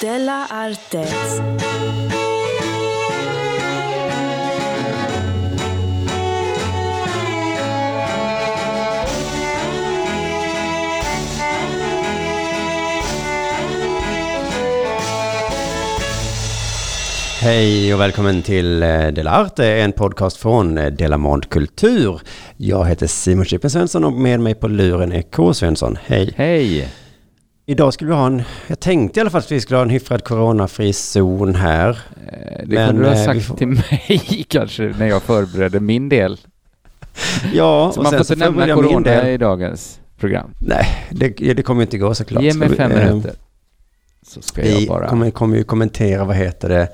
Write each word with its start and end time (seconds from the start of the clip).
Della 0.00 0.46
Arte. 0.50 1.04
Hej 17.40 17.94
och 17.94 18.00
välkommen 18.00 18.42
till 18.42 18.82
eh, 18.82 19.06
Dela 19.06 19.30
Arte, 19.30 19.66
en 19.66 19.92
podcast 19.92 20.36
från 20.36 20.78
eh, 20.78 20.86
Delamond 20.86 21.48
Kultur. 21.50 22.20
Jag 22.56 22.86
heter 22.88 23.06
Simon 23.06 23.44
Chippen 23.44 23.70
Svensson 23.70 24.04
och 24.04 24.12
med 24.12 24.40
mig 24.40 24.54
på 24.54 24.68
luren 24.68 25.12
är 25.12 25.22
K. 25.22 25.54
Svensson. 25.54 25.98
Hej! 26.06 26.32
Hej! 26.36 26.88
Idag 27.70 27.92
skulle 27.94 28.10
vi 28.10 28.16
ha 28.16 28.26
en, 28.26 28.42
jag 28.66 28.80
tänkte 28.80 29.20
i 29.20 29.20
alla 29.20 29.30
fall 29.30 29.38
att 29.38 29.52
vi 29.52 29.60
skulle 29.60 29.76
ha 29.76 29.82
en 29.82 29.90
hyfsad 29.90 30.24
coronafri 30.24 30.92
zon 30.92 31.54
här. 31.54 31.88
Eh, 32.32 32.66
Det 32.68 32.86
kunde 32.86 33.02
du 33.02 33.08
ha 33.08 33.14
eh, 33.14 33.24
sagt 33.24 33.44
får- 33.44 33.56
till 33.56 33.66
mig 33.68 34.44
kanske 34.48 34.82
när 34.98 35.06
jag 35.06 35.22
förberedde 35.22 35.80
min 35.80 36.08
del. 36.08 36.38
Ja, 37.54 37.90
Så 37.94 38.00
och 38.00 38.04
man 38.04 38.12
får 38.12 38.20
inte 38.20 38.36
nämna 38.36 38.68
jag 38.68 38.76
corona 38.78 39.30
i 39.30 39.36
dagens 39.36 40.00
program. 40.18 40.50
Nej, 40.58 40.86
det, 41.10 41.28
det 41.28 41.62
kommer 41.62 41.82
inte 41.82 41.98
gå 41.98 42.14
såklart. 42.14 42.42
Ge 42.42 42.54
mig 42.54 42.68
fem 42.68 42.92
eh, 42.92 43.06
minuter. 43.06 43.32
Så 44.26 44.42
ska 44.42 44.66
jag 44.68 44.78
Vi 44.78 44.86
bara... 44.86 45.08
kommer, 45.08 45.30
kommer 45.30 45.56
ju 45.56 45.64
kommentera, 45.64 46.24
vad 46.24 46.36
heter 46.36 46.68
det, 46.68 46.88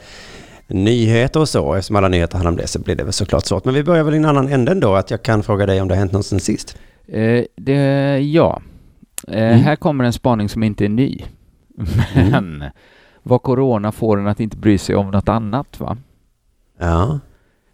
nyheter 0.67 1.41
och 1.41 1.49
så. 1.49 1.75
Eftersom 1.75 1.97
alla 1.97 2.09
nyheter 2.09 2.35
handlar 2.35 2.51
om 2.51 2.57
det 2.57 2.67
så 2.67 2.79
blir 2.79 2.95
det 2.95 3.05
väl 3.05 3.13
såklart 3.13 3.45
svårt. 3.47 3.65
Men 3.65 3.75
vi 3.75 3.83
börjar 3.83 4.05
väl 4.05 4.15
i 4.15 4.17
en 4.17 4.25
annan 4.25 4.49
ände 4.49 4.73
ändå, 4.73 4.95
att 4.95 5.11
jag 5.11 5.23
kan 5.23 5.43
fråga 5.43 5.67
dig 5.67 5.81
om 5.81 5.89
det 5.89 5.95
har 5.95 5.99
hänt 5.99 6.13
något 6.13 6.27
sen 6.27 6.41
sist. 6.41 6.77
Eh, 7.09 7.45
det, 7.57 8.19
ja. 8.19 8.63
Eh, 9.29 9.49
Mm. 9.49 9.61
Här 9.61 9.77
kommer 9.77 10.05
en 10.05 10.13
spaning 10.13 10.49
som 10.49 10.63
inte 10.63 10.85
är 10.85 10.89
ny. 10.89 11.21
Men 12.15 12.65
vad 13.23 13.43
corona 13.43 13.93
får 13.93 14.19
en 14.21 14.27
att 14.27 14.41
inte 14.41 14.57
bry 14.57 14.79
sig 14.79 14.97
om 14.97 15.11
något 15.11 15.29
annat 15.29 15.81
va? 15.81 15.97
Ja, 16.79 17.19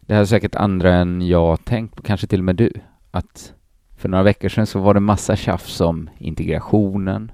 Det 0.00 0.14
här 0.14 0.20
är 0.20 0.24
säkert 0.26 0.54
andra 0.54 0.94
än 0.94 1.26
jag 1.26 1.64
tänkt 1.64 1.96
på, 1.96 2.02
kanske 2.02 2.26
till 2.26 2.38
och 2.40 2.44
med 2.44 2.56
du. 2.56 2.72
Att 3.10 3.52
för 3.96 4.08
några 4.08 4.24
veckor 4.24 4.48
sedan 4.48 4.66
så 4.66 4.80
var 4.80 4.94
det 4.94 5.00
massa 5.00 5.36
tjafs 5.36 5.80
om 5.80 6.10
integrationen, 6.18 7.32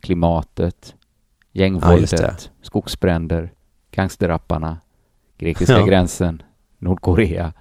klimatet, 0.00 0.94
Ja, 1.52 1.62
gängvåldet, 1.64 2.10
det. 2.10 2.50
skogsbränder, 2.62 3.52
gangsterrapparna, 3.90 4.76
grekiska 5.38 5.78
Ja. 5.78 5.86
gränsen, 5.86 6.42
Nordkorea. 6.78 7.52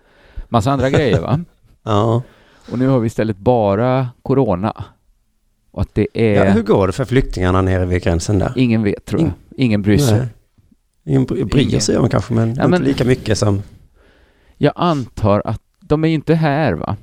Massa 0.49 0.71
andra 0.71 0.89
grejer 0.89 1.21
va? 1.21 1.39
ja. 1.83 2.21
Och 2.71 2.79
nu 2.79 2.87
har 2.87 2.99
vi 2.99 3.07
istället 3.07 3.37
bara 3.37 4.07
corona. 4.21 4.83
Och 5.77 5.81
att 5.83 5.89
det 5.95 6.07
är... 6.13 6.45
ja. 6.45 6.51
Hur 6.51 6.63
går 6.63 6.87
det 6.87 6.93
för 6.93 7.05
flyktingarna 7.05 7.61
nere 7.61 7.85
vid 7.85 8.03
gränsen 8.03 8.39
där? 8.39 8.53
Ingen 8.55 8.83
vet 8.83 9.05
tror 9.05 9.21
jag. 9.21 9.27
In- 9.27 9.33
Ingen 9.57 9.81
bryr 9.81 9.97
sig. 9.97 10.17
Nej. 10.17 10.27
Ingen 11.05 11.25
bry- 11.25 11.43
bryr 11.43 11.79
sig 11.79 11.97
om 11.97 12.09
kanske, 12.09 12.33
men 12.33 12.47
Ja, 12.47 12.51
inte 12.53 12.67
men- 12.67 12.81
lika 12.83 13.03
mycket 13.03 13.37
som... 13.37 13.63
Jag 14.57 14.73
antar 14.75 15.41
att 15.45 15.61
de 15.79 16.03
är 16.03 16.07
ju 16.07 16.13
inte 16.13 16.35
här 16.35 16.73
va? 16.73 16.95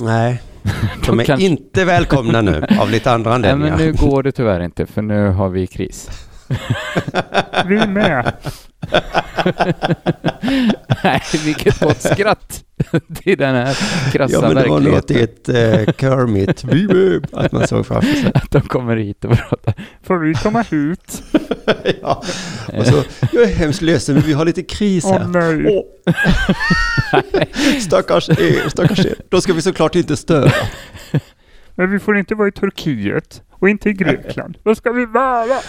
Nej, 0.00 0.42
de 1.06 1.20
är 1.20 1.24
kanske- 1.24 1.46
inte 1.46 1.84
välkomna 1.84 2.40
nu 2.42 2.66
av 2.80 2.90
lite 2.90 3.12
andra 3.12 3.38
Nej 3.38 3.50
anledningar. 3.50 3.76
men 3.76 3.86
nu 3.86 3.92
går 3.92 4.22
det 4.22 4.32
tyvärr 4.32 4.60
inte 4.60 4.86
för 4.86 5.02
nu 5.02 5.28
har 5.28 5.48
vi 5.48 5.66
kris. 5.66 6.10
Vi 7.66 7.86
med. 7.86 8.32
Nej, 11.04 11.20
vilket 11.44 11.80
gott 11.80 12.00
skratt 12.02 12.61
till 13.14 13.38
den 13.38 13.54
här 13.54 13.78
krassa 14.12 14.34
Ja, 14.34 14.40
men 14.40 14.54
det 14.54 14.68
var 14.68 14.80
något 14.80 15.10
i 15.10 15.14
verkligheten. 15.14 15.54
ett 15.54 15.88
uh, 15.88 15.94
Kermit, 15.98 16.64
att 17.32 17.52
man 17.52 17.66
såg 17.68 17.86
framför 17.86 18.14
sig. 18.14 18.32
Att 18.34 18.50
de 18.50 18.60
kommer 18.60 18.96
hit 18.96 19.24
och 19.24 19.30
pratar. 19.30 19.74
Får 20.02 20.18
vi 20.18 20.34
komma 20.34 20.62
hit? 20.62 21.22
ja. 22.02 22.22
Och 22.78 22.86
så, 22.86 23.02
jag 23.32 23.42
är 23.42 23.54
hemskt 23.54 23.82
ledsen, 23.82 24.14
men 24.14 24.24
vi 24.24 24.32
har 24.32 24.44
lite 24.44 24.62
kris 24.62 25.04
Åh 25.04 25.18
här. 25.18 25.26
nej. 27.32 27.80
Stackars 27.80 28.28
er, 28.28 28.68
stackars 28.68 29.06
er. 29.06 29.14
Då 29.28 29.40
ska 29.40 29.52
vi 29.52 29.62
såklart 29.62 29.94
inte 29.94 30.16
störa. 30.16 30.52
Men 31.74 31.90
vi 31.90 31.98
får 31.98 32.18
inte 32.18 32.34
vara 32.34 32.48
i 32.48 32.52
Turkiet 32.52 33.42
och 33.50 33.68
inte 33.68 33.88
i 33.88 33.92
Grekland. 33.92 34.58
Vad 34.62 34.76
ska 34.76 34.92
vi 34.92 35.06
vara? 35.06 35.60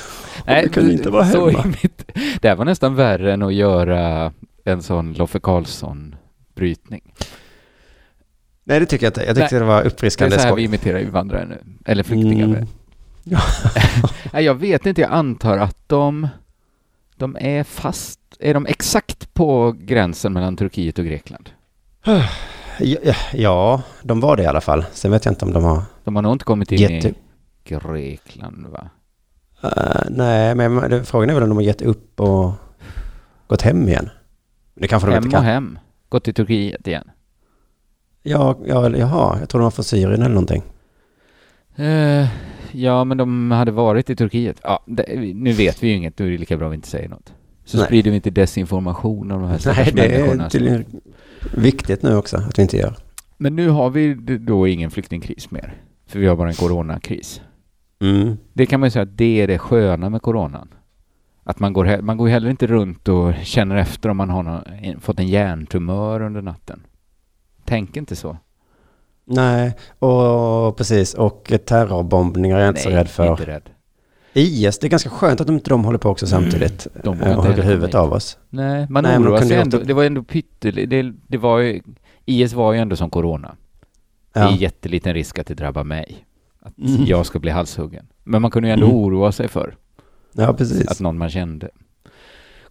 Nej, 0.47 0.63
vi 0.63 0.69
kan 0.69 0.91
inte 0.91 1.09
vara 1.09 1.23
hemma. 1.23 1.49
är 1.49 1.65
mitt, 1.65 2.11
det 2.41 2.47
här 2.47 2.55
var 2.55 2.65
nästan 2.65 2.95
värre 2.95 3.33
än 3.33 3.41
att 3.41 3.53
göra 3.53 4.33
en 4.65 4.81
sån 4.81 5.13
Loffe 5.13 5.39
Karlsson-brytning. 6.53 7.13
Nej, 8.63 8.79
det 8.79 8.85
tycker 8.85 9.05
jag 9.05 9.09
inte. 9.11 9.23
Jag 9.23 9.35
tyckte 9.35 9.59
det 9.59 9.65
var 9.65 9.75
Det 9.75 9.81
är 9.81 9.87
uppfriskande 9.87 10.39
så 10.39 10.47
här 10.47 10.55
vi 10.55 10.63
imiterar 10.63 10.99
invandrare 10.99 11.45
nu. 11.45 11.61
Eller 11.85 12.03
flyktingar. 12.03 12.45
Mm. 12.45 12.67
Nej, 14.33 14.43
jag 14.43 14.55
vet 14.55 14.85
inte, 14.85 15.01
jag 15.01 15.11
antar 15.11 15.57
att 15.57 15.77
de, 15.89 16.27
de 17.15 17.37
är 17.39 17.63
fast, 17.63 18.19
är 18.39 18.53
de 18.53 18.65
exakt 18.65 19.33
på 19.33 19.75
gränsen 19.79 20.33
mellan 20.33 20.57
Turkiet 20.57 20.99
och 20.99 21.05
Grekland? 21.05 21.49
Ja, 23.33 23.81
de 24.01 24.19
var 24.19 24.37
det 24.37 24.43
i 24.43 24.45
alla 24.45 24.61
fall. 24.61 24.85
Sen 24.91 25.11
vet 25.11 25.25
jag 25.25 25.31
inte 25.31 25.45
om 25.45 25.53
de 25.53 25.63
har... 25.63 25.83
De 26.03 26.15
har 26.15 26.21
nog 26.21 26.31
inte 26.33 26.45
kommit 26.45 26.71
in 26.71 26.79
Jätte- 26.79 27.09
i 27.09 27.13
Grekland 27.63 28.67
va? 28.67 28.89
Eh, 29.63 30.01
nej, 30.09 30.55
men 30.55 31.05
frågan 31.05 31.29
är 31.29 31.33
väl 31.33 31.43
om 31.43 31.49
de 31.49 31.55
har 31.55 31.63
gett 31.63 31.81
upp 31.81 32.19
och 32.19 32.51
gått 33.47 33.61
hem 33.61 33.87
igen. 33.87 34.09
Det 34.75 34.87
kanske 34.87 35.07
de 35.09 35.13
Hem 35.13 35.23
inte 35.23 35.37
och 35.37 35.43
kan. 35.43 35.45
hem. 35.45 35.79
Gått 36.13 36.23
till 36.23 36.33
Turkiet 36.33 36.87
igen. 36.87 37.11
Ja, 38.23 38.59
ja, 38.65 38.85
eller 38.85 38.99
jaha, 38.99 39.37
jag 39.39 39.49
tror 39.49 39.59
de 39.59 39.63
var 39.63 39.71
från 39.71 39.83
Syrien 39.83 40.21
eller 40.21 40.29
någonting. 40.29 40.63
Eh, 41.75 42.27
ja, 42.71 43.03
men 43.03 43.17
de 43.17 43.51
hade 43.51 43.71
varit 43.71 44.09
i 44.09 44.15
Turkiet. 44.15 44.59
Ja, 44.63 44.83
det, 44.87 45.33
nu 45.35 45.51
vet 45.51 45.83
vi 45.83 45.87
ju 45.87 45.93
inget, 45.93 46.17
då 46.17 46.23
är 46.23 46.29
det 46.29 46.37
lika 46.37 46.57
bra 46.57 46.69
vi 46.69 46.75
inte 46.75 46.87
säger 46.87 47.09
något. 47.09 47.33
Så 47.65 47.77
Nej. 47.77 47.85
sprider 47.85 48.11
vi 48.11 48.15
inte 48.15 48.29
desinformation 48.29 49.31
om 49.31 49.41
de 49.41 49.49
här 49.49 49.61
Nej, 49.65 49.91
det 49.93 50.15
är 50.15 50.49
tydligen 50.49 50.85
viktigt 51.55 52.03
nu 52.03 52.15
också 52.15 52.37
att 52.37 52.59
vi 52.59 52.61
inte 52.61 52.77
gör. 52.77 52.95
Men 53.37 53.55
nu 53.55 53.69
har 53.69 53.89
vi 53.89 54.13
då 54.39 54.67
ingen 54.67 54.91
flyktingkris 54.91 55.51
mer. 55.51 55.73
För 56.07 56.19
vi 56.19 56.27
har 56.27 56.35
bara 56.35 56.49
en 56.49 56.55
coronakris. 56.55 57.41
Mm. 58.01 58.37
Det 58.53 58.65
kan 58.65 58.79
man 58.79 58.87
ju 58.87 58.91
säga 58.91 59.03
att 59.03 59.17
det 59.17 59.41
är 59.41 59.47
det 59.47 59.59
sköna 59.59 60.09
med 60.09 60.21
coronan. 60.21 60.67
Att 61.43 61.59
man 61.59 61.73
går, 61.73 62.01
man 62.01 62.17
går 62.17 62.27
heller 62.27 62.49
inte 62.49 62.67
runt 62.67 63.07
och 63.07 63.33
känner 63.43 63.75
efter 63.75 64.09
om 64.09 64.17
man 64.17 64.29
har 64.29 64.43
nå- 64.43 64.63
en- 64.81 64.99
fått 64.99 65.19
en 65.19 65.27
hjärntumör 65.27 66.21
under 66.21 66.41
natten. 66.41 66.79
Tänk 67.65 67.97
inte 67.97 68.15
så. 68.15 68.37
Nej, 69.25 69.75
och 69.99 70.77
precis. 70.77 71.13
Och 71.13 71.51
terrorbombningar 71.65 72.57
är 72.57 72.61
jag 72.61 72.69
inte 72.69 72.81
så 72.81 72.89
rädd 72.89 73.09
för. 73.09 73.31
inte 73.31 73.45
rädd. 73.45 73.69
IS, 74.33 74.79
det 74.79 74.87
är 74.87 74.89
ganska 74.89 75.09
skönt 75.09 75.41
att 75.41 75.47
de 75.47 75.53
inte 75.53 75.69
de 75.69 75.85
håller 75.85 75.97
på 75.97 76.09
också 76.09 76.27
samtidigt. 76.27 76.87
De 77.03 77.21
eh, 77.21 77.37
och 77.37 77.45
hugger 77.45 77.63
huvudet 77.63 77.95
av 77.95 78.13
oss. 78.13 78.37
Nej, 78.49 78.87
man 78.89 79.03
Nej, 79.03 79.17
oroar 79.17 79.41
sig 79.41 79.57
ändå. 79.57 79.77
Det 79.77 79.93
var 79.93 80.03
ändå 80.03 80.23
pyttelite. 80.23 80.95
Det, 81.01 81.13
det 81.27 81.37
var 81.37 81.59
ju... 81.59 81.81
IS 82.25 82.53
var 82.53 82.73
ju 82.73 82.79
ändå 82.79 82.95
som 82.95 83.09
corona. 83.09 83.55
Det 84.33 84.39
är 84.39 84.43
Ja. 84.43 84.55
jätteliten 84.55 85.13
risk 85.13 85.39
att 85.39 85.47
det 85.47 85.53
drabbar 85.53 85.83
mig. 85.83 86.25
Att 86.61 86.77
Mm. 86.77 87.05
jag 87.05 87.25
ska 87.25 87.39
bli 87.39 87.51
halshuggen. 87.51 88.07
Men 88.23 88.41
man 88.41 88.51
kunde 88.51 88.67
ju 88.69 88.73
ändå 88.73 88.85
Mm. 88.85 88.97
oroa 88.97 89.31
sig 89.31 89.47
för 89.47 89.75
ja, 90.33 90.53
precis. 90.53 90.87
att 90.87 90.99
någon 90.99 91.17
man 91.17 91.29
kände 91.29 91.69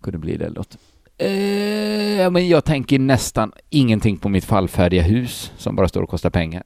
kunde 0.01 0.19
bli 0.19 0.37
det. 0.37 0.49
Låt. 0.49 0.77
Eh, 1.19 2.31
men 2.31 2.49
jag 2.49 2.65
tänker 2.65 2.99
nästan 2.99 3.53
ingenting 3.71 4.17
på 4.19 4.29
mitt 4.29 4.45
fallfärdiga 4.45 5.03
hus 5.03 5.53
som 5.57 5.77
bara 5.77 5.89
står 5.89 6.03
och 6.03 6.09
kostar 6.09 6.31
pengar. 6.31 6.63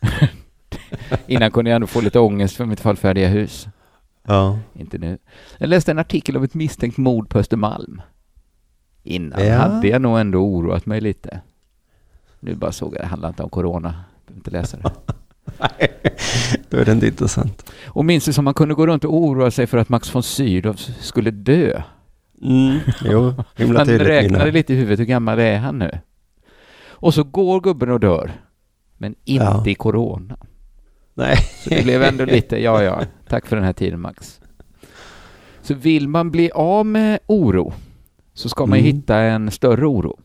Innan 1.26 1.50
kunde 1.50 1.70
jag 1.70 1.74
ändå 1.74 1.86
få 1.86 2.00
lite 2.00 2.18
ångest 2.18 2.56
för 2.56 2.64
mitt 2.64 2.80
fallfärdiga 2.80 3.28
hus. 3.28 3.68
Ja. 4.26 4.58
Inte 4.74 4.98
nu. 4.98 5.18
Jag 5.58 5.68
läste 5.68 5.90
en 5.90 5.98
artikel 5.98 6.36
om 6.36 6.42
ett 6.42 6.54
misstänkt 6.54 6.96
mord 6.96 7.28
på 7.28 7.38
Östermalm. 7.38 8.02
Innan 9.02 9.46
Ja. 9.46 9.54
hade 9.58 9.88
jag 9.88 10.02
nog 10.02 10.18
ändå 10.18 10.38
oroat 10.38 10.86
mig 10.86 11.00
lite. 11.00 11.40
Nu 12.40 12.54
bara 12.54 12.72
såg 12.72 12.94
jag 12.94 13.02
det 13.02 13.06
handlar 13.06 13.28
inte 13.28 13.42
om 13.42 13.50
corona. 13.50 14.04
Behöver 14.26 14.38
inte 14.40 14.50
läsa 14.50 14.76
det. 14.76 14.92
Då 16.70 16.76
är 16.76 16.84
det 16.84 16.92
inte 16.92 17.06
intressant. 17.06 17.70
Och 17.86 18.04
minns 18.04 18.24
du 18.24 18.32
som 18.32 18.44
man 18.44 18.54
kunde 18.54 18.74
gå 18.74 18.86
runt 18.86 19.04
och 19.04 19.14
oroa 19.16 19.50
sig 19.50 19.66
för 19.66 19.78
att 19.78 19.88
Max 19.88 20.14
von 20.14 20.22
Sydow 20.22 20.74
skulle 21.00 21.30
dö? 21.30 21.82
Mm. 22.42 22.78
Jo, 23.04 23.34
himla 23.56 23.78
Han 23.80 23.86
tydligt 23.86 24.08
räknade 24.08 24.44
minne. 24.44 24.52
lite 24.58 24.72
i 24.72 24.76
huvudet, 24.76 25.00
hur 25.00 25.04
gammal 25.04 25.38
är 25.38 25.58
han 25.58 25.78
nu? 25.78 25.90
Och 26.90 27.14
så 27.14 27.24
går 27.24 27.60
gubben 27.60 27.90
och 27.90 28.00
dör. 28.00 28.32
Men 28.98 29.14
inte 29.24 29.44
Ja. 29.44 29.64
i 29.66 29.74
corona. 29.74 30.36
Nej. 31.14 31.36
Så 31.64 31.70
det 31.70 31.82
blev 31.84 32.02
ändå 32.02 32.24
lite, 32.24 32.62
ja 32.62 32.82
ja, 32.82 33.02
tack 33.28 33.46
för 33.46 33.56
den 33.56 33.64
här 33.64 33.72
tiden 33.72 34.00
Max. 34.00 34.40
Så 35.62 35.74
vill 35.74 36.08
man 36.08 36.30
bli 36.30 36.50
av 36.50 36.86
med 36.86 37.18
oro 37.26 37.72
så 38.34 38.48
ska 38.48 38.66
man 38.66 38.78
Mm. 38.78 38.96
hitta 38.96 39.16
en 39.18 39.50
större 39.50 39.86
oro. 39.86 40.18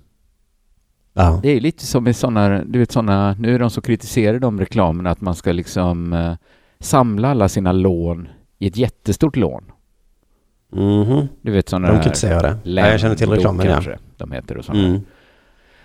Ja. 1.13 1.39
Det 1.43 1.49
är 1.49 1.61
lite 1.61 1.85
som 1.85 2.07
i 2.07 2.13
sådana, 2.13 2.63
du 2.63 2.79
vet 2.79 2.91
sådana, 2.91 3.35
nu 3.39 3.55
är 3.55 3.59
de 3.59 3.69
så 3.69 3.81
kritiserar 3.81 4.39
de 4.39 4.59
reklamerna 4.59 5.09
att 5.09 5.21
man 5.21 5.35
ska 5.35 5.51
liksom 5.51 6.13
eh, 6.13 6.33
samla 6.79 7.29
alla 7.29 7.49
sina 7.49 7.71
lån 7.71 8.27
i 8.59 8.67
ett 8.67 8.77
jättestort 8.77 9.35
lån. 9.35 9.63
Mhm. 10.71 11.27
Du 11.41 11.51
vet 11.51 11.69
sådana 11.69 11.93
De 11.93 12.03
kritiserar 12.03 12.41
det. 12.41 12.57
Ja, 12.71 12.87
jag 12.87 12.99
känner 12.99 13.15
till 13.15 13.29
reklamen, 13.29 13.65
ja. 13.65 13.73
kanske 13.73 13.97
de 14.17 14.31
heter 14.31 14.57
och 14.57 14.65
sådana. 14.65 14.87
Mm. 14.87 15.01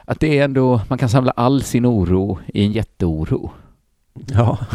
Att 0.05 0.21
det 0.21 0.39
är 0.39 0.45
ändå, 0.45 0.81
man 0.89 0.99
kan 0.99 1.09
samla 1.09 1.31
all 1.31 1.63
sin 1.63 1.87
oro 1.87 2.39
i 2.47 2.65
en 2.65 2.73
jätteoro. 2.73 3.51
Ja. 4.27 4.59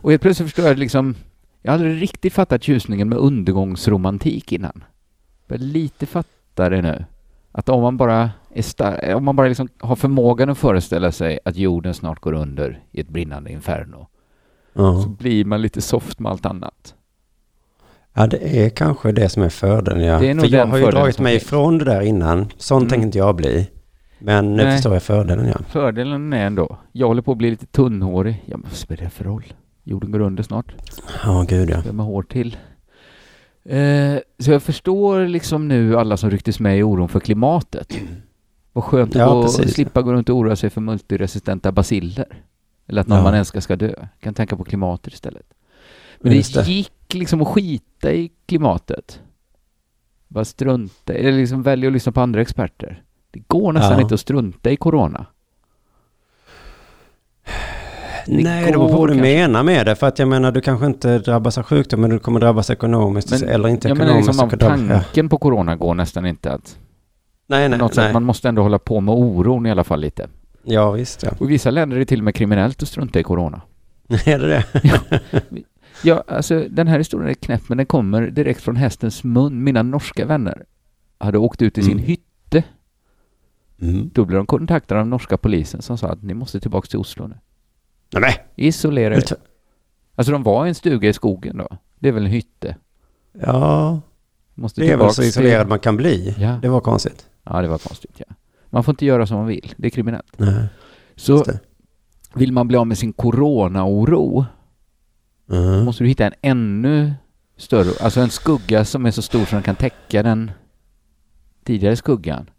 Och 0.00 0.10
helt 0.10 0.22
plötsligt 0.22 0.46
förstår 0.48 0.66
jag 0.66 0.78
liksom, 0.78 1.14
Jag 1.62 1.72
har 1.72 1.78
aldrig 1.78 2.02
riktigt 2.02 2.32
fattat 2.32 2.62
tjusningen 2.62 3.08
med 3.08 3.18
undergångsromantik 3.18 4.52
innan. 4.52 4.84
Jag 5.46 5.60
lite 5.60 6.06
fatta 6.06 6.68
det 6.68 6.82
nu. 6.82 7.04
Att 7.52 7.68
om 7.68 7.82
man 7.82 7.96
bara 7.96 8.30
är 8.54 8.62
star- 8.62 9.14
om 9.14 9.24
man 9.24 9.36
bara 9.36 9.48
liksom 9.48 9.68
har 9.80 9.96
förmågan 9.96 10.50
att 10.50 10.58
föreställa 10.58 11.12
sig 11.12 11.38
att 11.44 11.56
jorden 11.56 11.94
snart 11.94 12.20
går 12.20 12.32
under 12.32 12.82
i 12.90 13.00
ett 13.00 13.08
brinnande 13.08 13.50
inferno, 13.52 14.06
så 14.74 14.80
Ja. 14.82 15.04
blir 15.18 15.44
man 15.44 15.62
lite 15.62 15.80
soft 15.80 16.18
med 16.20 16.32
allt 16.32 16.46
annat. 16.46 16.94
ja, 18.14 18.26
det 18.26 18.64
är 18.64 18.70
kanske 18.70 19.12
det 19.12 19.28
som 19.28 19.42
är 19.42 19.48
fördelen. 19.48 20.04
Ja. 20.04 20.18
Det 20.18 20.30
är 20.30 20.34
För 20.40 20.46
jag 20.48 20.66
har 20.66 20.78
ju 20.78 20.86
dragit 20.86 21.18
mig 21.18 21.36
ifrån 21.36 21.78
det 21.78 21.84
där 21.84 22.00
innan. 22.00 22.48
Sånt 22.56 22.82
Mm. 22.82 22.88
tänker 22.90 23.06
inte 23.06 23.18
jag 23.18 23.36
bli. 23.36 23.68
Men 24.18 24.56
nu 24.56 24.62
Nej. 24.64 24.72
förstår 24.72 24.92
jag 24.92 25.02
fördelen, 25.02 25.46
ja. 25.46 25.58
Fördelen 25.68 26.32
är 26.32 26.46
ändå, 26.46 26.78
jag 26.92 27.06
håller 27.06 27.22
på 27.22 27.32
att 27.32 27.38
bli 27.38 27.50
lite 27.50 27.66
tunnhårig. 27.66 28.42
Ja, 28.46 28.56
men 28.56 28.62
vad 28.68 28.72
spelar 28.72 29.04
det 29.04 29.10
för 29.10 29.24
roll? 29.24 29.44
Jorden 29.84 30.10
går 30.12 30.20
under 30.20 30.42
snart. 30.42 30.74
Ja, 31.24 31.44
gud 31.48 31.70
ja. 31.70 31.80
Vem 31.84 31.98
har 31.98 32.06
hår 32.06 32.22
till? 32.22 32.56
Eh, 33.76 34.18
så 34.38 34.50
jag 34.50 34.62
förstår 34.62 35.26
liksom 35.26 35.68
nu 35.68 35.96
alla 35.98 36.16
som 36.16 36.30
rycktes 36.30 36.60
med 36.60 36.78
i 36.78 36.82
oron 36.82 37.08
för 37.08 37.20
klimatet. 37.20 37.98
Vad 38.72 38.84
skönt 38.84 39.14
Ja, 39.14 39.38
att 39.40 39.46
precis. 39.56 39.74
slippa 39.74 40.02
gå 40.02 40.12
runt 40.12 40.28
och 40.28 40.36
oroa 40.36 40.56
sig 40.56 40.70
för 40.70 40.80
multiresistenta 40.80 41.72
basiller. 41.72 42.42
Eller 42.86 43.00
att 43.00 43.08
någon 43.08 43.18
Ja. 43.18 43.24
man 43.24 43.34
älskar 43.34 43.60
ska 43.60 43.76
dö. 43.76 43.94
Kan 44.20 44.34
tänka 44.34 44.56
på 44.56 44.64
klimatet 44.64 45.12
istället. 45.12 45.46
Men 46.20 46.32
Just 46.32 46.54
det 46.54 46.62
det. 46.62 46.70
gick 46.72 47.14
liksom 47.14 47.42
att 47.42 47.48
skita 47.48 48.12
i 48.12 48.30
klimatet. 48.46 49.20
Bara 50.28 50.44
strunta 50.44 51.12
eller 51.12 51.32
liksom 51.32 51.62
välja 51.62 51.86
att 51.86 51.92
lyssna 51.92 52.12
på 52.12 52.20
andra 52.20 52.40
experter. 52.40 53.02
Det 53.30 53.42
går 53.46 53.72
nästan 53.72 53.92
Ja. 53.92 54.00
inte 54.02 54.14
att 54.14 54.20
strunta 54.20 54.70
i 54.70 54.76
corona. 54.76 55.26
Det 58.30 58.42
Nej, 58.42 58.64
det 58.64 58.72
beror 58.72 58.86
på 58.88 58.92
går 58.92 58.98
vad 58.98 59.08
du 59.08 59.14
kanske. 59.14 59.34
menar 59.36 59.62
med 59.62 59.86
det. 59.86 59.96
För 59.96 60.06
att 60.06 60.18
jag 60.18 60.28
menar, 60.28 60.52
du 60.52 60.60
kanske 60.60 60.86
inte 60.86 61.18
drabbas 61.18 61.58
av 61.58 61.64
sjukdom, 61.64 62.00
men 62.00 62.10
du 62.10 62.18
kommer 62.18 62.40
drabbas 62.40 62.70
ekonomiskt. 62.70 63.30
Men- 63.30 63.48
eller 63.48 63.68
inte 63.68 63.88
Jag 63.88 63.98
menar 63.98 64.10
ekonomiskt. 64.10 64.28
liksom 64.28 64.48
så 64.50 64.54
om 64.56 64.58
kan 64.70 64.86
du- 64.88 64.94
ja. 64.94 65.00
tanken 65.00 65.28
på 65.28 65.38
corona 65.38 65.76
går 65.76 65.94
nästan 65.94 66.26
inte 66.26 66.52
att... 66.52 66.78
Nej, 67.46 67.68
nej, 67.68 67.78
något 67.78 67.96
nej. 67.96 68.04
sätt, 68.06 68.12
man 68.12 68.24
måste 68.24 68.48
ändå 68.48 68.62
hålla 68.62 68.78
på 68.78 69.00
med 69.00 69.14
oron 69.14 69.66
i 69.66 69.70
alla 69.70 69.84
fall 69.84 70.00
lite. 70.00 70.28
Ja, 70.64 70.90
visst 70.90 71.22
ja. 71.22 71.30
Och 71.38 71.46
i 71.46 71.48
vissa 71.48 71.70
länder 71.70 71.96
är 71.96 72.00
det 72.00 72.06
till 72.06 72.20
och 72.20 72.24
med 72.24 72.34
kriminellt 72.34 72.82
att 72.82 72.88
strunta 72.88 73.20
i 73.20 73.22
corona. 73.22 73.60
är 74.26 74.38
det 74.38 74.46
det? 74.48 74.64
Ja, 76.02 76.24
alltså 76.28 76.64
den 76.70 76.88
här 76.88 76.98
historien 76.98 77.30
är 77.30 77.34
knäpp, 77.34 77.62
men 77.68 77.76
den 77.78 77.86
kommer 77.86 78.22
direkt 78.22 78.60
från 78.62 78.76
hästens 78.76 79.24
mun. 79.24 79.64
Mina 79.64 79.82
norska 79.82 80.26
vänner 80.26 80.64
hade 81.18 81.38
åkt 81.38 81.62
ut 81.62 81.78
i 81.78 81.82
sin 81.82 81.92
Mm. 81.92 82.04
hytte. 82.04 82.62
Mm. 83.82 84.10
Då 84.14 84.24
blev 84.24 84.36
de 84.36 84.46
kontaktade 84.46 85.00
av 85.00 85.06
norska 85.06 85.36
polisen 85.36 85.82
som 85.82 85.98
sa 85.98 86.08
att 86.08 86.22
ni 86.22 86.34
måste 86.34 86.60
tillbaka 86.60 86.86
till 86.86 86.98
Oslo 86.98 87.26
nu. 87.26 87.34
Nej, 88.12 88.20
men. 88.22 88.32
Isolera 88.66 89.14
er. 89.16 89.22
Alltså 90.14 90.32
de 90.32 90.42
var 90.42 90.66
i 90.66 90.68
en 90.68 90.74
stuga 90.74 91.08
i 91.08 91.12
skogen 91.12 91.56
då. 91.56 91.68
Det 91.98 92.08
är 92.08 92.12
väl 92.12 92.24
en 92.24 92.30
hytte. 92.30 92.76
Ja, 93.40 94.00
Måste 94.54 94.80
det 94.80 94.90
är 94.92 94.96
väl 94.96 95.08
så 95.10 95.22
till- 95.22 95.28
isolerad 95.28 95.68
man 95.68 95.78
kan 95.78 95.96
bli. 95.96 96.34
Ja. 96.38 96.58
Det 96.62 96.68
var 96.68 96.80
konstigt. 96.80 97.26
ja, 97.44 97.62
det 97.62 97.68
var 97.68 97.78
konstigt 97.78 98.14
ja. 98.16 98.34
Man 98.70 98.84
får 98.84 98.92
inte 98.92 99.06
göra 99.06 99.26
som 99.26 99.36
man 99.36 99.46
vill. 99.46 99.74
Det 99.76 99.86
är 99.86 99.90
kriminellt. 99.90 100.32
Nej. 100.36 100.64
Så 101.16 101.44
vill 102.34 102.52
man 102.52 102.68
bli 102.68 102.76
av 102.76 102.86
med 102.86 102.98
sin 102.98 103.12
corona-oro 103.12 104.44
Mm. 105.50 105.84
måste 105.84 106.04
du 106.04 106.08
hitta 106.08 106.26
en 106.26 106.32
ännu 106.42 107.12
större, 107.56 108.04
alltså 108.04 108.20
en 108.20 108.30
skugga 108.30 108.84
som 108.84 109.06
är 109.06 109.10
så 109.10 109.22
stor 109.22 109.44
som 109.44 109.56
den 109.56 109.62
kan 109.62 109.76
täcka 109.76 110.22
den 110.22 110.50
tidigare 111.64 111.96
skuggan. 111.96 112.50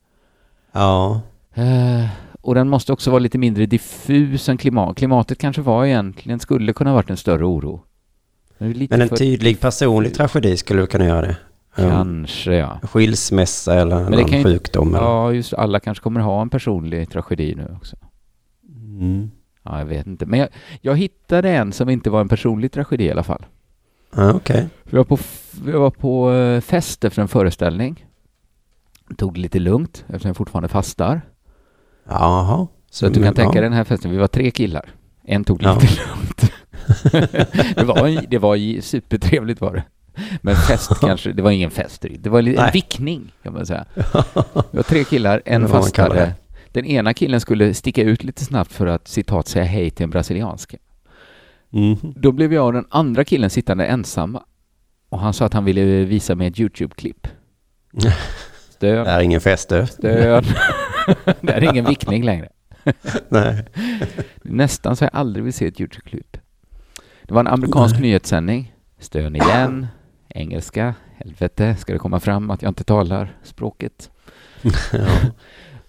Ja. 0.72 1.22
Eh, 1.54 2.06
och 2.41 2.56
den 2.56 2.69
måste 2.69 2.94
också 2.94 3.12
vara 3.12 3.19
lite 3.19 3.38
mindre 3.38 3.65
diffus 3.65 4.50
än 4.50 4.57
klimat. 4.57 4.97
Klimatet 4.97 5.38
kanske 5.38 5.62
var 5.62 5.86
egentligen, 5.86 6.39
skulle 6.39 6.74
kunna 6.74 6.94
varit 6.94 7.09
en 7.09 7.18
större 7.18 7.45
oro. 7.45 7.81
Men, 8.57 8.88
Men 8.89 9.01
en 9.01 9.09
för- 9.09 9.15
tydlig 9.18 9.59
personlig 9.59 10.13
tragedi 10.13 10.57
skulle 10.57 10.81
du 10.81 10.88
kunna 10.88 11.06
göra 11.06 11.21
det. 11.21 11.38
Kanske 11.75 12.53
ja. 12.56 12.80
Skilsmässa 12.83 13.74
eller 13.75 13.95
en 13.95 14.12
det 14.12 14.18
annan 14.18 14.30
kan 14.30 14.38
ju- 14.38 14.44
sjukdom. 14.44 14.88
eller- 14.95 15.06
Ja, 15.06 15.33
just 15.33 15.53
alla 15.53 15.80
kanske 15.80 16.03
kommer 16.03 16.19
ha 16.19 16.41
en 16.41 16.50
personlig 16.50 17.09
tragedi 17.09 17.56
nu 17.56 17.75
också. 17.77 17.95
Mm. 19.00 19.31
Ja, 19.63 19.80
jag 19.80 19.86
vet 19.86 20.07
inte. 20.07 20.25
Men 20.25 20.39
jag, 20.39 20.50
jag 20.81 20.95
hittade 20.97 21.50
en 21.50 21.74
som 21.74 21.89
inte 21.89 22.09
var 22.09 22.21
en 22.21 22.30
personlig 22.30 22.71
tragedi 22.71 23.03
i 23.03 23.12
alla 23.12 23.24
fall. 23.24 23.45
Ja, 24.15 24.33
okej. 24.33 24.68
Vi 24.83 24.97
var 24.97 25.03
på, 25.03 25.18
var 25.80 25.89
på 25.91 26.31
eh, 26.33 26.62
fest 26.62 27.03
efter 27.03 27.21
en 27.21 27.27
föreställning. 27.27 28.06
Tog 29.18 29.33
det 29.33 29.39
lite 29.39 29.59
lugnt 29.59 30.06
eftersom 30.07 30.30
jag 30.30 30.38
fortfarande 30.38 30.68
fastar. 30.69 31.21
Jaha. 32.09 32.67
Så 32.91 33.06
att 33.06 33.13
du 33.13 33.23
kan 33.23 33.33
tänka 33.33 33.51
dig 33.51 33.61
den 33.61 33.73
här 33.73 33.83
festen, 33.83 34.11
vi 34.11 34.17
var 34.17 34.27
tre 34.27 34.51
killar. 34.51 34.89
En 35.23 35.44
tog 35.44 35.59
det 35.59 35.65
Ja. 35.65 35.79
lite 35.79 36.01
lugnt. 36.09 36.51
det, 37.75 37.83
var, 37.83 38.27
det 38.29 38.38
var 38.38 38.81
supertrevligt 38.81 39.61
var 39.61 39.73
det. 39.73 39.83
Men 40.41 40.56
fest 40.56 40.91
kanske, 41.01 41.31
det 41.31 41.41
var 41.41 41.51
ingen 41.51 41.71
fest. 41.71 42.06
Det 42.19 42.29
var 42.29 42.39
en, 42.39 42.45
Nej. 42.45 42.69
vickning 42.73 43.31
kan 43.44 43.53
man 43.53 43.65
säga. 43.65 43.85
Det 44.53 44.77
var 44.77 44.83
tre 44.83 45.03
killar, 45.03 45.41
en 45.45 45.61
det. 45.61 46.33
Den 46.71 46.85
ena 46.85 47.13
killen 47.13 47.41
skulle 47.41 47.73
sticka 47.73 48.03
ut 48.03 48.23
lite 48.23 48.45
snabbt 48.45 48.71
för 48.71 48.88
att 48.88 49.07
citat 49.07 49.47
säga 49.47 49.65
hej 49.65 49.89
till 49.89 50.03
en 50.03 50.09
brasilianska. 50.09 50.77
Mhm. 51.69 52.13
Då 52.15 52.31
blev 52.31 52.53
jag 52.53 52.65
och 52.65 52.73
den 52.73 52.85
andra 52.89 53.23
killen 53.23 53.50
sittande 53.50 53.85
ensamma. 53.85 54.44
Och 55.09 55.19
han 55.19 55.33
sa 55.33 55.45
att 55.45 55.53
han 55.53 55.65
ville 55.65 55.81
visa 56.03 56.35
mig 56.35 56.47
ett 56.47 56.59
YouTube-klipp. 56.59 57.27
Det 57.91 58.13
Stöd, 58.73 59.07
är 59.07 59.19
ingen 59.21 59.41
fest 59.41 59.69
du. 59.69 59.85
stöd. 59.88 60.45
det 61.41 61.51
är 61.53 61.63
ingen 61.63 61.85
vickning 61.85 62.23
längre. 62.23 62.50
Nej. 63.29 63.65
Nästan 64.41 64.95
så 64.95 65.03
jag 65.03 65.11
aldrig 65.13 65.44
vill 65.44 65.53
se 65.53 65.67
ett 65.67 65.79
YouTube-klipp. 65.79 66.38
Det 67.23 67.33
var 67.33 67.39
en 67.39 67.47
amerikansk 67.47 67.95
Nej. 67.95 68.01
nyhetssändning. 68.01 68.73
Stön 69.00 69.35
igen. 69.35 69.88
Engelska. 70.29 70.95
Helvete, 71.17 71.75
ska 71.75 71.94
det 71.94 72.00
komma 72.00 72.19
fram 72.19 72.50
att 72.50 72.61
jag 72.61 72.69
inte 72.69 72.83
talar 72.83 73.38
språket? 73.44 74.11
Ja. 74.94 75.06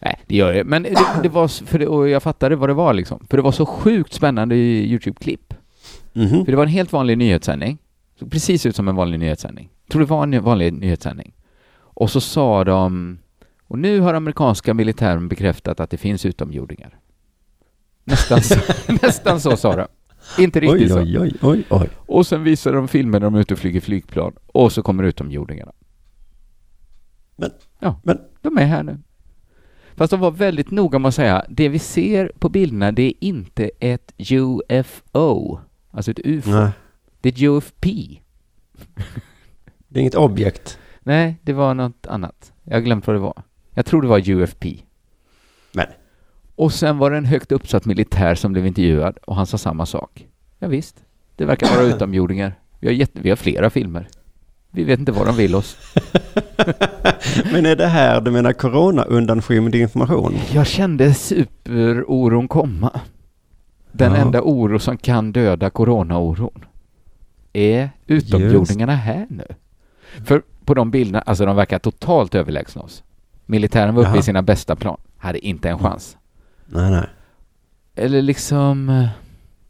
Nej, 0.02 0.20
det 0.26 0.36
gör 0.36 0.52
det. 0.52 0.64
Men 0.64 0.82
det, 0.82 0.96
det 1.22 1.28
var, 1.28 1.48
för 1.66 1.78
det, 1.78 1.86
och 1.86 2.08
jag 2.08 2.22
fattade 2.22 2.56
vad 2.56 2.68
det 2.68 2.74
var 2.74 2.94
liksom. 2.94 3.26
För 3.30 3.36
det 3.36 3.42
var 3.42 3.52
så 3.52 3.66
sjukt 3.66 4.12
spännande 4.12 4.54
i 4.56 4.92
YouTube-klipp. 4.92 5.54
Mhm. 6.12 6.44
För 6.44 6.52
det 6.52 6.56
var 6.56 6.62
en 6.62 6.68
helt 6.68 6.92
vanlig 6.92 7.18
nyhetssändning. 7.18 7.78
Såg 8.18 8.30
precis 8.30 8.66
ut 8.66 8.76
som 8.76 8.88
en 8.88 8.96
vanlig 8.96 9.18
nyhetssändning. 9.18 9.70
Jag 9.84 9.92
tror 9.92 10.00
det 10.00 10.08
var 10.08 10.22
en 10.22 10.42
vanlig 10.42 10.72
nyhetssändning. 10.72 11.32
Och 11.72 12.10
så 12.10 12.20
sa 12.20 12.64
de, 12.64 13.18
och 13.70 13.78
nu 13.78 14.00
har 14.00 14.14
amerikanska 14.14 14.74
militären 14.74 15.28
bekräftat 15.28 15.80
att 15.80 15.90
det 15.90 15.96
finns 15.96 16.26
utomjordingar. 16.26 16.98
Nästan 18.04 18.40
så, 18.42 18.54
nästan 19.02 19.40
så 19.40 19.56
sa 19.56 19.76
de. 19.76 19.86
Inte 20.42 20.60
riktigt 20.60 20.80
Oj, 20.82 20.88
så. 20.88 21.20
oj, 21.22 21.36
oj, 21.42 21.64
oj. 21.70 21.88
Och 21.96 22.26
sen 22.26 22.44
visar 22.44 22.72
de 22.72 22.88
filmer 22.88 23.20
när 23.20 23.26
de 23.26 23.34
är 23.34 23.40
ute 23.40 23.54
och 23.54 23.60
flyger 23.60 23.80
flygplan. 23.80 24.32
Och 24.46 24.72
så 24.72 24.82
kommer 24.82 25.04
utomjordingarna. 25.04 25.72
Men- 27.36 27.50
Ja, 27.78 28.00
men- 28.04 28.20
de 28.42 28.58
är 28.58 28.66
här 28.66 28.82
nu. 28.82 28.98
Fast 29.94 30.10
de 30.10 30.20
var 30.20 30.30
väldigt 30.30 30.70
noga 30.70 30.98
med 30.98 31.08
att 31.08 31.14
säga, 31.14 31.44
det 31.48 31.68
vi 31.68 31.78
ser 31.78 32.32
på 32.38 32.48
bilderna 32.48 32.92
det 32.92 33.02
är 33.02 33.12
inte 33.20 33.70
ett 33.80 34.12
UFO. 34.18 35.58
Alltså 35.90 36.10
ett 36.10 36.20
UFO. 36.24 36.50
Nej. 36.50 36.70
Det 37.20 37.28
är 37.28 37.32
ett 37.32 37.42
UFP. 37.42 37.86
Det 39.88 39.98
är 39.98 40.00
inget 40.00 40.14
objekt. 40.14 40.78
Nej, 41.00 41.36
det 41.42 41.52
var 41.52 41.74
något 41.74 42.06
annat. 42.06 42.52
Jag 42.64 42.76
har 42.76 42.80
glömt 42.80 43.06
vad 43.06 43.16
det 43.16 43.20
var. 43.20 43.42
Jag 43.74 43.86
tror 43.86 44.02
det 44.02 44.08
var 44.08 44.28
UFP. 44.30 44.64
Men. 45.72 45.86
Och 46.56 46.72
sen 46.72 46.98
var 46.98 47.10
det 47.10 47.16
en 47.16 47.24
högt 47.24 47.52
uppsatt 47.52 47.84
militär 47.84 48.34
som 48.34 48.52
blev 48.52 48.66
intervjuad 48.66 49.18
och 49.26 49.36
han 49.36 49.46
sa 49.46 49.58
samma 49.58 49.86
sak. 49.86 50.26
Ja, 50.58 50.68
visst, 50.68 51.04
det 51.36 51.44
verkar 51.44 51.76
vara 51.76 51.82
utomjordingar. 51.96 52.54
Vi 52.80 52.86
har, 52.88 52.94
jätte, 52.94 53.20
vi 53.20 53.28
har 53.28 53.36
flera 53.36 53.70
filmer. 53.70 54.08
Vi 54.70 54.84
vet 54.84 54.98
inte 55.00 55.12
vad 55.12 55.26
de 55.26 55.36
vill 55.36 55.54
oss. 55.54 55.76
Men 57.52 57.66
är 57.66 57.76
det 57.76 57.86
här 57.86 58.20
du 58.20 58.30
menar 58.30 58.52
corona-undanskymd 58.52 59.74
information? 59.74 60.34
Jag 60.52 60.66
kände 60.66 61.14
superoron 61.14 62.48
komma. 62.48 63.00
Den 63.92 64.12
Ja. 64.12 64.18
enda 64.18 64.40
oro 64.42 64.78
som 64.78 64.96
kan 64.96 65.32
döda 65.32 65.70
coronaoron. 65.70 66.64
Är 67.52 67.90
utomjordingarna 68.06 68.94
här 68.96 69.26
nu? 69.30 69.44
För 70.24 70.42
på 70.64 70.74
de 70.74 70.90
bilderna, 70.90 71.20
alltså 71.20 71.46
de 71.46 71.56
verkar 71.56 71.78
totalt 71.78 72.34
överlägsna 72.34 72.82
oss. 72.82 73.02
Militären 73.50 73.94
var 73.94 74.02
uppe 74.02 74.10
Jaha. 74.10 74.18
i 74.18 74.22
sina 74.22 74.42
bästa 74.42 74.76
plan. 74.76 75.00
Hade 75.18 75.46
inte 75.46 75.68
en 75.70 75.78
chans. 75.78 76.16
Nej, 76.66 76.90
nej. 76.90 77.06
Eller 77.94 78.22
liksom... 78.22 78.88
eh, 78.88 79.08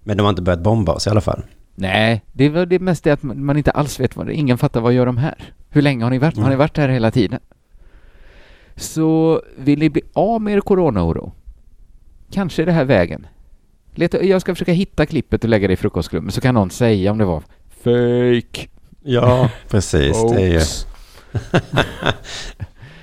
Men 0.03 0.17
de 0.17 0.23
har 0.23 0.31
inte 0.31 0.43
börjat 0.43 0.61
bomba 0.63 0.93
oss 0.93 1.07
i 1.07 1.11
alla 1.11 1.21
fall. 1.21 1.43
Nej, 1.75 2.23
det 2.33 2.49
var 2.49 2.67
det 2.67 2.79
mest 2.79 3.05
det 3.05 3.11
att 3.11 3.23
man 3.23 3.57
inte 3.57 3.71
alls 3.71 4.01
vet 4.01 4.17
vad 4.17 4.27
det 4.27 4.33
är. 4.33 4.37
Ingen 4.37 4.59
fattar 4.59 4.81
vad 4.81 4.93
gör 4.93 5.07
de 5.07 5.17
här? 5.17 5.53
Hur 5.71 5.83
länge 5.83 6.05
har 6.05 6.11
ni 6.11 6.19
varit? 6.19 6.37
Har 6.37 6.43
ni 6.43 6.47
Mm. 6.49 6.59
varit 6.59 6.77
här 6.77 6.89
hela 6.89 7.11
tiden? 7.11 7.41
Så 8.77 9.43
vill 9.59 9.79
ni 9.79 9.91
bli 9.91 10.03
av 10.13 10.41
med 10.43 10.55
er 10.55 10.61
coronaoro? 10.61 11.33
Kanske 12.33 12.63
är 12.63 12.67
det 12.67 12.73
här 12.73 12.85
vägen. 12.85 13.27
Leta, 13.95 14.23
jag 14.25 14.41
ska 14.41 14.55
försöka 14.55 14.73
hitta 14.73 15.07
klippet 15.07 15.45
och 15.45 15.51
lägga 15.51 15.67
det 15.69 15.73
i 15.75 15.77
frukostklubben 15.77 16.31
så 16.33 16.41
kan 16.41 16.55
någon 16.55 16.71
säga 16.71 17.11
om 17.11 17.19
det 17.19 17.25
var 17.25 17.43
fake. 17.71 18.69
Ja, 19.03 19.51
precis. 19.69 20.17
Det 20.31 20.43
är 20.43 20.49
ju... 20.49 20.61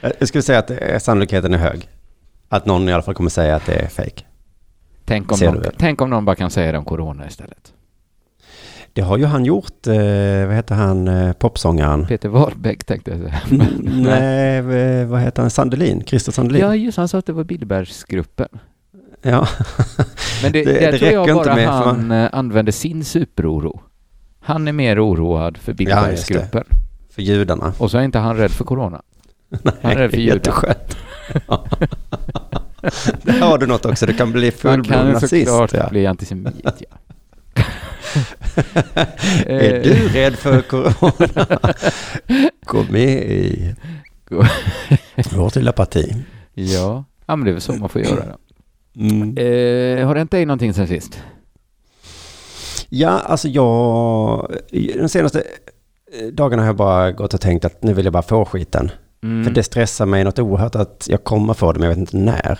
hoax. 0.07 0.15
Jag 0.19 0.27
skulle 0.27 0.41
säga 0.41 0.59
att 0.59 0.69
är- 0.71 0.99
sannolikheten 0.99 1.53
är 1.53 1.57
hög. 1.57 1.89
Att 2.49 2.65
någon 2.65 2.89
i 2.89 2.93
alla 2.93 3.03
fall 3.03 3.13
kommer 3.15 3.29
säga 3.29 3.55
att 3.55 3.65
det 3.65 3.73
är 3.75 3.87
fake. 3.87 4.23
Tänk, 5.05 5.31
om 5.31 5.39
någon, 5.39 5.63
tänk 5.77 6.01
om 6.01 6.09
någon 6.09 6.25
bara 6.25 6.35
kan 6.35 6.49
säga 6.51 6.71
det 6.71 6.77
om 6.77 6.85
corona 6.85 7.27
istället. 7.27 7.73
Det 8.93 9.01
har 9.01 9.17
ju 9.17 9.25
han 9.25 9.45
gjort, 9.45 9.87
eh, 9.87 9.93
vad 10.47 10.55
heter 10.55 10.75
han, 10.75 11.07
eh, 11.07 11.33
popsångaren? 11.33 12.05
Peter 12.05 12.29
Wahlbeck 12.29 12.83
tänkte 12.83 13.11
jag 13.11 13.19
säga. 13.19 13.41
Mm, 13.51 13.67
Nej, 14.03 14.57
eh, 15.01 15.07
vad 15.07 15.21
heter 15.21 15.41
han, 15.41 15.51
Sandelin? 15.51 16.03
Christer 16.05 16.31
Sandelin? 16.31 16.61
Ja, 16.61 16.75
just 16.75 16.97
han 16.97 17.07
sa 17.07 17.17
att 17.17 17.25
det 17.25 17.33
var 17.33 17.43
Billbergsgruppen. 17.43 18.47
Ja. 19.21 19.47
Men 20.43 20.51
det, 20.51 20.63
Det- 20.63 20.91
det 20.91 20.97
tror 20.99 21.11
jag 21.11 21.37
bara 21.37 21.55
med- 21.55 21.67
han 21.69 22.11
eh, 22.11 22.29
använder 22.31 22.71
sin 22.71 23.03
superoro. 23.03 23.81
Han 24.39 24.67
är 24.67 24.71
mer 24.71 25.05
oroad 25.07 25.57
för 25.57 25.73
Billbergsgruppen. 25.73 26.63
för 27.09 27.21
judarna. 27.21 27.73
Och 27.77 27.91
så 27.91 27.97
är 27.97 28.01
inte 28.01 28.19
han 28.19 28.37
rädd 28.37 28.51
för 28.51 28.63
corona. 28.65 29.01
Nej, 29.63 29.74
Han 29.82 29.92
är 29.98 30.10
för 30.10 30.18
jätteskönt. 30.18 30.98
Där 33.24 33.39
har 33.42 33.58
du 33.58 33.68
något 33.68 33.86
också, 33.86 34.06
du 34.06 34.13
kan 34.13 34.32
bli 34.32 34.42
Man 34.46 34.51
fullblod 34.51 34.88
kan 34.88 35.12
nazist. 35.12 35.48
såklart 35.48 35.74
Ja. 35.74 35.88
bli 35.89 36.08
antisemit, 36.08 36.54
ja. 36.63 36.72
Är 39.46 39.74
Eh, 39.75 39.82
du 39.84 40.08
rädd 40.08 40.36
för 40.36 40.62
corona? 40.62 41.74
Gå 42.66 42.84
med 42.89 43.10
i 43.10 43.75
vårt 45.36 45.56
lilla 45.56 45.72
parti. 45.72 46.16
Ja. 46.54 47.04
ja, 47.25 47.36
men 47.36 47.46
det 47.46 47.51
är 47.51 47.54
väl 47.54 47.62
så 47.62 47.74
man 47.74 47.89
får 47.89 48.01
göra. 48.01 48.24
Då. 48.25 48.38
Mm. 49.01 49.22
Eh, 49.38 50.06
har 50.08 50.13
det 50.16 50.20
hänt 50.20 50.32
dig 50.32 50.46
någonting 50.46 50.74
sen 50.74 50.88
sist? 50.88 51.20
Ja, 52.89 53.10
alltså 53.10 53.48
jag... 53.48 54.51
De 54.72 55.10
senaste 55.10 55.44
eh, 56.20 56.27
dagarna 56.27 56.62
har 56.63 56.68
jag 56.68 56.75
bara 56.75 57.12
gått 57.12 57.34
och 57.34 57.42
tänkt 57.42 57.66
att 57.66 57.84
nu 57.84 57.94
vill 57.94 58.06
jag 58.06 58.13
bara 58.13 58.24
få 58.24 58.46
skiten. 58.46 58.92
Mm. 59.24 59.43
För 59.43 59.51
det 59.51 59.63
stressar 59.63 60.05
mig 60.05 60.24
något 60.24 60.39
oerhört 60.39 60.75
att 60.75 61.07
jag 61.09 61.24
kommer 61.24 61.53
få 61.53 61.71
det, 61.71 61.79
men 61.79 61.89
jag 61.89 61.95
vet 61.95 62.00
inte 62.00 62.17
när. 62.17 62.59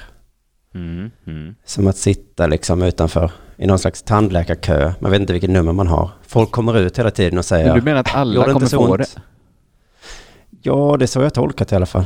Mm. 0.76 1.12
Mm. 1.28 1.56
Som 1.66 1.88
att 1.88 1.98
sitta 1.98 2.48
liksom 2.48 2.82
utanför 2.82 3.32
i 3.58 3.68
någon 3.68 3.80
slags 3.80 4.04
tandläkarkö. 4.04 4.94
Man 5.00 5.12
vet 5.12 5.22
inte 5.22 5.34
vilket 5.34 5.50
nummer 5.50 5.74
man 5.74 5.88
har. 5.88 6.12
Folk 6.28 6.52
kommer 6.52 6.78
ut 6.78 7.00
hela 7.00 7.12
tiden 7.12 7.40
och 7.40 7.46
säger... 7.46 7.66
Men 7.66 7.76
du 7.76 7.82
menar 7.82 8.00
att 8.00 8.16
alla 8.16 8.36
"Gjorde 8.36 8.54
kommer 8.54 8.66
inte 8.66 8.70
så 8.70 8.86
få 8.86 8.92
ont?" 8.92 8.98
det? 9.16 9.22
Ja, 10.62 10.96
det 11.00 11.06
är 11.06 11.08
så 11.08 11.22
jag 11.22 11.34
tolkat 11.34 11.72
i 11.72 11.76
alla 11.76 11.86
fall. 11.86 12.06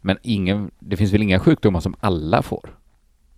Men 0.00 0.16
ingen, 0.22 0.70
det 0.80 0.96
finns 0.96 1.12
väl 1.12 1.22
inga 1.22 1.40
sjukdomar 1.40 1.80
som 1.80 1.94
alla 2.00 2.42
får? 2.42 2.70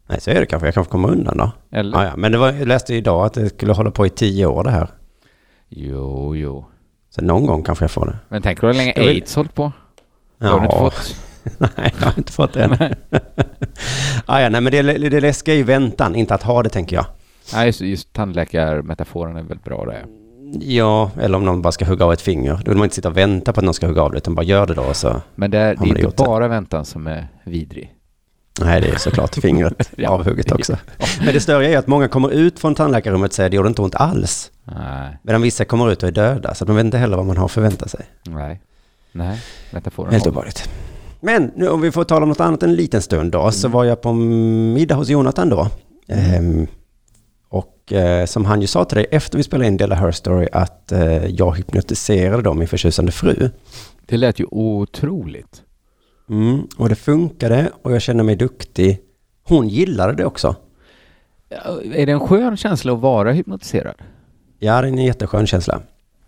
Nej, 0.07 0.21
så 0.21 0.31
är 0.31 0.41
det 0.41 0.47
kanske. 0.47 0.67
Jag 0.67 0.75
kanske 0.75 0.91
kommer 0.91 1.11
undan 1.11 1.37
då. 1.39 1.53
Eller? 1.71 1.99
Ja, 1.99 2.05
ja. 2.05 2.17
Men 2.17 2.33
det 2.33 2.39
var, 2.39 2.53
jag 2.53 2.69
läste 2.69 2.95
idag 2.95 3.27
att 3.27 3.35
det 3.35 3.49
skulle 3.49 3.73
hålla 3.73 3.91
på 3.91 4.07
i 4.07 4.11
tio 4.11 4.47
år 4.47 4.65
det 4.65 4.71
här. 4.71 4.89
Jo, 5.69 6.37
jo. 6.37 6.65
Så 7.11 7.23
någon 7.23 7.47
gång 7.47 7.63
kanske 7.63 7.85
jag 7.85 7.91
får 7.91 8.07
det. 8.07 8.19
Men 8.29 8.43
tänker 8.43 8.61
du 8.61 8.67
hur 8.67 8.75
länge 8.75 8.93
aids 8.97 9.35
hållit 9.35 9.55
på? 9.55 9.73
Det 10.41 10.47
har 10.47 10.59
du 10.61 10.65
inte 10.65 10.77
Ja, 10.77 10.91
fått? 10.91 11.17
nej, 11.77 11.95
jag 12.01 12.07
har 12.07 12.15
inte 12.19 12.33
fått 12.33 12.53
det 12.53 12.63
än. 12.65 12.77
ja, 14.27 14.41
ja, 14.41 14.49
nej, 14.49 14.61
men 14.61 14.65
det, 14.73 14.83
det 14.83 15.21
läskiga 15.21 15.55
är 15.55 15.59
ju 15.59 15.65
väntan, 15.65 16.15
inte 16.15 16.35
att 16.35 16.43
ha 16.43 16.63
det 16.63 16.69
tänker 16.69 16.97
jag. 16.97 17.07
Nej, 17.55 17.67
just, 17.67 17.81
just 17.81 18.13
tandläkarmetaforen 18.13 19.37
är 19.37 19.43
väl 19.43 19.59
bra 19.59 19.85
det. 19.85 20.05
Ja, 20.61 21.11
eller 21.21 21.39
om 21.39 21.45
någon 21.45 21.63
bara 21.63 21.73
ska 21.73 21.85
hugga 21.85 22.05
av 22.05 22.13
ett 22.13 22.21
finger. 22.21 22.61
Då 22.65 22.71
vill 22.71 22.79
man 22.79 22.85
inte 22.85 22.95
sitta 22.97 23.09
och 23.09 23.17
vänta 23.17 23.53
på 23.53 23.61
att 23.61 23.65
någon 23.65 23.75
ska 23.75 23.87
hugga 23.87 24.03
av 24.03 24.11
det, 24.11 24.17
utan 24.17 24.35
bara 24.35 24.43
gör 24.43 24.67
det 24.67 24.75
då. 24.75 24.95
Så. 24.95 25.21
Men 25.35 25.51
det 25.51 25.59
är, 25.59 25.75
det 25.77 25.85
är 25.85 25.87
inte 25.89 26.01
gjort 26.01 26.17
det? 26.17 26.25
bara 26.25 26.49
väntan 26.49 26.85
som 26.85 27.07
är 27.07 27.29
vidrig. 27.45 27.95
Nej, 28.61 28.81
det 28.81 28.89
är 28.89 28.97
såklart 28.97 29.35
fingret 29.35 29.91
Ja. 29.97 30.09
avhugget 30.11 30.53
också. 30.53 30.77
Men 31.25 31.35
det 31.35 31.41
större 31.41 31.69
är 31.69 31.79
att 31.79 31.87
många 31.87 32.09
kommer 32.09 32.31
ut 32.31 32.59
från 32.61 32.75
tandläkarrummet 32.75 33.31
och 33.31 33.35
säger 33.35 33.51
det 33.51 33.57
gjorde 33.57 33.69
inte 33.69 33.83
ont 33.83 33.95
alls. 33.95 34.51
Nej, 34.65 35.19
Medan 35.23 35.43
vissa 35.43 35.65
kommer 35.65 35.91
ut 35.93 36.03
och 36.03 36.09
är 36.09 36.13
döda, 36.13 36.55
så 36.55 36.65
de 36.65 36.77
vet 36.77 36.85
inte 36.85 36.99
heller 36.99 37.17
vad 37.17 37.27
man 37.27 37.37
har 37.37 37.49
förväntat 37.49 37.91
sig. 37.91 38.05
nej, 38.27 38.61
nej. 39.13 39.39
Metaforen 39.71 40.13
Helt 40.13 40.27
obehagligt. 40.27 40.71
Men 41.21 41.51
nu 41.57 41.69
om 41.69 41.81
vi 41.81 41.93
får 41.93 42.05
tala 42.05 42.23
om 42.23 42.29
något 42.29 42.41
annat 42.41 42.63
en 42.63 42.75
liten 42.75 43.03
stund 43.03 43.33
då, 43.33 43.51
så 43.51 43.69
var 43.69 43.85
jag 43.85 44.01
på 44.01 44.13
middag 44.13 44.95
hos 44.95 45.09
Jonathan 45.09 45.49
då. 45.49 45.69
Ehm, 46.09 46.67
och 47.49 47.93
eh, 47.93 48.27
som 48.27 48.45
han 48.45 48.61
ju 48.61 48.67
sa 48.67 48.85
till 48.85 48.97
dig 48.97 49.07
efter 49.11 49.39
vi 49.39 49.43
spelade 49.45 49.67
in 49.67 49.77
Della 49.77 49.95
Her 49.95 50.11
Story 50.11 50.49
att 50.53 50.93
eh, 50.93 51.27
jag 51.27 51.57
hypnotiserade 51.57 52.43
då 52.43 52.55
min 52.55 52.69
förtjusande 52.69 53.13
fru. 53.13 53.51
Det 54.07 54.17
lät 54.17 54.41
ju 54.41 54.47
otroligt. 54.51 55.63
Mm, 56.31 56.67
och 56.77 56.89
det 56.89 56.95
funkade 56.95 57.71
och 57.83 57.93
jag 57.93 58.03
kände 58.03 58.23
mig 58.23 58.37
duktig. 58.37 58.99
Hon 59.43 59.69
gillade 59.69 60.13
det 60.13 60.25
också. 60.25 60.57
Är 61.95 62.07
det 62.07 62.13
en 62.13 62.21
skön 62.21 62.57
känsla 62.57 62.93
att 62.93 63.01
vara 63.01 63.33
hypnotiserad? 63.33 63.95
Ja, 64.59 64.81
det 64.81 64.89
är 64.89 64.93
en 64.93 64.99
jätteskön 64.99 65.47
känsla. 65.47 65.81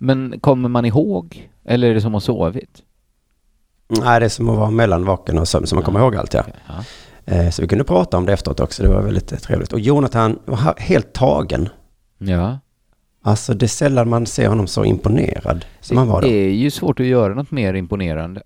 Men 0.04 0.40
kommer 0.40 0.68
man 0.68 0.84
ihåg? 0.84 1.50
Eller 1.64 1.90
är 1.90 1.94
det 1.94 2.00
som 2.00 2.14
att 2.14 2.22
sovit? 2.22 2.82
Nej, 3.88 4.20
det 4.20 4.26
är 4.26 4.28
som 4.28 4.48
att 4.48 4.58
vara 4.58 4.70
mellan 4.70 5.04
vaken 5.04 5.38
och 5.38 5.48
sömn, 5.48 5.66
så 5.66 5.74
man 5.74 5.84
kommer 5.84 6.00
ihåg 6.00 6.16
allt 6.16 6.34
ja. 6.34 6.44
Ja. 6.66 6.84
Eh, 7.34 7.50
så 7.50 7.62
vi 7.62 7.68
kunde 7.68 7.84
prata 7.84 8.16
om 8.16 8.26
det 8.26 8.32
efteråt 8.32 8.60
också, 8.60 8.82
det 8.82 8.88
var 8.88 9.02
väldigt 9.02 9.42
trevligt. 9.42 9.72
Och 9.72 9.80
Jonathan 9.80 10.38
var 10.44 10.80
helt 10.80 11.12
tagen. 11.12 11.68
ja. 12.18 12.58
Alltså 13.24 13.54
det 13.54 13.66
är 13.66 13.68
sällan 13.68 14.08
man 14.08 14.26
ser 14.26 14.48
honom 14.48 14.66
så 14.66 14.84
imponerad 14.84 15.64
som 15.80 15.96
han 15.96 16.08
var 16.08 16.22
då. 16.22 16.28
Det 16.28 16.34
är 16.34 16.50
ju 16.50 16.70
svårt 16.70 17.00
att 17.00 17.06
göra 17.06 17.34
något 17.34 17.50
mer 17.50 17.74
imponerande. 17.74 18.42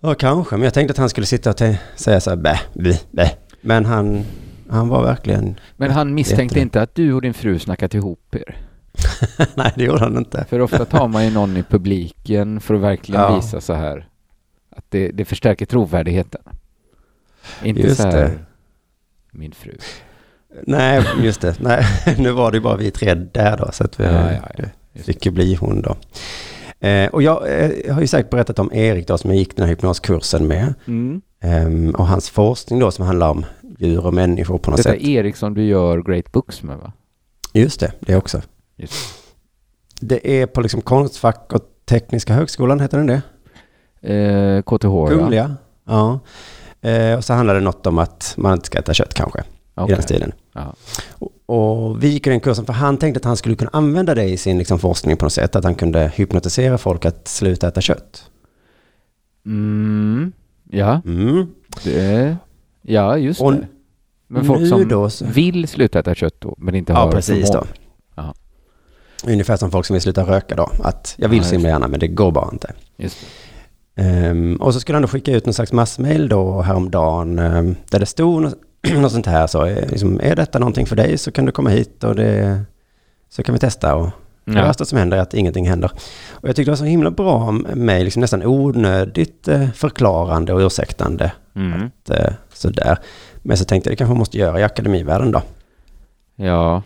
Ja, 0.00 0.14
kanske. 0.14 0.56
Men 0.56 0.64
jag 0.64 0.74
tänkte 0.74 0.92
att 0.92 0.98
han 0.98 1.08
skulle 1.08 1.26
sitta 1.26 1.50
och 1.50 1.58
säga 1.96 2.20
så 2.20 2.30
här, 2.30 2.36
bä, 2.36 2.60
bä, 2.74 2.98
bä. 3.10 3.30
Men 3.60 3.84
han, 3.84 4.24
han 4.68 4.88
var 4.88 5.02
verkligen... 5.02 5.60
Men 5.76 5.90
han 5.90 6.14
misstänkte 6.14 6.42
Jättebra. 6.42 6.62
inte 6.62 6.82
att 6.82 6.94
du 6.94 7.12
och 7.12 7.22
din 7.22 7.34
fru 7.34 7.58
snackat 7.58 7.94
ihop 7.94 8.34
er? 8.34 8.65
Nej, 9.54 9.72
det 9.76 9.84
gjorde 9.84 9.98
han 10.00 10.16
inte. 10.16 10.44
För 10.48 10.60
ofta 10.60 10.84
tar 10.84 11.08
man 11.08 11.24
ju 11.24 11.30
någon 11.30 11.56
i 11.56 11.62
publiken 11.62 12.60
för 12.60 12.74
att 12.74 12.80
verkligen 12.80 13.20
Ja. 13.20 13.36
visa 13.36 13.60
så 13.60 13.72
här 13.72 14.08
att 14.76 14.84
det, 14.88 15.08
det 15.08 15.24
förstärker 15.24 15.66
trovärdigheten. 15.66 16.40
Inte 17.62 17.80
Just 17.80 17.96
så 17.96 18.02
här, 18.08 18.16
det. 18.16 18.38
min 19.30 19.52
fru. 19.52 19.72
Nej, 20.66 21.02
just 21.22 21.40
det. 21.40 21.60
Nej, 21.60 21.84
nu 22.18 22.30
var 22.32 22.50
det 22.50 22.56
ju 22.56 22.62
bara 22.62 22.76
vi 22.76 22.90
tre 22.90 23.14
där 23.14 23.56
då, 23.56 23.68
så 23.72 23.84
att 23.84 24.00
vi 24.00 24.04
Ja, 24.04 24.32
ja, 24.32 24.40
ja. 24.58 24.64
fick 25.02 25.26
ju 25.26 25.32
bli 25.32 25.54
hon 25.54 25.82
då. 25.82 25.96
Eh, 26.86 27.08
och 27.08 27.22
jag 27.22 27.60
eh, 27.64 27.94
har 27.94 28.00
ju 28.00 28.06
säkert 28.06 28.30
berättat 28.30 28.58
om 28.58 28.72
Erik 28.72 29.06
då, 29.08 29.18
som 29.18 29.30
jag 29.30 29.38
gick 29.38 29.56
den 29.56 29.64
här 29.64 29.70
hypnoskursen 29.70 30.46
med. 30.46 30.74
Mm. 30.86 31.20
Ehm, 31.40 31.90
och 31.90 32.06
hans 32.06 32.30
forskning 32.30 32.78
då, 32.78 32.90
som 32.90 33.06
handlar 33.06 33.30
om 33.30 33.44
djur 33.78 34.06
och 34.06 34.14
människor 34.14 34.58
på 34.58 34.70
något 34.70 34.76
Detta 34.78 34.90
sätt. 34.90 35.00
är 35.02 35.08
Erik 35.08 35.36
som 35.36 35.54
du 35.54 35.64
gör 35.64 36.02
Great 36.02 36.32
Books 36.32 36.62
med 36.62 36.76
va? 36.78 36.92
Just 37.52 37.80
det, 37.80 37.92
det 38.00 38.16
också. 38.16 38.42
Det 40.00 40.30
är 40.42 40.46
på 40.46 40.60
liksom 40.60 40.80
Konstfack 40.80 41.52
och 41.52 41.62
Tekniska 41.84 42.34
högskolan, 42.34 42.80
heter 42.80 42.98
den 42.98 43.06
det? 43.06 43.22
Eh, 44.14 44.62
KTH 44.62 44.84
ja. 44.86 45.06
Kungliga. 45.08 45.56
Ja. 45.84 46.20
Eh, 46.80 47.16
och 47.16 47.24
så 47.24 47.32
handlar 47.34 47.54
det 47.54 47.60
något 47.60 47.86
om 47.86 47.98
att 47.98 48.34
man 48.36 48.52
inte 48.52 48.66
ska 48.66 48.78
äta 48.78 48.94
kött 48.94 49.14
kanske, 49.14 49.38
i 49.40 49.42
Okej. 49.74 49.94
den 49.94 50.02
stilen. 50.02 50.32
Ja. 50.54 50.74
Och, 51.12 51.32
och 51.46 52.02
vi 52.02 52.08
gick 52.08 52.24
den 52.24 52.40
kursen 52.40 52.66
för 52.66 52.72
han 52.72 52.96
tänkte 52.98 53.18
att 53.18 53.24
han 53.24 53.36
skulle 53.36 53.54
kunna 53.56 53.70
använda 53.72 54.14
det 54.14 54.24
i 54.24 54.36
sin 54.36 54.58
liksom, 54.58 54.78
forskning 54.78 55.16
på 55.16 55.24
något 55.24 55.32
sätt. 55.32 55.56
Att 55.56 55.64
han 55.64 55.74
kunde 55.74 56.12
hypnotisera 56.14 56.78
folk 56.78 57.04
att 57.04 57.28
sluta 57.28 57.68
äta 57.68 57.80
kött. 57.80 58.30
Mm. 59.46 60.32
Ja, 60.70 61.00
Mm. 61.04 61.46
det, 61.84 62.36
ja 62.82 63.18
just 63.18 63.40
Och 63.40 63.52
det. 63.52 63.66
Men 64.28 64.44
folk 64.44 64.68
som 64.68 64.88
då 64.88 65.10
vill 65.24 65.68
sluta 65.68 65.98
äta 65.98 66.14
kött 66.14 66.34
då, 66.38 66.54
men 66.58 66.74
inte 66.74 66.92
Ja, 66.92 66.98
har 66.98 67.12
precis 67.12 67.50
då. 67.50 67.64
Ungefär 69.26 69.56
som 69.56 69.70
folk 69.70 69.86
som 69.86 69.94
vill 69.94 70.00
sluta 70.02 70.22
röka 70.22 70.54
då. 70.56 70.70
Att 70.84 71.14
jag 71.18 71.28
vill 71.28 71.38
Ja, 71.38 71.44
så 71.44 71.52
himla 71.52 71.68
gärna 71.68 71.88
men 71.88 72.00
det 72.00 72.08
går 72.08 72.30
bara 72.32 72.48
inte. 72.52 72.72
Det. 72.96 73.14
Ehm, 73.96 74.56
och 74.56 74.74
så 74.74 74.80
skulle 74.80 74.96
han 74.96 75.02
då 75.02 75.08
skicka 75.08 75.32
ut 75.32 75.46
någon 75.46 75.54
slags 75.54 75.72
massmail 75.72 76.28
då 76.28 76.60
häromdagen 76.62 77.38
um, 77.38 77.76
där 77.90 77.98
det 77.98 78.06
stod 78.06 78.42
något, 78.42 78.54
något 78.94 79.12
sånt 79.12 79.26
här 79.26 79.46
så 79.46 79.64
eh, 79.64 79.90
liksom, 79.90 80.20
är 80.22 80.36
detta 80.36 80.58
någonting 80.58 80.86
för 80.86 80.96
dig 80.96 81.18
så 81.18 81.32
kan 81.32 81.44
du 81.44 81.52
komma 81.52 81.70
hit 81.70 82.04
och 82.04 82.14
det, 82.14 82.60
så 83.28 83.42
kan 83.42 83.52
vi 83.52 83.58
testa 83.58 83.94
och 83.94 84.06
det 84.44 84.52
Ja. 84.58 84.62
värsta 84.64 84.84
som 84.84 84.98
händer 84.98 85.16
är 85.16 85.20
att 85.22 85.34
ingenting 85.34 85.68
händer. 85.68 85.90
Och 86.30 86.48
jag 86.48 86.56
tyckte 86.56 86.70
det 86.70 86.72
var 86.72 86.76
så 86.76 86.84
himla 86.84 87.10
bra 87.10 87.52
med 87.74 88.04
liksom 88.04 88.20
nästan 88.20 88.46
onödigt 88.46 89.48
eh, 89.48 89.68
förklarande 89.70 90.52
och 90.52 90.60
ursäktande. 90.60 91.32
Mm. 91.56 91.82
Att, 91.86 92.10
eh, 92.10 92.32
sådär. 92.52 92.98
Men 93.42 93.56
så 93.56 93.64
tänkte 93.64 93.88
jag 93.90 93.92
det 93.92 93.96
kanske 93.96 94.10
man 94.10 94.18
måste 94.18 94.38
göra 94.38 94.60
i 94.60 94.62
akademivärlden 94.62 95.30
då. 95.32 95.42
Ja. 96.36 96.82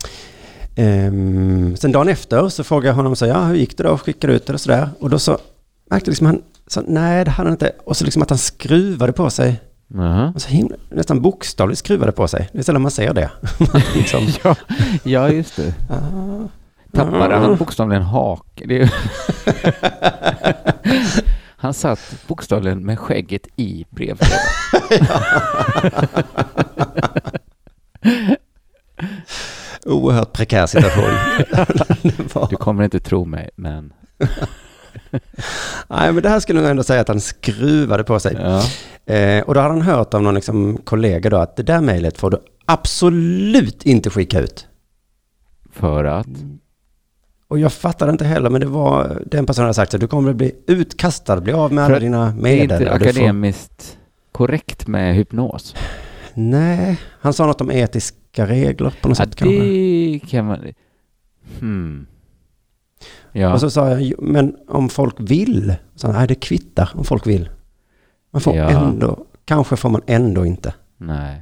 Ehm, 0.75 1.75
sen 1.77 1.91
dagen 1.91 2.09
efter 2.09 2.49
så 2.49 2.63
frågade 2.63 2.87
jag 2.87 2.95
honom 2.95 3.15
så 3.15 3.25
ja 3.25 3.43
hur 3.43 3.55
gick 3.55 3.77
det 3.77 3.83
då? 3.83 3.97
Skickade 3.97 4.33
ut 4.33 4.45
det 4.45 4.53
och 4.53 4.61
sådär? 4.61 4.89
Och 4.99 5.09
då 5.09 5.19
så 5.19 5.37
märkte 5.89 6.09
liksom 6.09 6.27
han, 6.27 6.41
så, 6.67 6.81
nej 6.87 7.25
det 7.25 7.31
hade 7.31 7.49
han 7.49 7.53
inte. 7.53 7.71
Och 7.85 7.97
så 7.97 8.05
liksom 8.05 8.21
att 8.21 8.29
han 8.29 8.39
skruvade 8.39 9.13
på 9.13 9.29
sig. 9.29 9.61
Jaha. 9.93 10.31
Och 10.35 10.41
så 10.41 10.49
himla, 10.49 10.75
nästan 10.89 11.21
bokstavligt 11.21 11.79
skruvade 11.79 12.11
på 12.11 12.27
sig. 12.27 12.49
Det 12.53 12.59
är 12.59 12.63
sällan 12.63 12.81
man 12.81 12.91
ser 12.91 13.13
det. 13.13 13.31
liksom, 13.95 14.27
ja. 14.43 14.55
ja, 15.03 15.29
just 15.29 15.55
det. 15.55 15.73
ah, 15.89 16.47
Tappade 16.93 17.35
ah. 17.35 17.39
han 17.39 17.57
bokstavligen 17.57 18.03
hake? 18.03 18.65
Det 18.65 18.81
är... 18.81 18.93
han 21.57 21.73
satt 21.73 22.15
bokstavligen 22.27 22.85
med 22.85 22.99
skägget 22.99 23.47
i 23.55 23.85
brevlådan. 23.89 24.39
Oerhört 29.85 30.33
prekär 30.33 30.65
situation. 30.67 31.13
Du 32.49 32.55
kommer 32.55 32.83
inte 32.83 32.99
tro 32.99 33.25
mig, 33.25 33.49
men... 33.55 33.93
Nej, 35.87 36.13
men 36.13 36.23
det 36.23 36.29
här 36.29 36.39
skulle 36.39 36.59
jag 36.59 36.63
nog 36.63 36.71
ändå 36.71 36.83
säga 36.83 37.01
att 37.01 37.07
han 37.07 37.21
skruvade 37.21 38.03
på 38.03 38.19
sig. 38.19 38.37
Ja. 38.39 38.63
Eh, 39.13 39.43
och 39.43 39.53
då 39.53 39.59
hade 39.59 39.73
han 39.73 39.81
hört 39.81 40.13
av 40.13 40.21
någon 40.23 40.35
liksom 40.35 40.77
kollega 40.83 41.29
då 41.29 41.37
att 41.37 41.55
det 41.55 41.63
där 41.63 41.81
mejlet 41.81 42.17
får 42.17 42.29
du 42.31 42.39
absolut 42.65 43.83
inte 43.85 44.09
skicka 44.09 44.39
ut. 44.39 44.67
För 45.73 46.03
att... 46.05 46.27
Och 47.47 47.59
jag 47.59 47.73
fattade 47.73 48.11
inte 48.11 48.25
heller, 48.25 48.49
men 48.49 48.61
det 48.61 48.67
var 48.67 49.21
den 49.25 49.45
personen 49.45 49.63
hade 49.65 49.73
sagt 49.73 49.93
att 49.93 49.99
du 50.01 50.07
kommer 50.07 50.29
att 50.29 50.35
bli 50.35 50.55
utkastad, 50.67 51.41
bli 51.41 51.53
av 51.53 51.73
med 51.73 51.83
alla 51.85 51.99
dina 51.99 52.25
Det 52.25 52.31
är 52.31 52.33
medel. 52.33 52.61
inte 52.61 52.77
du 52.79 52.85
får- 52.85 52.95
akademiskt 52.95 53.97
korrekt 54.31 54.87
med 54.87 55.15
hypnos. 55.15 55.75
Nej, 56.33 56.99
han 57.21 57.33
sa 57.33 57.45
något 57.45 57.61
om 57.61 57.71
etiska 58.31 58.45
regler 58.47 58.93
på 59.01 59.07
något 59.07 59.19
Ja, 59.19 59.25
sätt 59.25 59.35
kanske. 59.35 59.59
det 59.63 60.19
kan 60.27 60.45
man... 60.45 60.59
Hmm. 61.59 62.05
Ja, 63.31 63.53
Och 63.53 63.59
så 63.59 63.69
sa 63.69 63.89
jag, 63.89 64.01
"Jo, 64.01 64.17
men 64.21 64.55
om 64.67 64.89
folk 64.89 65.15
vill? 65.19 65.75
Så 65.95 66.11
nej 66.11 66.27
det 66.27 66.35
kvittar 66.35 66.91
om 66.95 67.03
folk 67.03 67.27
vill. 67.27 67.49
Man 68.31 68.41
får 68.41 68.55
Ja. 68.55 68.69
ändå, 68.69 69.25
kanske 69.45 69.75
får 69.75 69.89
man 69.89 70.01
ändå 70.07 70.45
inte. 70.45 70.73
nej. 70.97 71.41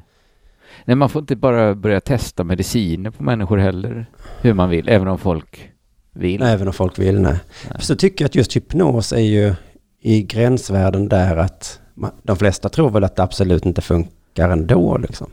Nej, 0.86 0.96
man 0.96 1.10
får 1.10 1.22
inte 1.22 1.36
bara 1.36 1.76
börja 1.76 2.02
testa 2.02 2.44
mediciner 2.44 3.12
på 3.12 3.24
människor 3.24 3.58
heller, 3.58 4.06
hur 4.42 4.54
man 4.54 4.70
vill, 4.70 4.90
även 4.90 5.08
om 5.08 5.18
folk 5.18 5.70
vill. 6.14 6.42
Även 6.42 6.68
om 6.68 6.74
folk 6.74 7.00
vill, 7.00 7.22
nej. 7.22 7.40
Nej. 7.70 7.82
Så 7.82 7.96
tycker 7.96 8.24
jag 8.24 8.30
att 8.30 8.36
just 8.36 8.56
hypnos 8.56 9.14
är 9.14 9.20
ju 9.20 9.56
i 10.02 10.24
gränsvärden 10.24 11.10
där 11.10 11.38
att 11.38 11.80
ma- 11.96 12.12
de 12.24 12.36
flesta 12.38 12.70
tror 12.70 12.90
väl 12.90 13.04
att 13.04 13.16
det 13.16 13.24
absolut 13.24 13.66
inte 13.66 13.82
funkar 13.82 14.50
ändå 14.50 14.98
liksom. 14.98 15.28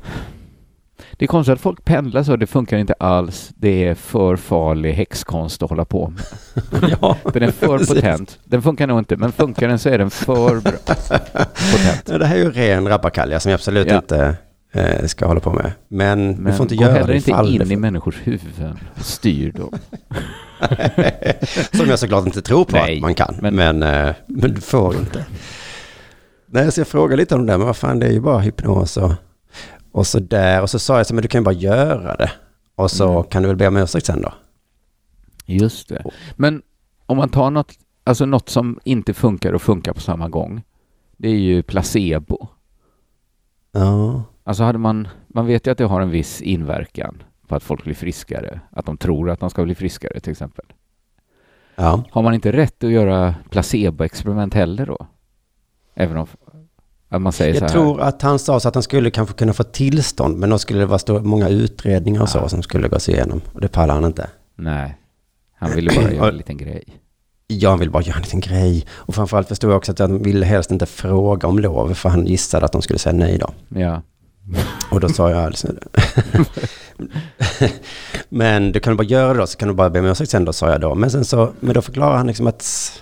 Det 1.18 1.25
är 1.25 1.26
konstigt 1.26 1.52
att 1.54 1.61
folk 1.61 1.85
pendlar 1.85 2.23
så, 2.23 2.37
det 2.37 2.46
funkar 2.46 2.76
inte 2.78 2.92
alls. 2.92 3.50
Det 3.56 3.85
är 3.85 3.94
för 3.94 4.37
farlig 4.37 4.92
häxkonst 4.92 5.62
att 5.62 5.70
hålla 5.70 5.85
på 5.85 6.08
med. 6.08 6.90
ja, 7.00 7.16
Den 7.32 7.42
är 7.42 7.50
för 7.50 7.78
Precis. 7.78 7.94
potent. 7.94 8.38
Den 8.44 8.62
funkar 8.62 8.87
nog 8.87 8.99
inte, 8.99 9.16
men 9.16 9.32
funkar 9.32 9.68
den 9.68 9.78
så 9.78 9.88
är 9.88 9.99
den 9.99 10.11
för 10.11 10.61
bra. 10.61 10.73
potent. 11.73 12.06
det 12.06 12.26
här 12.26 12.37
är 12.37 12.40
ju 12.40 12.50
ren 12.50 12.88
rappakalja 12.88 13.40
som 13.40 13.50
jag 13.50 13.58
absolut 13.58 13.87
Ja. 13.90 13.96
inte 13.96 14.37
eh, 14.73 15.06
ska 15.06 15.26
hålla 15.26 15.40
på 15.40 15.52
med. 15.52 15.73
Men, 15.88 16.26
Men 16.30 16.44
vi 16.44 16.52
får 16.52 16.64
inte 16.64 16.75
göra 16.75 16.92
heller 16.92 17.06
det 17.06 17.16
inte 17.16 17.30
ifall 17.30 17.54
in 17.62 17.73
i 17.73 17.76
människors 17.76 18.16
huvuden 18.25 18.78
styr 18.96 19.52
dem. 19.52 19.73
Som 21.73 21.88
jag 21.88 21.99
såklart 21.99 22.26
inte 22.26 22.42
tror 22.42 22.64
på 22.64 22.76
Nej, 22.76 22.94
att 22.96 23.00
man 23.02 23.14
kan. 23.14 23.35
men- 23.40 23.54
Men, 23.56 23.82
eh, 23.82 24.14
men 24.26 24.54
du 24.54 24.61
får 24.61 24.94
inte. 24.96 25.25
Nej, 26.50 26.73
så 26.73 26.80
jag 26.80 26.88
frågade 26.88 27.16
lite 27.16 27.35
om 27.35 27.46
det 27.46 27.58
men 27.58 27.66
vad 27.66 27.76
fan 27.76 27.99
det 27.99 28.06
är 28.06 28.12
ju 28.12 28.20
bara 28.20 28.38
hypnos 28.38 28.96
och, 28.96 29.12
och 29.96 30.06
så 30.06 30.18
där. 30.20 30.62
Och 30.62 30.70
så 30.70 30.78
sa 30.78 30.96
jag 30.96 31.06
så 31.06 31.14
men 31.14 31.22
du 31.22 31.28
kan 31.28 31.40
ju 31.40 31.44
bara 31.44 31.54
göra 31.54 32.16
det. 32.16 32.30
Och 32.74 32.90
så 32.90 33.10
Mm. 33.12 33.24
kan 33.24 33.42
du 33.42 33.48
väl 33.48 33.56
be 33.56 33.68
om 33.68 33.76
ursäkt 33.76 34.06
sen 34.06 34.22
då. 34.22 34.32
Just 35.46 35.88
det. 35.88 36.04
Men 36.36 36.62
om 37.06 37.16
man 37.16 37.28
tar 37.28 37.50
något, 37.50 37.72
alltså 38.04 38.26
något 38.26 38.48
som 38.48 38.80
inte 38.84 39.14
funkar 39.14 39.52
och 39.52 39.62
funkar 39.62 39.92
på 39.92 40.00
samma 40.00 40.28
gång. 40.28 40.62
Det 41.16 41.28
är 41.28 41.34
ju 41.38 41.62
placebo. 41.62 42.48
Ja. 43.72 44.22
Alltså 44.44 44.62
hade 44.62 44.78
man, 44.78 45.08
man 45.28 45.46
vet 45.46 45.66
ju 45.66 45.70
att 45.70 45.78
det 45.78 45.84
har 45.84 46.00
en 46.00 46.10
viss 46.10 46.42
inverkan 46.42 47.22
på 47.48 47.54
att 47.54 47.62
folk 47.62 47.84
blir 47.84 47.94
friskare. 47.94 48.60
Att 48.70 48.86
de 48.86 48.96
tror 48.96 49.30
att 49.30 49.40
de 49.40 49.50
ska 49.50 49.64
bli 49.64 49.74
friskare 49.74 50.20
till 50.20 50.32
exempel. 50.32 50.64
Ja. 51.74 52.04
Har 52.10 52.22
man 52.22 52.34
inte 52.34 52.52
rätt 52.52 52.84
att 52.84 52.90
göra 52.90 53.34
placeboexperiment 53.50 54.54
heller 54.54 54.86
då? 54.86 55.06
Även 55.94 56.16
om 56.16 56.26
att 57.08 57.22
man 57.22 57.32
säger 57.32 57.54
så 57.54 57.64
Jag 57.64 57.72
tror 57.72 58.00
att 58.00 58.22
han 58.22 58.38
sa 58.38 58.60
så 58.60 58.68
att 58.68 58.75
han 58.75 58.82
skulle 58.82 59.10
kanske 59.10 59.34
kunna 59.34 59.52
få 59.52 59.62
tillstånd, 59.62 60.38
men 60.38 60.50
då 60.50 60.58
skulle 60.58 60.78
det 60.80 60.86
vara 60.86 60.98
stor, 60.98 61.20
många 61.20 61.48
utredningar 61.48 62.22
och 62.22 62.28
så 62.28 62.38
Ja. 62.38 62.48
som 62.48 62.62
skulle 62.62 62.88
gås 62.88 63.08
igenom. 63.08 63.40
Och 63.52 63.60
det 63.60 63.68
pallar 63.68 63.94
han 63.94 64.04
inte. 64.04 64.26
Nej. 64.56 64.98
Han 65.58 65.70
ville 65.70 65.90
bara 66.00 66.12
göra 66.12 66.28
en 66.28 66.36
liten 66.36 66.56
grej. 66.56 66.84
Jag 67.46 67.76
vill 67.76 67.90
bara 67.90 68.02
göra 68.02 68.16
en 68.16 68.22
liten 68.22 68.40
grej. 68.40 68.86
Och 68.92 69.14
framförallt 69.14 69.48
förstod 69.48 69.70
jag 69.70 69.76
också 69.76 69.92
att 69.92 69.98
han 69.98 70.22
ville 70.22 70.46
helst 70.46 70.70
inte 70.70 70.86
fråga 70.86 71.48
om 71.48 71.58
lov, 71.58 71.94
för 71.94 72.08
han 72.08 72.26
gissade 72.26 72.64
att 72.66 72.72
de 72.72 72.82
skulle 72.82 72.98
säga 72.98 73.12
nej 73.12 73.38
då. 73.38 73.50
Ja. 73.80 74.02
Och 74.90 75.00
då 75.00 75.08
sa 75.08 75.30
jag 75.30 75.38
alltså... 75.44 75.68
men 78.28 78.72
du 78.72 78.80
kan 78.80 78.96
bara 78.96 79.04
göra 79.04 79.32
det 79.32 79.38
då, 79.40 79.46
så 79.46 79.58
kan 79.58 79.68
du 79.68 79.75
bara 79.75 79.90
be 79.90 80.00
om 80.00 80.06
ursäkt 80.06 80.30
sen 80.30 80.44
då, 80.44 80.52
sa 80.52 80.70
jag 80.70 80.80
då. 80.80 80.94
Men 80.94 81.10
sen 81.10 81.25
så, 81.25 81.52
men 81.60 81.75
då 81.75 81.82
förklarar 81.82 82.16
han 82.16 82.26
liksom 82.26 82.46
att, 82.46 82.92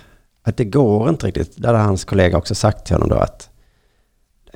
att 0.43 0.57
det 0.57 0.65
går 0.65 1.09
inte 1.09 1.27
riktigt. 1.27 1.53
Där 1.57 1.73
har 1.73 1.83
hans 1.83 2.05
kollega 2.05 2.37
också 2.37 2.55
sagt 2.55 2.85
till 2.85 2.95
honom 2.95 3.09
då 3.09 3.15
att 3.15 3.49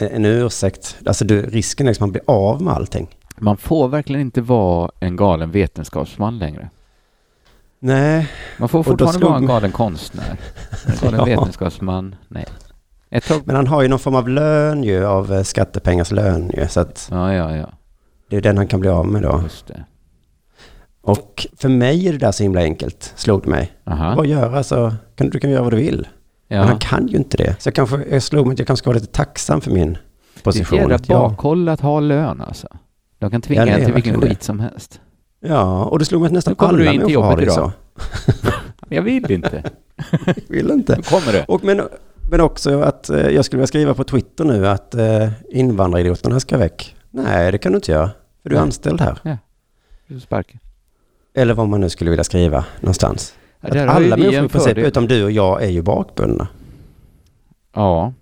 en 0.02 0.26
ursäkt, 0.26 0.98
alltså 1.06 1.26
du, 1.26 1.42
risken 1.42 1.88
är 1.88 1.90
liksom 1.90 2.04
att 2.04 2.08
man 2.08 2.12
blir 2.12 2.24
av 2.26 2.62
med 2.62 2.74
allting. 2.74 3.08
Man 3.38 3.58
får 3.58 3.88
verkligen 3.88 4.22
inte 4.22 4.42
vara 4.42 4.92
en 5.00 5.16
galen 5.16 5.52
vetenskapsman 5.52 6.40
längre. 6.40 6.70
Nej, 7.80 8.28
Man 8.58 8.70
får 8.70 8.84
fortfarande 8.84 9.26
vara 9.26 9.38
en 9.38 9.46
galen 9.46 9.72
konstnär. 9.72 10.38
En 10.88 10.96
galen 11.02 11.20
Ja. 11.20 11.26
vetenskapsman, 11.26 12.16
nej. 12.28 12.46
Men 13.44 13.56
han 13.56 13.68
har 13.68 13.82
ju 13.82 13.88
någon 13.88 14.00
form 14.00 14.16
av 14.16 14.30
lön 14.30 14.84
ju, 14.84 15.06
av 15.06 15.34
eh, 15.34 15.44
skattepengars 15.44 16.12
lön 16.12 16.52
ju. 16.58 16.68
Så 16.68 16.80
att 16.80 17.08
Ja, 17.12 17.34
ja, 17.34 17.56
ja. 17.56 17.70
det 18.30 18.38
är 18.38 18.42
den 18.42 18.58
han 18.58 18.68
kan 18.68 18.80
bli 18.80 18.90
av 18.90 19.08
med 19.08 19.22
då. 19.22 19.40
Just 19.44 19.68
det. 19.68 19.84
Och 21.02 21.48
för 21.58 21.70
mig 21.70 22.08
är 22.08 22.12
det 22.12 22.18
där 22.18 22.32
så 22.32 22.44
himla 22.44 22.62
enkelt, 22.62 23.14
slog 23.16 23.42
det 23.44 23.50
mig. 23.50 23.72
Aha. 23.86 24.16
Vad 24.16 24.28
göra 24.28 24.64
så, 24.64 24.94
kan, 25.16 25.30
du 25.30 25.40
kan 25.40 25.50
göra 25.52 25.64
vad 25.64 25.74
du 25.74 25.78
vill. 25.78 26.08
Men 26.50 26.58
Ja. 26.58 26.64
han 26.64 26.80
kan 26.80 27.08
ju 27.08 27.18
inte 27.18 27.38
det. 27.38 27.56
Så 27.62 27.68
jag 27.68 27.74
kanske, 27.76 28.04
jag 28.12 28.24
slog 28.24 28.48
mig 28.48 28.54
att 28.54 28.60
jag 28.60 28.68
kanske 28.68 28.84
ska 28.84 28.90
vara 28.90 29.00
lite 29.00 29.12
tacksam 29.14 29.62
för 29.62 29.72
min 29.72 29.94
Det 29.94 30.40
är 30.40 30.44
position. 30.44 30.80
jädra 30.80 30.96
Att 30.96 31.10
jag, 31.10 31.20
bakhåll 31.30 31.70
att 31.70 31.82
ha 31.82 32.00
lön 32.00 32.42
alltså. 32.42 32.68
De 33.20 33.32
kan 33.32 33.42
tvinga 33.42 33.62
Ja, 33.62 33.66
det 33.66 33.72
är 33.72 33.78
en 33.80 33.86
till 33.86 33.94
vilken 33.94 34.22
skit 34.22 34.44
som 34.44 34.60
helst. 34.60 35.02
ja, 35.40 35.86
och 35.86 36.00
det 36.00 36.06
slog 36.06 36.22
mig 36.22 36.28
att 36.28 36.34
nästan 36.34 36.56
alla 36.58 36.78
du 36.78 36.84
människor 36.84 37.24
har 37.24 37.38
det 37.38 37.52
så. 37.52 37.72
Jag 38.90 39.02
vill 39.02 39.32
inte. 39.32 39.64
Vill 40.48 40.72
inte. 40.72 40.96
Nu 40.96 41.02
kommer 41.02 41.32
det. 41.34 41.46
Och 41.48 41.64
men, 41.64 41.82
men 42.32 42.42
också 42.42 42.82
att 42.82 43.10
eh, 43.10 43.18
jag 43.30 43.46
skulle 43.46 43.58
vilja 43.58 43.68
skriva 43.68 43.94
på 43.94 44.04
Twitter 44.04 44.44
nu 44.46 44.68
att 44.68 44.96
eh, 44.96 45.30
invandraridioterna 45.50 46.40
ska 46.40 46.58
väck. 46.58 46.96
Nej, 47.12 47.52
det 47.52 47.58
kan 47.58 47.72
du 47.72 47.76
inte 47.76 47.92
göra. 47.92 48.10
För 48.44 48.50
du 48.50 48.56
är 48.56 48.60
Nej. 48.60 48.66
anställd 48.66 49.02
här. 49.02 49.38
Du 50.08 50.20
sparkar. 50.20 50.60
Eller 51.34 51.54
vad 51.54 51.68
man 51.68 51.82
nu 51.82 51.90
skulle 51.90 52.10
vilja 52.10 52.24
skriva 52.24 52.66
någonstans. 52.80 53.34
Ja, 53.62 53.68
Att 53.68 53.74
där 53.74 53.88
alla 53.88 54.18
människor 54.18 54.46
i 54.46 54.50
princip, 54.50 54.78
utom 54.78 55.08
du 55.08 55.24
och 55.24 55.32
jag, 55.32 55.64
är 55.64 55.70
ju 55.70 55.82
bakbundna. 55.82 56.48
Ja. 57.74 58.14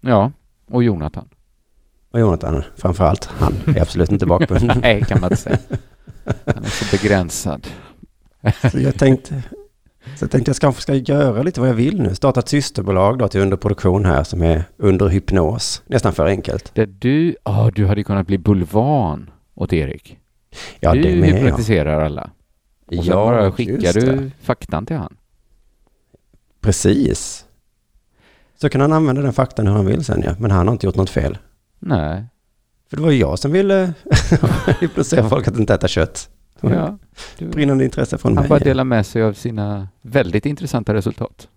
Ja. 0.00 0.32
Och 0.70 0.84
Jonathan. 0.84 1.28
Och 2.12 2.20
Jonathan, 2.20 2.62
framförallt, 2.76 3.24
han 3.24 3.54
är 3.76 3.80
absolut 3.82 4.12
inte 4.12 4.26
bakbunden. 4.26 4.78
Nej, 4.82 5.04
kan 5.04 5.20
man 5.20 5.32
inte 5.32 5.42
säga. 5.42 5.58
Han 6.44 6.64
är 6.64 6.68
så 6.68 6.96
begränsad. 6.96 7.66
Så 8.72 8.78
jag 8.78 8.94
tänkte, 8.94 9.42
så 10.16 10.24
jag 10.24 10.30
tänkte 10.30 10.48
jag 10.50 10.56
kanske 10.56 10.82
ska 10.82 10.94
göra 10.94 11.42
lite 11.42 11.60
vad 11.60 11.68
jag 11.68 11.74
vill 11.74 12.02
nu. 12.02 12.14
Starta 12.14 12.40
ett 12.40 12.48
systerbolag 12.48 13.18
då 13.18 13.28
till 13.28 13.40
underproduktion 13.40 14.04
här 14.04 14.24
som 14.24 14.42
är 14.42 14.64
under 14.76 15.08
hypnos. 15.08 15.82
Nästan 15.86 16.12
för 16.12 16.26
enkelt. 16.26 16.74
Där 16.74 16.86
du, 16.86 17.36
ja 17.44 17.70
du 17.74 17.86
hade 17.86 18.04
kunnat 18.04 18.26
bli 18.26 18.38
bulvan 18.38 19.30
åt 19.54 19.72
Erik. 19.72 20.18
Ja, 20.80 20.94
du 20.94 21.02
det 21.02 21.16
med. 21.16 21.30
Ja, 21.30 21.34
hypnotiserar 21.34 22.04
alla. 22.04 22.30
Ja 22.90 23.52
skickar 23.52 23.92
du 23.92 24.30
faktan 24.42 24.86
till 24.86 24.96
han. 24.96 25.16
Precis. 26.60 27.44
Så 28.60 28.68
kan 28.68 28.80
han 28.80 28.92
använda 28.92 29.22
den 29.22 29.32
faktan 29.32 29.66
hur 29.66 29.74
han 29.74 29.86
vill 29.86 30.04
sen 30.04 30.22
ja. 30.24 30.34
Men 30.38 30.50
han 30.50 30.66
har 30.66 30.72
inte 30.72 30.86
gjort 30.86 30.96
något 30.96 31.10
fel. 31.10 31.38
Nej. 31.78 32.24
För 32.90 32.96
det 32.96 33.02
var 33.02 33.10
ju 33.10 33.18
jag 33.18 33.38
som 33.38 33.52
ville 33.52 33.92
hypnotisera 34.80 35.28
folk 35.28 35.48
att 35.48 35.58
inte 35.58 35.74
äta 35.74 35.88
kött. 35.88 36.30
Ja. 36.60 36.98
Du, 37.38 37.48
Brinnande 37.48 37.84
intresse 37.84 38.18
från 38.18 38.36
han 38.36 38.42
mig. 38.42 38.48
bara 38.48 38.58
delar 38.58 38.84
med 38.84 39.06
sig 39.06 39.22
av 39.22 39.32
sina 39.32 39.88
väldigt 40.02 40.46
intressanta 40.46 40.94
resultat. 40.94 41.48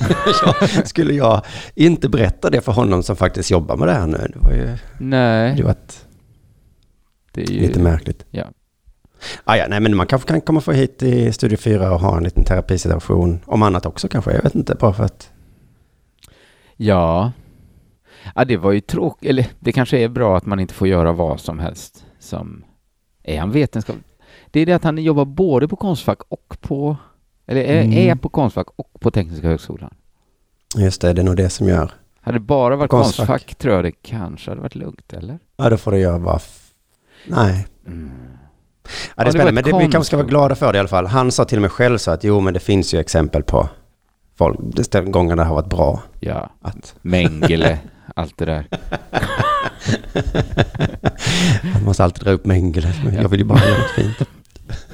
ja, 0.44 0.54
skulle 0.84 1.14
jag 1.14 1.42
inte 1.74 2.08
berätta 2.08 2.50
det 2.50 2.60
för 2.60 2.72
honom 2.72 3.02
som 3.02 3.16
faktiskt 3.16 3.50
jobbar 3.50 3.76
med 3.76 3.88
det 3.88 3.94
här 3.94 4.06
nu? 4.06 4.30
Det 4.32 4.38
var 4.38 4.52
ju 4.52 4.76
Nej, 4.98 5.56
det 5.56 5.62
var 5.62 5.70
ett, 5.70 6.06
det 7.32 7.42
är 7.42 7.50
ju... 7.50 7.60
lite 7.60 7.78
märkligt. 7.80 8.24
Ja. 8.30 8.44
Ah, 9.44 9.56
ja, 9.56 9.66
nej, 9.68 9.80
men 9.80 9.96
man 9.96 10.06
kanske 10.06 10.28
kan 10.28 10.40
komma 10.40 10.60
få 10.60 10.72
hit 10.72 11.02
i 11.02 11.32
Studio 11.32 11.56
4 11.56 11.92
och 11.92 12.00
ha 12.00 12.16
en 12.16 12.24
liten 12.24 12.44
terapisituation. 12.44 13.40
Om 13.46 13.62
annat 13.62 13.86
också 13.86 14.08
kanske, 14.08 14.32
jag 14.32 14.42
vet 14.42 14.54
inte. 14.54 14.74
Bara 14.74 14.92
för 14.92 15.04
att... 15.04 15.30
Ja. 16.76 17.32
Ja, 18.34 18.44
det 18.44 18.56
var 18.56 18.72
ju 18.72 18.80
tråkigt. 18.80 19.28
Eller 19.30 19.46
det 19.60 19.72
kanske 19.72 19.98
är 19.98 20.08
bra 20.08 20.36
att 20.36 20.46
man 20.46 20.60
inte 20.60 20.74
får 20.74 20.88
göra 20.88 21.12
vad 21.12 21.40
som 21.40 21.58
helst. 21.58 22.04
Som... 22.18 22.64
Är 23.22 23.40
han 23.40 23.50
vetenskap? 23.50 23.96
Det 24.50 24.60
är 24.60 24.66
det 24.66 24.72
att 24.72 24.84
han 24.84 24.98
jobbar 24.98 25.24
både 25.24 25.68
på 25.68 25.76
Konstfack 25.76 26.18
och 26.28 26.56
på... 26.60 26.96
Eller 27.46 27.60
är, 27.60 27.82
Mm. 27.82 27.92
är 28.10 28.14
på 28.14 28.28
Konstfack 28.28 28.66
och 28.76 29.00
på 29.00 29.10
Tekniska 29.10 29.48
högskolan. 29.48 29.94
Just 30.76 31.00
det, 31.00 31.12
det 31.12 31.22
är 31.22 31.24
nog 31.24 31.36
det 31.36 31.50
som 31.50 31.68
gör. 31.68 31.90
Hade 32.20 32.36
det 32.38 32.40
bara 32.44 32.76
varit 32.76 32.90
Konstfack. 32.90 33.26
Konstfack. 33.28 33.54
tror 33.54 33.74
jag 33.74 33.84
det 33.84 33.92
kanske 33.92 34.50
hade 34.50 34.60
varit 34.60 34.74
lugnt, 34.74 35.12
eller? 35.12 35.38
Ja, 35.56 35.70
då 35.70 35.76
får 35.76 35.92
du 35.92 35.98
göra 35.98 36.18
vad... 36.18 36.40
Nej. 37.26 37.66
Mm. 37.86 38.10
Ja, 39.16 39.24
det 39.24 39.28
är 39.28 39.30
spännande, 39.30 39.52
men 39.52 39.64
det, 39.64 39.78
vi 39.86 39.92
kanske 39.92 40.04
ska 40.06 40.16
vara 40.16 40.26
glada 40.26 40.54
för 40.54 40.72
det 40.72 40.76
i 40.76 40.80
alla 40.80 40.88
fall. 40.88 41.06
Han 41.06 41.32
sa 41.32 41.44
till 41.44 41.58
och 41.58 41.62
med 41.62 41.72
själv 41.72 41.98
så 41.98 42.10
att 42.10 42.24
jo, 42.24 42.40
men 42.40 42.54
det 42.54 42.60
finns 42.60 42.94
ju 42.94 43.00
exempel 43.00 43.42
på 43.42 43.68
folk, 44.38 44.58
gånger 45.12 45.36
det 45.36 45.44
har 45.44 45.54
varit 45.54 45.68
bra. 45.70 46.02
Ja, 46.20 46.50
Att 46.62 46.94
Mengele, 47.02 47.78
allt 48.14 48.36
det 48.38 48.44
där. 48.44 48.66
man 51.74 51.84
måste 51.84 52.04
alltid 52.04 52.24
dra 52.24 52.30
upp 52.30 52.44
Mengele. 52.46 52.92
Men 53.04 53.14
jag 53.14 53.28
vill 53.28 53.40
ju 53.40 53.46
bara 53.46 53.58
göra 53.64 53.78
något 53.78 53.90
fint. 53.90 54.16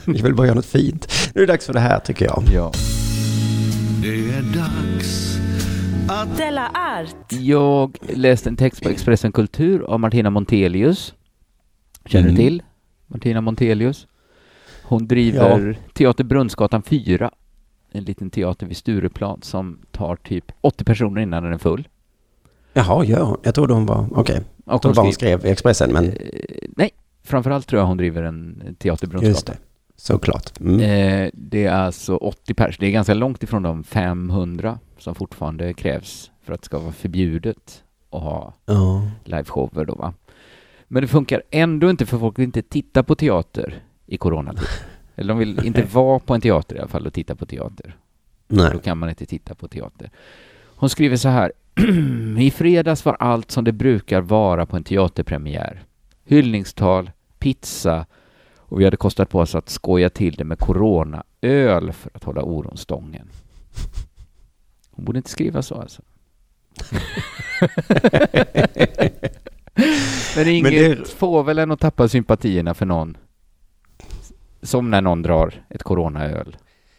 Jag 0.04 0.22
vill 0.22 0.34
bara 0.34 0.46
göra 0.46 0.54
något 0.54 0.66
fint. 0.66 1.30
Nu 1.34 1.42
är 1.42 1.46
det 1.46 1.52
dags 1.52 1.66
för 1.66 1.72
det 1.72 1.80
här 1.80 1.98
tycker 2.00 2.24
jag. 2.24 2.42
Ja. 2.54 2.72
Det 4.02 4.08
är 4.08 4.42
dags 4.42 5.38
att 6.08 6.36
Della 6.36 6.66
Art. 6.68 7.32
Jag 7.32 7.96
läste 8.08 8.48
en 8.48 8.56
text 8.56 8.82
på 8.82 8.88
Expressen 8.88 9.32
Kultur 9.32 9.82
av 9.82 10.00
Martina 10.00 10.30
Montelius. 10.30 11.14
Känner 12.06 12.24
Mm. 12.28 12.36
du 12.36 12.42
till 12.42 12.62
Martina 13.10 13.40
Montelius? 13.40 14.06
Hon 14.84 15.06
driver 15.06 15.78
Teater 15.94 16.24
Brunnsgatan 16.24 16.82
4, 16.82 17.30
en 17.92 18.04
liten 18.04 18.30
teater 18.30 18.66
vid 18.66 18.76
Stureplan 18.76 19.42
som 19.42 19.78
tar 19.90 20.16
typ 20.16 20.52
80 20.60 20.84
personer 20.84 21.20
innan 21.22 21.42
den 21.42 21.52
är 21.52 21.58
full. 21.58 21.88
Jaha, 22.72 23.04
gör 23.04 23.22
hon? 23.22 23.36
Jag 23.42 23.54
trodde 23.54 23.74
hon 23.74 23.86
var... 23.86 24.06
Okej. 24.14 24.40
Och 24.64 24.72
Jag 24.72 24.82
trodde 24.82 24.94
bara 24.96 25.02
hon 25.06 25.12
skrev 25.12 25.46
i 25.46 25.50
Expressen, 25.50 25.92
men 25.92 26.04
Eh, 26.04 26.14
nej, 26.76 26.90
framförallt 27.22 27.66
tror 27.66 27.80
jag 27.80 27.86
hon 27.86 27.96
driver 27.96 28.22
en 28.22 28.62
teater 28.78 29.06
just 29.06 29.10
Brunnsgatan. 29.22 29.56
det. 29.56 29.62
Såklart. 29.96 30.60
Mm. 30.60 30.80
Eh, 30.80 31.30
det 31.34 31.64
är 31.64 31.72
alltså 31.72 32.16
80 32.16 32.54
pers. 32.54 32.78
Det 32.78 32.86
är 32.86 32.90
ganska 32.90 33.14
långt 33.14 33.42
ifrån 33.42 33.62
de 33.62 33.84
500 33.84 34.78
som 34.98 35.14
fortfarande 35.14 35.72
krävs 35.72 36.30
för 36.42 36.52
att 36.52 36.60
det 36.62 36.66
ska 36.66 36.78
vara 36.78 36.92
förbjudet 36.92 37.82
att 38.10 38.22
ha 38.22 38.54
Ja. 38.66 39.02
liveshower 39.24 39.84
då 39.84 39.94
va. 39.94 40.14
Men 40.92 41.02
det 41.02 41.08
funkar 41.08 41.42
ändå 41.50 41.90
inte 41.90 42.06
för 42.06 42.18
folk 42.18 42.38
vill 42.38 42.44
inte 42.44 42.62
titta 42.62 43.02
på 43.02 43.14
teater 43.14 43.82
i 44.06 44.16
coronatid. 44.16 44.68
Eller 45.16 45.28
de 45.28 45.38
vill 45.38 45.66
inte 45.66 45.82
vara 45.82 46.18
på 46.18 46.34
en 46.34 46.40
teater 46.40 46.76
i 46.76 46.78
alla 46.78 46.88
fall 46.88 47.06
och 47.06 47.12
titta 47.12 47.34
på 47.34 47.46
teater. 47.46 47.96
Nej. 48.48 48.70
Då 48.72 48.78
kan 48.78 48.98
man 48.98 49.08
inte 49.08 49.26
titta 49.26 49.54
på 49.54 49.68
teater. 49.68 50.10
Hon 50.64 50.88
skriver 50.88 51.16
så 51.16 51.28
här. 51.28 51.52
I 52.38 52.50
fredags 52.50 53.04
var 53.04 53.14
allt 53.14 53.50
som 53.50 53.64
det 53.64 53.72
brukar 53.72 54.20
vara 54.20 54.66
på 54.66 54.76
en 54.76 54.84
teaterpremiär. 54.84 55.82
Hyllningstal, 56.24 57.10
pizza 57.38 58.06
och 58.56 58.80
vi 58.80 58.84
hade 58.84 58.96
kostat 58.96 59.30
på 59.30 59.38
oss 59.38 59.54
att 59.54 59.68
skoja 59.68 60.10
till 60.10 60.34
det 60.34 60.44
med 60.44 60.58
corona-öl 60.58 61.92
för 61.92 62.10
att 62.14 62.24
hålla 62.24 62.42
oron 62.42 62.76
stången. 62.76 63.28
Hon 64.90 65.04
borde 65.04 65.18
inte 65.18 65.30
skriva 65.30 65.62
så 65.62 65.74
alltså. 65.74 66.02
Men 70.36 70.48
inget 70.48 70.98
det- 70.98 71.08
får 71.08 71.42
väl 71.42 71.58
en 71.58 71.70
att 71.70 71.80
tappa 71.80 72.08
sympatierna 72.08 72.74
för 72.74 72.86
någon. 72.86 73.16
Som 74.62 74.90
när 74.90 75.00
någon 75.00 75.22
drar 75.22 75.54
ett 75.70 75.82
corona-öl. 75.82 76.56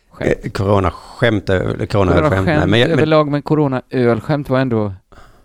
Skämt. 0.10 0.36
Eh, 0.44 0.52
Corona-skämt, 0.52 1.50
eller 1.50 1.86
corona-skämt. 1.86 2.46
Nej, 2.46 2.58
men, 2.58 2.70
men, 2.70 2.82
överlag, 2.92 3.28
men 3.32 3.42
corona-ölskämt 3.42 4.50
var 4.50 4.60
ändå 4.60 4.94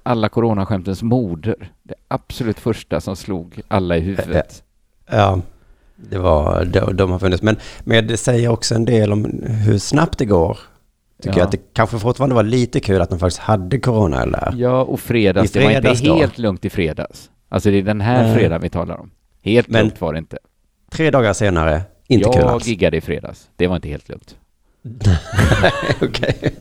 alla 0.02 0.28
coronaskämtens 0.28 1.02
moder. 1.02 1.70
Det 1.82 1.94
absolut 2.08 2.58
första 2.60 3.00
som 3.00 3.16
slog 3.16 3.60
alla 3.68 3.96
i 3.96 4.00
huvudet. 4.00 4.62
ja, 5.10 5.40
det 5.96 6.18
var, 6.18 6.64
de, 6.64 6.96
de 6.96 7.10
har 7.10 7.18
funnits. 7.18 7.42
Men, 7.42 7.56
men 7.84 8.06
det 8.06 8.16
säger 8.16 8.48
också 8.48 8.74
en 8.74 8.84
del 8.84 9.12
om 9.12 9.24
hur 9.46 9.78
snabbt 9.78 10.18
det 10.18 10.24
går. 10.24 10.58
Tycker 11.22 11.30
Ja. 11.36 11.38
jag 11.38 11.44
att 11.46 11.52
det 11.52 11.72
kanske 11.72 11.98
fortfarande 11.98 12.34
var 12.34 12.42
lite 12.42 12.80
kul 12.80 13.00
att 13.02 13.10
de 13.10 13.18
faktiskt 13.18 13.38
hade 13.40 13.78
corona 13.78 14.22
eller? 14.22 14.52
Ja, 14.56 14.82
och 14.82 15.00
fredags. 15.00 15.56
I 15.56 15.58
det 15.58 15.64
var 15.64 15.70
fredags 15.72 16.00
inte 16.00 16.10
då? 16.12 16.16
helt 16.18 16.38
lugnt 16.38 16.64
i 16.64 16.70
fredags. 16.70 17.30
Alltså 17.48 17.70
det 17.70 17.76
är 17.78 17.82
den 17.82 18.00
här 18.00 18.22
Nej. 18.22 18.34
fredagen 18.34 18.62
vi 18.62 18.68
talar 18.68 18.96
om. 19.00 19.10
Helt 19.42 19.68
Men- 19.68 19.80
lugnt 19.80 20.00
var 20.00 20.12
det 20.12 20.18
inte. 20.18 20.38
Tre 20.90 21.10
dagar 21.10 21.32
senare, 21.32 21.82
inte 22.08 22.28
jag 22.28 22.34
kul 22.34 22.44
alls. 22.44 22.66
giggade 22.66 22.96
i 22.96 23.00
fredags. 23.00 23.48
Det 23.56 23.66
var 23.66 23.76
inte 23.76 23.88
helt 23.88 24.08
lugnt. 24.08 24.36
Okej. 26.02 26.54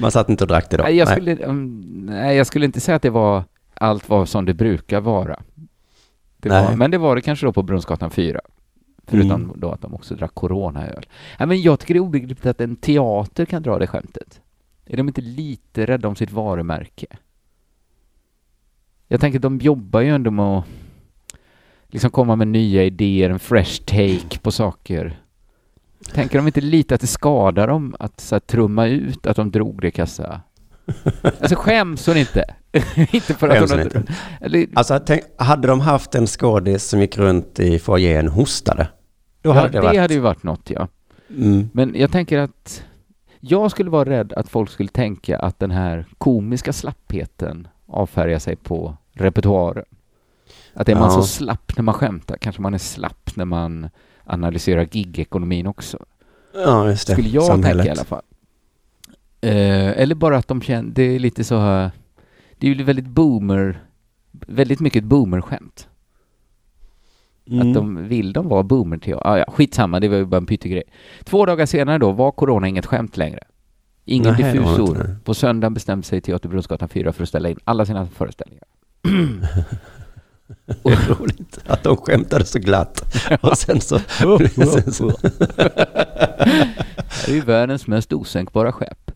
Man 0.00 0.10
satt 0.10 0.28
inte 0.28 0.44
och 0.44 0.48
drack 0.48 0.70
det 0.70 0.76
då? 0.76 0.82
Nej, 0.84 0.96
jag 0.96 1.06
Nej. 1.06 1.14
skulle, 1.16 1.36
um, 1.36 1.80
nej, 2.06 2.36
jag 2.36 2.46
skulle 2.46 2.64
inte 2.66 2.80
säga 2.80 2.96
att 2.96 3.02
det 3.02 3.10
var 3.10 3.44
allt 3.74 4.08
var 4.08 4.26
som 4.26 4.44
det 4.44 4.54
brukar 4.54 5.00
vara. 5.00 5.40
Det 6.36 6.48
Nej. 6.48 6.64
var, 6.64 6.76
men 6.76 6.90
det 6.90 6.98
var 6.98 7.14
det 7.16 7.22
kanske 7.22 7.46
då 7.46 7.52
på 7.52 7.62
Brunnsgatan 7.62 8.10
4. 8.10 8.40
Förutom 9.06 9.42
Mm. 9.44 9.60
då 9.60 9.70
att 9.72 9.80
de 9.80 9.94
också 9.94 10.14
drack 10.14 10.34
coronaöl. 10.34 11.06
Nej, 11.38 11.48
men 11.48 11.62
jag 11.62 11.80
tycker 11.80 11.94
det 11.94 11.98
är 11.98 12.02
obegripligt 12.02 12.46
att 12.46 12.60
en 12.60 12.76
teater 12.76 13.44
kan 13.44 13.62
dra 13.62 13.78
det 13.78 13.86
skämtet. 13.86 14.40
Är 14.86 14.96
de 14.96 15.08
inte 15.08 15.20
lite 15.20 15.86
rädda 15.86 16.08
om 16.08 16.16
sitt 16.16 16.32
varumärke? 16.32 17.06
Jag 19.08 19.20
tänker 19.20 19.38
de 19.38 19.58
jobbar 19.58 20.00
ju 20.00 20.14
ändå 20.14 20.30
med 20.30 20.44
att 20.58 20.64
liksom 21.88 22.10
komma 22.10 22.36
med 22.36 22.48
nya 22.48 22.84
idéer, 22.84 23.30
en 23.30 23.38
fresh 23.38 23.84
take 23.84 24.38
på 24.42 24.50
saker. 24.50 25.20
Tänker 26.12 26.38
de 26.38 26.46
inte 26.46 26.60
lite 26.60 26.94
att 26.94 27.00
det 27.00 27.06
skadar 27.06 27.66
dem 27.68 27.96
att 27.98 28.20
så 28.20 28.34
här, 28.34 28.40
trumma 28.40 28.86
ut 28.86 29.26
att 29.26 29.36
de 29.36 29.50
drog 29.50 29.80
det 29.80 29.90
kassa? 29.90 30.40
Alltså 31.22 31.54
skäms 31.56 32.06
hon 32.06 32.16
inte? 32.16 32.44
inte 33.12 33.34
för 33.34 33.48
att 33.48 33.70
hon 33.70 33.80
inte? 33.80 34.02
Eller, 34.40 34.66
Alltså, 34.74 35.00
tänk, 35.06 35.22
hade 35.38 35.68
de 35.68 35.80
haft 35.80 36.14
en 36.14 36.26
skådis 36.26 36.84
som 36.84 37.00
gick 37.00 37.18
runt 37.18 37.60
i 37.60 37.78
foajén 37.78 38.28
hostade? 38.28 38.88
Då 39.42 39.50
ja, 39.50 39.54
hade 39.54 39.68
det 39.68 39.78
det 39.78 39.80
varit... 39.82 40.00
hade 40.00 40.14
ju 40.14 40.20
varit 40.20 40.42
något 40.42 40.70
ja. 40.70 40.88
Mm. 41.30 41.70
Men 41.72 41.94
jag 41.96 42.12
tänker 42.12 42.38
att 42.38 42.82
jag 43.40 43.70
skulle 43.70 43.90
vara 43.90 44.08
rädd 44.10 44.32
att 44.32 44.48
folk 44.48 44.70
skulle 44.70 44.88
tänka 44.88 45.38
att 45.38 45.58
den 45.58 45.70
här 45.70 46.06
komiska 46.18 46.72
slappheten 46.72 47.68
avfärgar 47.86 48.38
sig 48.38 48.56
på 48.56 48.96
repertoaren. 49.12 49.84
Att 50.74 50.88
är 50.88 50.94
man 50.94 51.04
Ja. 51.04 51.10
så 51.10 51.22
slapp 51.22 51.72
när 51.76 51.82
man 51.82 51.94
skämtar, 51.94 52.36
kanske 52.36 52.62
man 52.62 52.74
är 52.74 52.78
slapp 52.78 53.30
när 53.36 53.44
man 53.44 53.88
analyserar 54.24 54.88
gigekonomin 54.92 55.66
också. 55.66 55.98
Ja, 56.54 56.88
just 56.88 57.06
det. 57.06 57.12
Skulle 57.12 57.28
jag 57.28 57.44
Samhället. 57.44 57.84
tänka 57.84 57.88
i 57.88 57.98
alla 57.98 58.04
fall. 58.04 58.22
Eh, 59.40 60.00
eller 60.02 60.14
bara 60.14 60.36
att 60.36 60.48
de 60.48 60.62
känner, 60.62 60.90
det 60.90 61.02
är 61.02 61.18
lite 61.18 61.44
så 61.44 61.58
här, 61.58 61.90
det 62.58 62.66
är 62.66 62.74
ju 62.74 62.84
väldigt 62.84 63.06
boomer, 63.06 63.80
väldigt 64.32 64.80
mycket 64.80 65.04
boomerskämt. 65.04 65.88
Mm. 67.50 67.68
Att 67.68 67.74
de 67.74 68.08
vill 68.08 68.32
de 68.32 68.48
vara 68.48 68.62
boomer 68.62 68.98
till. 68.98 69.14
Ah, 69.14 69.38
ja, 69.38 69.44
skitsamma, 69.48 70.00
det 70.00 70.08
var 70.08 70.16
ju 70.16 70.24
bara 70.24 70.36
en 70.36 70.46
pyttegrej. 70.46 70.82
Två 71.24 71.46
dagar 71.46 71.66
senare 71.66 71.98
då 71.98 72.12
var 72.12 72.32
corona 72.32 72.68
inget 72.68 72.86
skämt 72.86 73.16
längre. 73.16 73.40
Ingen 74.04 74.32
Nej, 74.32 74.42
det 74.52 74.60
var 74.60 74.70
diffus 74.70 74.78
inte 74.78 74.92
oro. 74.92 75.02
det. 75.02 75.16
På 75.24 75.34
söndagen 75.34 75.74
bestämde 75.74 76.06
sig 76.06 76.20
Teater 76.20 76.48
Brunnsgatan 76.48 76.88
4 76.88 77.12
för 77.12 77.22
att 77.22 77.28
ställa 77.28 77.48
in 77.48 77.58
alla 77.64 77.86
sina 77.86 78.06
föreställningar. 78.06 78.64
Det 80.82 80.92
är 80.92 81.14
roligt 81.14 81.58
att 81.66 81.82
de 81.82 81.96
skämtade 81.96 82.44
så 82.44 82.58
glatt. 82.58 83.16
Och 83.40 83.58
sen 83.58 83.80
så... 83.80 83.98
sen 84.54 84.92
så 84.92 85.12
Det 87.26 87.28
är 87.28 87.34
ju 87.34 87.40
världens 87.40 87.86
mest 87.86 88.12
osänkbara 88.12 88.72
skepp. 88.72 89.10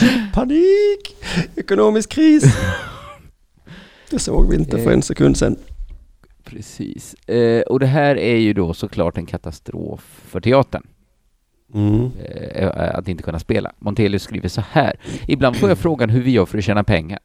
Panik! 0.34 1.16
Ekonomisk 1.56 2.10
kris! 2.10 2.44
Det 4.10 4.18
såg 4.18 4.50
vi 4.50 4.56
inte 4.56 4.78
för 4.78 4.92
en 4.92 5.02
sekund 5.02 5.36
sedan. 5.36 5.56
Precis. 6.44 7.14
Eh, 7.14 7.60
och 7.62 7.80
det 7.80 7.86
här 7.86 8.16
är 8.18 8.36
ju 8.36 8.52
då 8.52 8.74
såklart 8.74 9.18
en 9.18 9.26
katastrof 9.26 10.22
för 10.26 10.40
teatern. 10.40 10.82
Mm. 11.74 12.10
eh, 12.54 12.68
att 12.98 13.08
inte 13.08 13.22
kunna 13.22 13.38
spela. 13.38 13.72
Montelius 13.78 14.22
skriver 14.22 14.48
så 14.48 14.62
här. 14.70 15.00
Ibland 15.26 15.56
får 15.56 15.68
jag 15.68 15.78
frågan 15.88 16.10
hur 16.10 16.22
vi 16.22 16.30
gör 16.30 16.46
för 16.46 16.58
att 16.58 16.64
tjäna 16.64 16.84
pengar. 16.84 17.18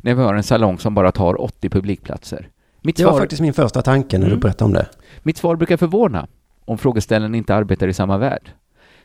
När 0.00 0.14
vi 0.14 0.22
har 0.22 0.34
en 0.34 0.42
salong 0.42 0.78
som 0.78 0.94
bara 0.94 1.12
tar 1.12 1.40
80 1.40 1.68
publikplatser. 1.70 2.48
Mitt 2.82 2.96
Det 2.96 3.04
var 3.04 3.12
svar, 3.12 3.20
faktiskt 3.20 3.42
min 3.42 3.54
första 3.54 3.82
tanke 3.82 4.18
när 4.18 4.26
du 4.26 4.32
Mm. 4.32 4.40
berättade 4.40 4.64
om 4.64 4.72
det. 4.72 4.86
mitt 5.22 5.36
svar 5.36 5.56
brukar 5.56 5.76
förvåna 5.76 6.28
om 6.64 6.78
frågeställaren 6.78 7.34
inte 7.34 7.54
arbetar 7.54 7.88
i 7.88 7.92
samma 7.94 8.18
värld. 8.18 8.50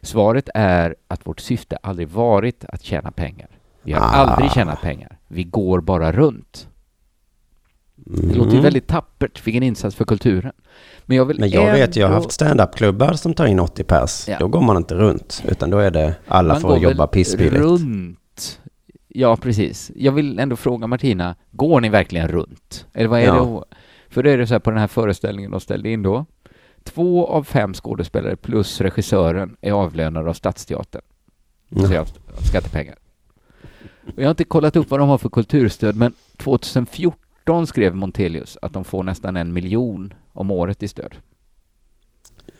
Svaret 0.01 0.49
är 0.53 0.95
att 1.07 1.27
vårt 1.27 1.39
syfte 1.39 1.77
aldrig 1.83 2.07
varit 2.09 2.65
att 2.65 2.83
tjäna 2.83 3.11
pengar. 3.11 3.47
Vi 3.83 3.93
har 3.93 4.01
Ah. 4.01 4.03
aldrig 4.05 4.51
tjänat 4.51 4.81
pengar. 4.81 5.17
Vi 5.27 5.43
går 5.43 5.81
bara 5.81 6.11
runt. 6.11 6.67
Det 7.95 8.23
Mm. 8.23 8.37
låter 8.37 8.51
ju 8.55 8.59
väldigt 8.61 8.87
tappert, 8.87 9.47
vilken 9.47 9.63
insats 9.63 9.95
för 9.95 10.05
kulturen. 10.05 10.51
Men 11.05 11.17
jag 11.17 11.25
vill 11.25 11.39
Men 11.39 11.49
jag 11.49 11.71
vet, 11.71 11.95
jag 11.95 12.07
har 12.07 12.13
ändå- 12.13 12.23
haft 12.23 12.31
stand-up-klubbar 12.31 13.13
som 13.13 13.33
tar 13.33 13.45
in 13.45 13.59
80 13.59 13.83
pers. 13.83 14.27
Ja. 14.27 14.37
Då 14.39 14.47
går 14.47 14.61
man 14.61 14.77
inte 14.77 14.95
runt, 14.95 15.43
utan 15.47 15.69
då 15.69 15.77
är 15.77 15.91
det 15.91 16.15
alla 16.27 16.53
Man 16.53 16.61
får 16.61 16.77
jobba 16.77 17.07
pissbilligt. 17.07 17.55
runt. 17.55 18.59
Ja, 19.07 19.35
precis. 19.37 19.91
Jag 19.95 20.11
vill 20.11 20.39
ändå 20.39 20.55
fråga 20.55 20.87
Martina, 20.87 21.35
går 21.51 21.81
ni 21.81 21.89
verkligen 21.89 22.27
runt? 22.27 22.85
Eller 22.93 23.07
vad 23.07 23.19
är 23.19 23.25
Ja. 23.25 23.65
det? 23.69 23.75
För 24.13 24.23
det 24.23 24.31
är 24.31 24.37
det 24.37 24.47
så 24.47 24.53
här 24.53 24.59
på 24.59 24.69
den 24.71 24.79
här 24.79 24.87
föreställningen 24.87 25.51
de 25.51 25.59
ställde 25.59 25.89
in 25.89 26.03
då. 26.03 26.25
Två 26.83 27.27
av 27.27 27.43
fem 27.43 27.73
skådespelare 27.73 28.35
plus 28.35 28.81
regissören 28.81 29.57
är 29.61 29.71
avlönade 29.71 30.29
av 30.29 30.33
Stadsteatern. 30.33 31.01
Mm. 31.75 31.87
Så 31.87 31.93
jag 31.93 32.07
skattepengar. 32.47 32.95
Jag 34.15 34.23
har 34.23 34.29
inte 34.29 34.43
kollat 34.43 34.75
upp 34.75 34.89
vad 34.89 34.99
de 34.99 35.09
har 35.09 35.17
för 35.17 35.29
kulturstöd, 35.29 35.95
men 35.95 36.13
2014 36.37 37.67
skrev 37.67 37.95
Montelius 37.95 38.57
att 38.61 38.73
de 38.73 38.83
får 38.83 39.03
nästan 39.03 39.37
en 39.37 39.53
miljon 39.53 40.13
om 40.33 40.51
året 40.51 40.83
i 40.83 40.87
stöd. 40.87 41.15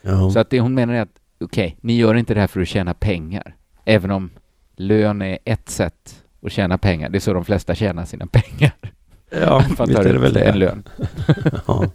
Ja. 0.02 0.30
Så 0.30 0.38
att 0.38 0.50
det 0.50 0.60
hon 0.60 0.74
menar 0.74 0.94
är 0.94 1.00
att, 1.00 1.20
okej, 1.40 1.76
ni 1.80 1.96
gör 1.96 2.14
inte 2.14 2.34
det 2.34 2.40
här 2.40 2.46
för 2.46 2.60
att 2.60 2.68
tjäna 2.68 2.94
pengar. 2.94 3.56
Även 3.84 4.10
om 4.10 4.30
lön 4.76 5.22
är 5.22 5.38
ett 5.44 5.68
sätt 5.68 6.24
att 6.42 6.52
tjäna 6.52 6.78
pengar. 6.78 7.08
Det 7.08 7.18
är 7.18 7.20
så 7.20 7.32
de 7.32 7.44
flesta 7.44 7.74
tjänar 7.74 8.04
sina 8.04 8.26
pengar. 8.26 8.72
ja, 9.30 9.64
visst 9.68 9.80
är 9.80 10.12
det 10.12 10.18
väl 10.18 10.30
ut 10.30 10.36
en 10.36 10.52
det. 10.52 10.58
lön. 10.58 10.88
Ja. 11.66 11.90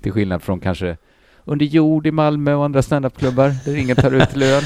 Till 0.00 0.12
skillnad 0.12 0.42
från 0.42 0.60
kanske 0.60 0.96
under 1.44 1.66
jord 1.66 2.06
i 2.06 2.10
Malmö 2.10 2.54
och 2.54 2.64
andra 2.64 2.82
standupklubbar 2.82 3.54
där 3.64 3.76
ingen 3.76 3.96
tar 3.96 4.14
ut 4.14 4.36
lön. 4.36 4.62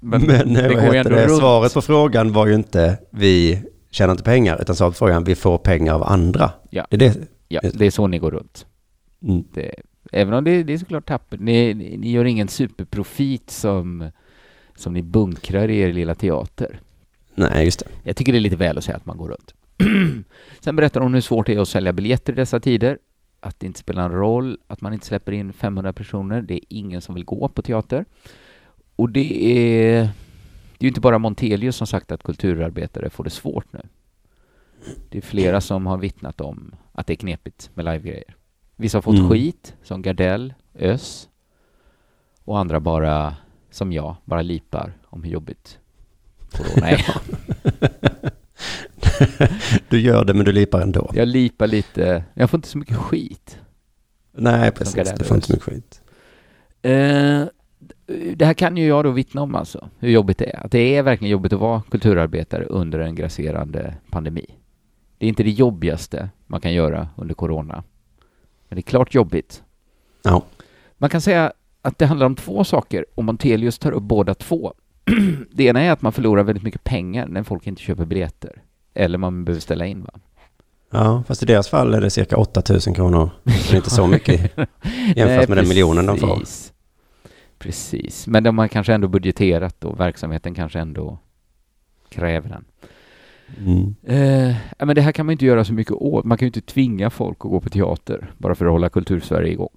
Men, 0.00 0.22
Men, 0.22 0.52
Men 0.52 0.54
det 0.54 0.74
går 0.74 0.94
ändå 0.94 1.10
det? 1.10 1.26
runt. 1.26 1.38
svaret 1.38 1.74
på 1.74 1.82
frågan 1.82 2.32
var 2.32 2.46
ju 2.46 2.54
inte 2.54 2.98
vi 3.10 3.62
tjänar 3.90 4.10
inte 4.12 4.24
pengar, 4.24 4.62
utan 4.62 4.76
svaret 4.76 4.92
på 4.94 4.98
frågan 4.98 5.24
vi 5.24 5.34
får 5.34 5.58
pengar 5.58 5.94
av 5.94 6.02
andra. 6.02 6.50
Ja. 6.70 6.86
Det 6.90 6.96
är 6.96 7.00
det. 7.00 7.16
Ja, 7.48 7.60
det 7.74 7.86
är 7.86 7.90
så 7.90 8.06
ni 8.06 8.18
går 8.18 8.30
runt. 8.30 8.66
Mm. 9.22 9.44
Det, 9.54 9.74
även 10.12 10.34
om 10.34 10.44
det, 10.44 10.62
det 10.62 10.72
är 10.72 10.78
såklart 10.78 11.06
tappert. 11.06 11.40
Ni, 11.40 11.74
ni, 11.74 11.96
ni 11.96 12.10
gör 12.10 12.24
ingen 12.24 12.48
superprofit 12.48 13.50
som, 13.50 14.10
som 14.76 14.92
ni 14.94 15.02
bunkrar 15.02 15.68
i 15.70 15.78
er 15.80 15.92
lilla 15.92 16.14
teater. 16.14 16.80
Nej, 17.34 17.64
just 17.64 17.78
det. 17.78 17.86
Jag 18.02 18.16
tycker 18.16 18.32
det 18.32 18.38
är 18.38 18.40
lite 18.40 18.56
väl 18.56 18.78
att 18.78 18.84
säga 18.84 18.96
att 18.96 19.06
man 19.06 19.16
går 19.16 19.28
runt. 19.28 19.54
Sen 20.60 20.76
berättar 20.76 21.00
hon 21.00 21.14
hur 21.14 21.20
svårt 21.20 21.46
det 21.46 21.54
är 21.54 21.60
att 21.60 21.68
sälja 21.68 21.92
biljetter 21.92 22.32
i 22.32 22.36
dessa 22.36 22.60
tider. 22.60 22.98
Att 23.44 23.60
det 23.60 23.66
inte 23.66 23.78
spelar 23.78 24.08
någon 24.08 24.18
roll 24.18 24.58
att 24.66 24.80
man 24.80 24.92
inte 24.92 25.06
släpper 25.06 25.32
in 25.32 25.52
500 25.52 25.92
personer. 25.92 26.42
Det 26.42 26.54
är 26.54 26.60
ingen 26.68 27.00
som 27.00 27.14
vill 27.14 27.24
gå 27.24 27.48
på 27.48 27.62
teater. 27.62 28.04
Och 28.96 29.10
det 29.10 29.44
är, 29.44 30.00
det 30.02 30.78
är 30.78 30.84
ju 30.84 30.88
inte 30.88 31.00
bara 31.00 31.18
Montelius 31.18 31.76
som 31.76 31.86
sagt 31.86 32.12
att 32.12 32.22
kulturarbetare 32.22 33.10
får 33.10 33.24
det 33.24 33.30
svårt 33.30 33.72
nu. 33.72 33.80
Det 35.08 35.18
är 35.18 35.22
flera 35.22 35.60
som 35.60 35.86
har 35.86 35.98
vittnat 35.98 36.40
om 36.40 36.74
att 36.92 37.06
det 37.06 37.12
är 37.12 37.16
knepigt 37.16 37.70
med 37.74 37.84
livegrejer. 37.84 38.36
Vissa 38.76 38.96
har 38.98 39.02
fått 39.02 39.14
Mm. 39.18 39.30
skit, 39.30 39.74
som 39.82 40.02
Gardell, 40.02 40.54
Ös 40.74 41.28
och 42.44 42.58
andra 42.58 42.80
bara, 42.80 43.36
som 43.70 43.92
jag, 43.92 44.16
bara 44.24 44.42
lipar 44.42 44.92
om 45.04 45.22
hur 45.22 45.30
jobbigt 45.30 45.78
corona 46.52 46.90
är. 46.90 47.04
Du 49.88 50.00
gör 50.00 50.24
det 50.24 50.34
men 50.34 50.44
du 50.44 50.52
lipar 50.52 50.80
ändå. 50.80 51.10
Jag 51.14 51.28
lipar 51.28 51.66
lite, 51.66 52.24
jag 52.34 52.50
får 52.50 52.58
inte 52.58 52.68
så 52.68 52.78
mycket 52.78 52.96
skit. 52.96 53.58
Nej, 54.32 54.70
precis. 54.70 55.12
Du 55.18 55.24
får 55.24 55.36
inte 55.36 55.44
Ös. 55.44 55.48
mycket 55.48 55.62
skit. 55.62 56.00
Eh, 56.82 57.44
det 58.36 58.44
här 58.44 58.54
kan 58.54 58.76
ju 58.76 58.86
jag 58.86 59.04
då 59.04 59.10
vittna 59.10 59.42
om 59.42 59.54
alltså, 59.54 59.88
hur 59.98 60.10
jobbigt 60.10 60.38
det 60.38 60.44
är. 60.44 60.64
Att 60.64 60.70
det 60.72 60.96
är 60.96 61.02
verkligen 61.02 61.32
jobbigt 61.32 61.52
att 61.52 61.60
vara 61.60 61.82
kulturarbetare 61.90 62.64
under 62.64 62.98
en 62.98 63.14
grasserande 63.14 63.94
pandemi. 64.10 64.46
Det 65.18 65.26
är 65.26 65.28
inte 65.28 65.42
det 65.42 65.50
jobbigaste 65.50 66.28
man 66.46 66.60
kan 66.60 66.72
göra 66.72 67.08
under 67.16 67.34
corona. 67.34 67.84
Men 68.68 68.76
det 68.76 68.80
är 68.80 68.82
klart 68.82 69.14
jobbigt. 69.14 69.62
Ja. 70.22 70.42
Man 70.98 71.10
kan 71.10 71.20
säga 71.20 71.52
att 71.82 71.98
det 71.98 72.06
handlar 72.06 72.26
om 72.26 72.36
två 72.36 72.64
saker 72.64 73.06
och 73.14 73.24
Montelius 73.24 73.78
tar 73.78 73.92
upp 73.92 74.02
båda 74.02 74.34
två. 74.34 74.74
det 75.52 75.64
ena 75.64 75.80
är 75.80 75.90
att 75.90 76.02
man 76.02 76.12
förlorar 76.12 76.42
väldigt 76.42 76.64
mycket 76.64 76.84
pengar 76.84 77.26
när 77.26 77.42
folk 77.42 77.66
inte 77.66 77.82
köper 77.82 78.04
biljetter. 78.04 78.62
Eller 78.94 79.18
man 79.18 79.44
behöver 79.44 79.60
ställa 79.60 79.86
in 79.86 80.02
va? 80.04 80.10
Ja, 80.90 81.22
fast 81.28 81.42
i 81.42 81.46
deras 81.46 81.68
fall 81.68 81.94
är 81.94 82.00
det 82.00 82.10
cirka 82.10 82.36
8000 82.36 82.94
kronor. 82.94 83.30
Det 83.44 83.72
är 83.72 83.76
inte 83.76 83.90
så 83.90 84.06
mycket 84.06 84.40
jämfört 85.16 85.16
Nej, 85.16 85.48
med 85.48 85.56
den 85.56 85.68
miljonen 85.68 86.06
de 86.06 86.18
får. 86.18 86.42
precis. 87.58 88.26
Men 88.26 88.44
de 88.44 88.58
har 88.58 88.68
kanske 88.68 88.94
ändå 88.94 89.08
budgeterat 89.08 89.84
och 89.84 90.00
verksamheten 90.00 90.54
kanske 90.54 90.78
ändå 90.80 91.18
kräver 92.08 92.48
den. 92.48 92.64
Mm. 93.58 93.94
Eh, 94.02 94.56
men 94.86 94.94
det 94.94 95.00
här 95.00 95.12
kan 95.12 95.26
man 95.26 95.32
inte 95.32 95.46
göra 95.46 95.64
så 95.64 95.72
mycket 95.72 95.92
åt. 95.92 96.24
Man 96.24 96.38
kan 96.38 96.46
ju 96.46 96.48
inte 96.48 96.60
tvinga 96.60 97.10
folk 97.10 97.36
att 97.36 97.50
gå 97.50 97.60
på 97.60 97.68
teater 97.68 98.32
bara 98.38 98.54
för 98.54 98.66
att 98.66 98.72
hålla 98.72 98.88
kultursverige 98.88 99.52
igång. 99.52 99.76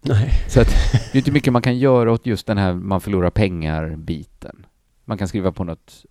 Nej. 0.00 0.30
Så 0.48 0.60
att 0.60 0.68
det 0.92 1.16
är 1.16 1.16
inte 1.16 1.32
mycket 1.32 1.52
man 1.52 1.62
kan 1.62 1.78
göra 1.78 2.12
åt 2.12 2.26
just 2.26 2.46
den 2.46 2.58
här 2.58 2.74
man 2.74 3.00
förlorar 3.00 3.30
pengar-biten. 3.30 4.66
Man 5.04 5.18
kan 5.18 5.28
skriva 5.28 5.52
på 5.52 5.64
något 5.64 6.04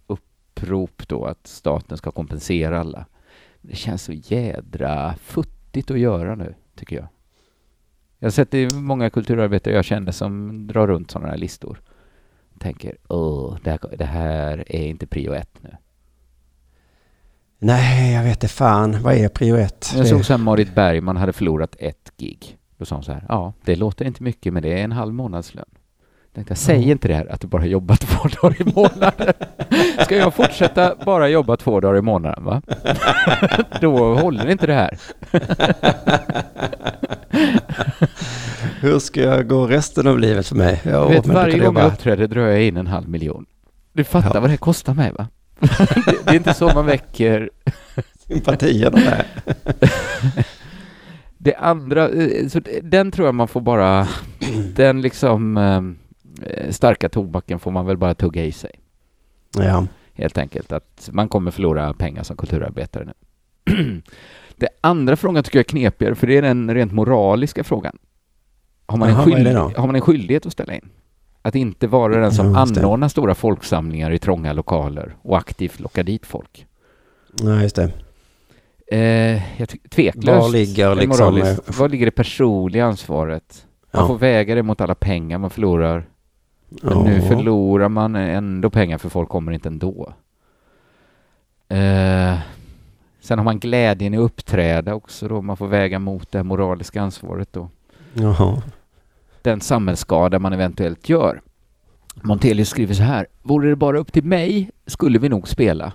upprop 0.63 1.08
då 1.08 1.26
att 1.26 1.47
staten 1.47 1.97
ska 1.97 2.12
kompensera 2.12 2.80
alla. 2.80 3.06
Det 3.62 3.76
känns 3.76 4.04
så 4.04 4.13
jädra 4.13 5.15
futtigt 5.15 5.91
att 5.91 5.99
göra 5.99 6.36
nu, 6.36 6.56
tycker 6.76 6.95
jag. 6.95 7.08
Jag 8.19 8.26
har 8.26 8.32
sett 8.32 8.52
det 8.52 8.58
är 8.58 8.73
många 8.73 9.10
kulturarbetare 9.10 9.73
jag 9.73 9.86
känner 9.86 10.12
som 10.12 10.67
drar 10.67 10.88
runt 10.88 11.12
sådana 11.12 11.30
här 11.30 11.38
listor. 11.38 11.82
Tänker, 12.60 12.97
åh, 13.08 13.58
det 13.63 13.69
här, 13.69 13.80
det 13.97 14.06
här 14.06 14.63
är 14.67 14.88
inte 14.88 15.08
prio 15.08 15.34
ett 15.34 15.58
nu. 15.62 15.78
Nej, 17.60 18.13
jag 18.13 18.23
vet 18.23 18.34
inte 18.34 18.47
fan. 18.47 19.02
Vad 19.02 19.13
är 19.13 19.30
prio 19.30 19.56
ett? 19.56 19.93
Jag 19.95 20.08
såg 20.08 20.26
sen 20.26 20.41
Marit 20.41 20.76
Bergman 20.76 21.17
hade 21.17 21.34
förlorat 21.34 21.76
ett 21.80 22.12
gig. 22.17 22.58
Då 22.78 22.86
sa 22.86 22.95
hon 22.95 23.04
så 23.04 23.12
här, 23.12 23.26
ja, 23.30 23.54
det 23.65 23.76
låter 23.76 24.06
inte 24.06 24.23
mycket, 24.23 24.54
men 24.54 24.63
det 24.63 24.80
är 24.80 24.84
en 24.84 24.91
halv 24.91 25.13
månadslön. 25.13 25.65
Jag 26.36 26.36
tänkte, 26.36 26.56
säg 26.56 26.91
inte 26.91 27.08
det 27.08 27.13
här 27.13 27.32
att 27.32 27.41
du 27.41 27.48
bara 27.48 27.65
jobbar 27.65 27.96
två 27.96 28.30
dagar 28.41 28.62
i 28.62 28.65
månaden. 28.76 29.34
Ska 30.06 30.15
jag 30.17 30.34
fortsätta 30.34 30.96
bara 31.06 31.30
jobba 31.30 31.58
två 31.58 31.80
dagar 31.80 31.98
i 31.98 32.02
månaden, 32.02 32.43
va? 32.43 32.62
Då 33.82 34.15
håller 34.15 34.50
inte 34.50 34.67
det 34.67 34.74
här. 34.74 34.98
Hur 38.80 39.00
ska 39.00 39.22
jag 39.22 39.48
gå 39.48 39.67
resten 39.67 40.08
av 40.08 40.19
livet 40.19 40.48
för 40.48 40.56
mig? 40.56 40.82
Jag 40.84 41.10
vet, 41.10 41.28
varje 41.28 41.60
gång 41.60 41.78
jag 41.78 41.88
uppträder 41.93 42.28
drar 42.28 42.41
jag 42.41 42.63
in 42.63 42.78
en 42.78 42.88
halv 42.88 43.10
miljon. 43.10 43.46
Du 43.93 44.04
fattar 44.04 44.32
Ja. 44.36 44.39
vad 44.39 44.50
det 44.50 44.58
kostar 44.58 44.93
mig, 44.93 45.12
va? 45.12 45.28
det, 45.60 46.26
det 46.26 46.32
är 46.32 46.36
inte 46.36 46.54
så 46.54 46.72
man 46.76 46.86
väcker 46.86 47.50
Sympatierna 48.28 48.98
där. 48.98 49.26
Det 51.38 51.56
andra, 51.56 52.10
eh, 52.10 52.48
så 52.48 52.62
den 52.84 53.12
tror 53.12 53.28
jag 53.28 53.36
man 53.36 53.48
får 53.48 53.62
bara, 53.62 54.08
den 54.76 55.02
liksom 55.02 55.58
eh, 55.58 55.82
starka 56.70 57.10
tobaken 57.10 57.60
får 57.60 57.72
man 57.72 57.86
väl 57.86 57.98
bara 57.98 58.14
tugga 58.14 58.46
i 58.46 58.52
sig. 58.52 58.72
Ja. 59.58 59.88
Helt 60.14 60.38
enkelt 60.38 60.72
att 60.72 61.10
man 61.14 61.28
kommer 61.30 61.52
förlora 61.52 61.94
pengar 61.94 62.24
som 62.24 62.38
kulturarbetare 62.38 63.06
nu. 63.06 64.02
det 64.56 64.68
andra 64.82 65.16
frågan 65.16 65.44
tycker 65.44 65.60
jag 65.60 65.64
är 65.64 65.70
knepigare, 65.70 66.16
för 66.16 66.28
det 66.28 66.38
är 66.38 66.42
den 66.42 66.74
rent 66.74 66.92
moraliska 66.94 67.64
frågan. 67.64 67.98
Har 68.86 68.98
man, 68.98 69.10
Jaha, 69.10 69.38
en, 69.40 69.56
har 69.56 69.86
man 69.88 69.96
en 69.96 70.02
skyldighet 70.02 70.46
att 70.46 70.52
ställa 70.54 70.74
in? 70.74 70.90
Att 71.42 71.56
inte 71.56 71.88
vara 71.88 72.18
den 72.22 72.32
som 72.32 72.52
Ja, 72.54 72.60
anordnar 72.60 73.08
stora 73.08 73.36
folksamlingar 73.36 74.12
i 74.12 74.20
trånga 74.20 74.54
lokaler 74.54 75.16
och 75.22 75.38
aktivt 75.38 75.80
lockar 75.80 76.04
dit 76.04 76.26
folk. 76.26 76.66
Nej, 77.42 77.64
just 77.64 77.76
det. 77.76 77.92
Eh, 78.88 79.60
jag 79.60 79.70
tveklöst. 79.90 80.42
Var 80.42 80.50
ligger 80.50 80.96
liksom... 80.96 81.10
moraliskt. 81.34 81.70
eh, 81.70 81.76
Var 81.80 81.90
ligger 81.90 82.06
det 82.06 82.12
personliga 82.12 82.86
ansvaret? 82.86 83.68
Man 83.94 84.08
får 84.08 84.16
Ja. 84.16 84.20
väga 84.20 84.56
det 84.56 84.64
mot 84.64 84.82
alla 84.82 84.96
pengar 84.96 85.38
man 85.38 85.50
förlorar. 85.50 86.06
Men 86.82 87.04
nu 87.04 87.16
Ja. 87.16 87.22
förlorar 87.28 87.90
man 87.90 88.16
ändå 88.16 88.70
pengar 88.70 88.98
för 88.98 89.10
folk 89.10 89.30
kommer 89.30 89.52
inte 89.52 89.70
ändå. 89.70 90.14
Eh, 91.70 92.38
sen 93.22 93.38
har 93.40 93.44
man 93.44 93.60
glädjen 93.60 94.14
i 94.14 94.18
uppträda 94.18 94.94
också 94.96 95.28
då. 95.28 95.42
Man 95.42 95.58
får 95.58 95.68
väga 95.68 96.00
mot 96.00 96.32
det 96.32 96.44
moraliska 96.44 97.02
ansvaret 97.02 97.54
då. 97.54 97.70
Jaha. 98.14 98.62
Den 99.42 99.62
samhällsskada 99.62 100.40
man 100.40 100.54
eventuellt 100.54 101.10
gör. 101.10 101.42
Montelius 102.22 102.70
skriver 102.70 102.94
så 102.94 103.04
här. 103.04 103.28
Vore 103.42 103.70
det 103.70 103.76
bara 103.76 104.00
upp 104.00 104.14
till 104.14 104.24
mig 104.24 104.70
skulle 104.86 105.20
vi 105.20 105.30
nog 105.30 105.48
spela. 105.48 105.94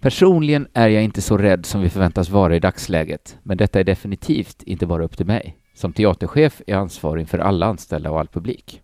Personligen 0.00 0.68
är 0.72 0.88
jag 0.88 1.02
inte 1.04 1.22
så 1.22 1.36
rädd 1.36 1.66
som 1.66 1.80
vi 1.80 1.90
förväntas 1.90 2.30
vara 2.30 2.56
i 2.56 2.60
dagsläget, 2.60 3.38
men 3.42 3.56
detta 3.56 3.80
är 3.80 3.84
definitivt 3.84 4.62
inte 4.62 4.86
bara 4.86 5.04
upp 5.04 5.16
till 5.16 5.26
mig. 5.26 5.56
Som 5.74 5.92
teaterchef 5.92 6.60
är 6.66 6.72
jag 6.72 6.80
ansvarig 6.80 7.28
för 7.28 7.38
alla 7.38 7.66
anställda 7.66 8.10
och 8.10 8.20
all 8.20 8.28
publik. 8.28 8.82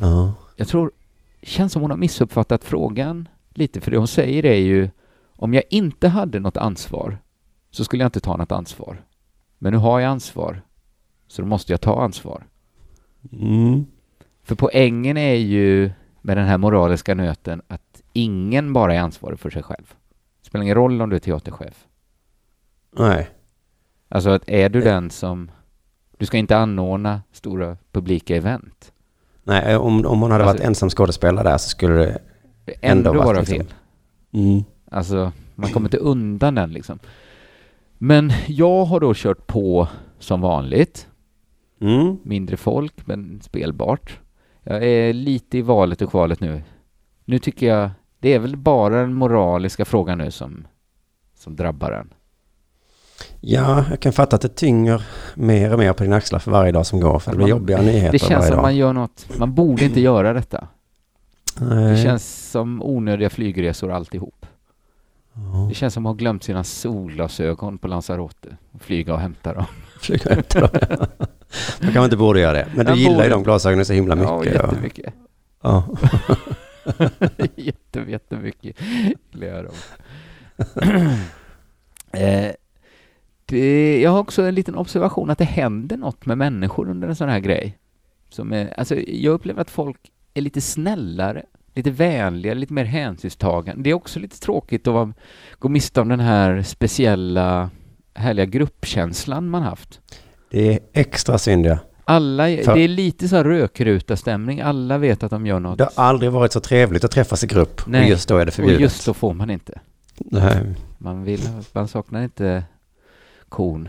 Ja. 0.00 0.34
Jag 0.56 0.68
tror, 0.68 0.92
känns 1.42 1.72
som 1.72 1.82
hon 1.82 1.90
har 1.90 1.98
missuppfattat 1.98 2.64
frågan 2.64 3.28
lite, 3.54 3.80
för 3.80 3.90
det 3.90 3.98
hon 3.98 4.08
säger 4.08 4.44
är 4.46 4.58
ju 4.58 4.90
om 5.36 5.54
jag 5.54 5.62
inte 5.70 6.08
hade 6.08 6.40
något 6.40 6.56
ansvar 6.56 7.18
så 7.70 7.84
skulle 7.84 8.02
jag 8.02 8.08
inte 8.08 8.20
ta 8.20 8.36
något 8.36 8.52
ansvar. 8.52 9.04
Men 9.58 9.72
nu 9.72 9.78
har 9.78 10.00
jag 10.00 10.10
ansvar, 10.10 10.62
så 11.26 11.42
då 11.42 11.48
måste 11.48 11.72
jag 11.72 11.80
ta 11.80 12.02
ansvar. 12.02 12.46
Mm. 13.32 13.86
För 14.42 14.54
poängen 14.54 15.16
är 15.16 15.34
ju 15.34 15.90
med 16.20 16.36
den 16.36 16.46
här 16.46 16.58
moraliska 16.58 17.14
nöten 17.14 17.62
att 17.68 18.02
ingen 18.12 18.72
bara 18.72 18.94
är 18.94 19.00
ansvarig 19.00 19.38
för 19.38 19.50
sig 19.50 19.62
själv. 19.62 19.94
Det 20.40 20.46
spelar 20.46 20.62
ingen 20.62 20.74
roll 20.74 21.02
om 21.02 21.10
du 21.10 21.16
är 21.16 21.20
teaterchef. 21.20 21.86
Nej. 22.90 23.30
Alltså 24.08 24.30
att 24.30 24.48
är 24.48 24.68
du 24.68 24.80
den 24.80 25.10
som... 25.10 25.50
Du 26.16 26.26
ska 26.26 26.36
inte 26.36 26.56
anordna 26.56 27.22
stora 27.32 27.76
publika 27.92 28.36
event. 28.36 28.92
Nej, 29.44 29.76
om, 29.76 30.06
om 30.06 30.20
hon 30.20 30.30
hade 30.30 30.44
Alltså- 30.44 30.56
varit 30.56 30.66
ensam 30.66 30.90
skådespelare 30.90 31.48
där 31.48 31.58
så 31.58 31.68
skulle 31.68 31.94
det... 31.94 32.18
Ändå, 32.80 33.10
Ändå 33.10 33.22
vara 33.24 33.38
liksom- 33.38 33.56
fel. 33.56 33.74
Mm. 34.32 34.64
Alltså, 34.90 35.32
man 35.54 35.70
kommer 35.70 35.86
inte 35.86 35.96
undan 35.96 36.54
den 36.54 36.72
liksom. 36.72 36.98
Men 37.98 38.32
jag 38.46 38.84
har 38.84 39.00
då 39.00 39.12
kört 39.16 39.46
på 39.46 39.88
som 40.18 40.40
vanligt. 40.40 41.08
Mm. 41.80 42.16
Mindre 42.22 42.56
folk, 42.56 43.06
men 43.06 43.40
spelbart. 43.42 44.18
Jag 44.62 44.84
är 44.84 45.12
lite 45.12 45.58
i 45.58 45.62
valet 45.62 46.02
och 46.02 46.10
kvalet 46.10 46.40
nu. 46.40 46.62
Nu 47.24 47.38
tycker 47.38 47.66
jag, 47.66 47.90
det 48.18 48.34
är 48.34 48.38
väl 48.38 48.56
bara 48.56 49.00
den 49.00 49.14
moraliska 49.14 49.84
frågan 49.84 50.18
nu 50.18 50.30
som, 50.30 50.66
som 51.34 51.56
drabbar 51.56 51.90
en. 51.92 52.12
Ja, 53.40 53.84
jag 53.90 54.00
kan 54.00 54.12
fatta 54.12 54.36
att 54.36 54.42
det 54.42 54.48
tynger 54.56 55.02
mer 55.34 55.72
och 55.72 55.78
mer 55.78 55.92
på 55.92 56.02
dina 56.04 56.16
axlar 56.16 56.38
för 56.38 56.50
varje 56.50 56.72
dag 56.72 56.86
som 56.86 57.00
går. 57.00 57.18
För 57.18 57.30
det 57.30 57.36
blir 57.36 57.44
Man- 57.46 57.50
jobbiga 57.50 57.80
nyheter 57.82 58.12
Det 58.12 58.18
känns 58.18 58.30
varje 58.32 58.46
som 58.46 58.56
dag. 58.56 58.62
man 58.62 58.76
gör 58.76 58.92
något, 58.92 59.26
man 59.38 59.54
borde 59.54 59.84
inte 59.84 60.00
göra 60.00 60.32
detta. 60.32 60.68
Det 61.58 61.64
Nej. 61.64 62.02
känns 62.04 62.50
som 62.50 62.82
onödiga 62.82 63.30
flygresor 63.30 63.92
alltihop. 63.92 64.46
Ja. 65.34 65.66
Det 65.68 65.74
känns 65.74 65.94
som 65.94 66.06
att 66.06 66.10
ha 66.10 66.14
glömt 66.14 66.44
sina 66.44 66.64
solglasögon 66.64 67.78
på 67.78 67.88
Lanzarote 67.88 68.48
och 68.72 68.82
flyga 68.82 69.14
och 69.14 69.20
hämta 69.20 69.54
dem. 69.54 69.64
Flyga 70.00 70.30
efter 70.30 70.60
dem. 70.60 70.70
Man 71.80 71.92
kanske 71.92 72.04
inte 72.04 72.16
borde 72.16 72.40
göra 72.40 72.52
det. 72.52 72.66
Men 72.74 72.86
du 72.86 72.92
Jag 72.92 72.98
gillar 72.98 73.10
ju 73.12 73.16
borde. 73.18 73.28
de 73.28 73.42
glasögonen 73.42 73.84
så 73.84 73.92
himla 73.92 74.16
Ja, 74.16 74.38
mycket. 74.38 74.54
Ja, 74.54 74.62
jättemycket. 74.62 75.14
ja. 75.62 75.84
Jätte, 77.56 78.00
jättemycket 78.08 78.76
gillar 79.32 79.46
jag 79.46 79.64
dem. 79.64 79.74
eh, 82.12 82.50
det, 83.60 84.00
jag 84.00 84.10
har 84.10 84.18
också 84.18 84.42
en 84.42 84.54
liten 84.54 84.74
observation 84.74 85.30
att 85.30 85.38
det 85.38 85.44
händer 85.44 85.96
något 85.96 86.26
med 86.26 86.38
människor 86.38 86.88
under 86.88 87.08
en 87.08 87.16
sån 87.16 87.28
här 87.28 87.40
grej. 87.40 87.78
Som 88.30 88.52
är, 88.52 88.74
alltså, 88.78 88.94
jag 88.96 89.32
upplever 89.32 89.60
att 89.60 89.70
folk 89.70 89.96
är 90.34 90.40
lite 90.40 90.60
snällare, 90.60 91.42
lite 91.74 91.90
vänligare, 91.90 92.58
lite 92.58 92.72
mer 92.72 92.84
hänsynstagande. 92.84 93.82
Det 93.82 93.90
är 93.90 93.94
också 93.94 94.20
lite 94.20 94.40
tråkigt 94.40 94.86
att 94.86 94.94
vara, 94.94 95.12
gå 95.58 95.68
miste 95.68 96.00
om 96.00 96.08
den 96.08 96.20
här 96.20 96.62
speciella 96.62 97.70
härliga 98.14 98.46
gruppkänslan 98.46 99.48
man 99.48 99.62
haft. 99.62 100.00
Det 100.50 100.72
är 100.72 100.80
extra 100.92 101.38
synd 101.38 101.66
ja. 101.66 101.78
Alla, 102.04 102.44
För- 102.44 102.74
det 102.74 102.80
är 102.80 102.88
lite 102.88 103.28
så 103.28 103.36
här 103.36 103.44
rökruta-stämning. 103.44 104.60
Alla 104.60 104.98
vet 104.98 105.22
att 105.22 105.30
de 105.30 105.46
gör 105.46 105.60
något. 105.60 105.78
Det 105.78 105.88
har 105.96 106.04
aldrig 106.04 106.32
varit 106.32 106.52
så 106.52 106.60
trevligt 106.60 107.04
att 107.04 107.10
träffas 107.10 107.44
i 107.44 107.46
grupp. 107.46 107.86
Nej. 107.86 108.02
Och 108.02 108.08
just 108.08 108.28
då 108.28 108.36
är 108.36 108.44
det 108.44 108.48
och 108.50 108.54
förbjudet. 108.54 108.80
just 108.80 109.02
så 109.02 109.14
får 109.14 109.34
man 109.34 109.50
inte. 109.50 109.80
Nej. 110.18 110.74
Man, 110.98 111.24
vill, 111.24 111.40
man 111.72 111.88
saknar 111.88 112.22
inte 112.22 112.64
kon. 113.52 113.88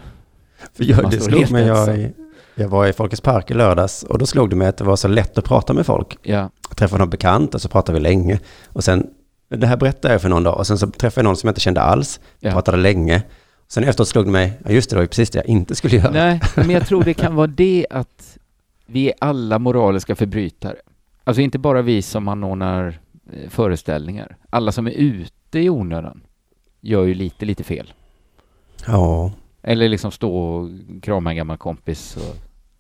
För 0.73 0.84
jag, 0.84 1.12
det 1.12 1.19
slog 1.19 1.52
mig, 1.52 1.65
jag, 1.67 2.12
jag 2.56 2.67
var 2.69 2.88
i 2.88 2.93
Folkets 2.93 3.21
Park 3.21 3.52
i 3.52 3.54
lördags 3.54 4.04
och 4.04 4.17
då 4.17 4.26
slog 4.26 4.49
det 4.49 4.56
mig 4.56 4.67
att 4.67 4.78
det 4.78 4.84
var 4.84 4.95
så 4.95 5.08
lätt 5.08 5.38
att 5.38 5.45
prata 5.45 5.73
med 5.73 5.86
folk. 5.86 6.17
Ja, 6.21 6.49
Jag 6.69 6.78
träffade 6.78 6.99
någon 6.99 7.10
bekant 7.10 7.56
och 7.56 7.62
så 7.62 7.69
pratade 7.69 7.97
vi 7.97 8.04
länge. 8.04 8.39
Och 8.67 8.84
sen, 8.84 9.08
det 9.49 9.67
här 9.67 9.78
berättade 9.78 10.13
jag 10.13 10.21
för 10.21 10.30
någon 10.30 10.43
dag 10.43 10.58
och 10.58 10.67
sen 10.67 10.78
så 10.78 10.88
träffade 10.88 11.19
jag 11.23 11.26
någon 11.30 11.36
som 11.38 11.47
jag 11.47 11.52
inte 11.52 11.62
kände 11.62 11.82
alls. 11.82 12.19
ja. 12.39 12.52
Pratade 12.52 12.78
länge. 12.78 13.23
Sen 13.67 13.84
efteråt 13.84 14.08
slog 14.08 14.26
det 14.26 14.32
mig, 14.32 14.54
ja 14.65 14.71
just 14.71 14.89
det, 14.89 14.95
det 14.95 14.97
var 14.97 15.04
ju 15.04 15.08
precis 15.08 15.30
det 15.30 15.39
jag 15.39 15.45
inte 15.45 15.76
skulle 15.76 15.95
göra. 15.97 16.12
Nej, 16.12 16.41
men 16.56 16.69
jag 16.69 16.88
tror 16.88 17.04
det 17.04 17.13
kan 17.13 17.36
vara 17.41 17.47
det 17.47 17.88
att 17.89 18.38
vi 18.86 19.08
är 19.08 19.13
alla 19.19 19.60
moraliska 19.60 20.15
förbrytare. 20.15 20.76
Alltså 21.23 21.41
inte 21.41 21.60
bara 21.60 21.82
vi 21.82 22.02
som 22.02 22.28
anordnar 22.28 22.99
eh, 23.34 23.49
föreställningar. 23.49 24.38
Alla 24.49 24.71
som 24.71 24.88
är 24.88 24.91
ute 24.91 25.60
i 25.60 25.69
onödan 25.69 26.21
gör 26.82 27.04
ju 27.04 27.13
lite, 27.13 27.45
lite 27.45 27.63
fel. 27.63 27.93
Ja. 28.88 29.32
Eller 29.63 29.89
liksom 29.89 30.12
stå 30.12 30.36
och 30.38 30.69
krama 31.02 31.30
en 31.30 31.36
gammal 31.38 31.58
kompis 31.58 32.15
och 32.17 32.36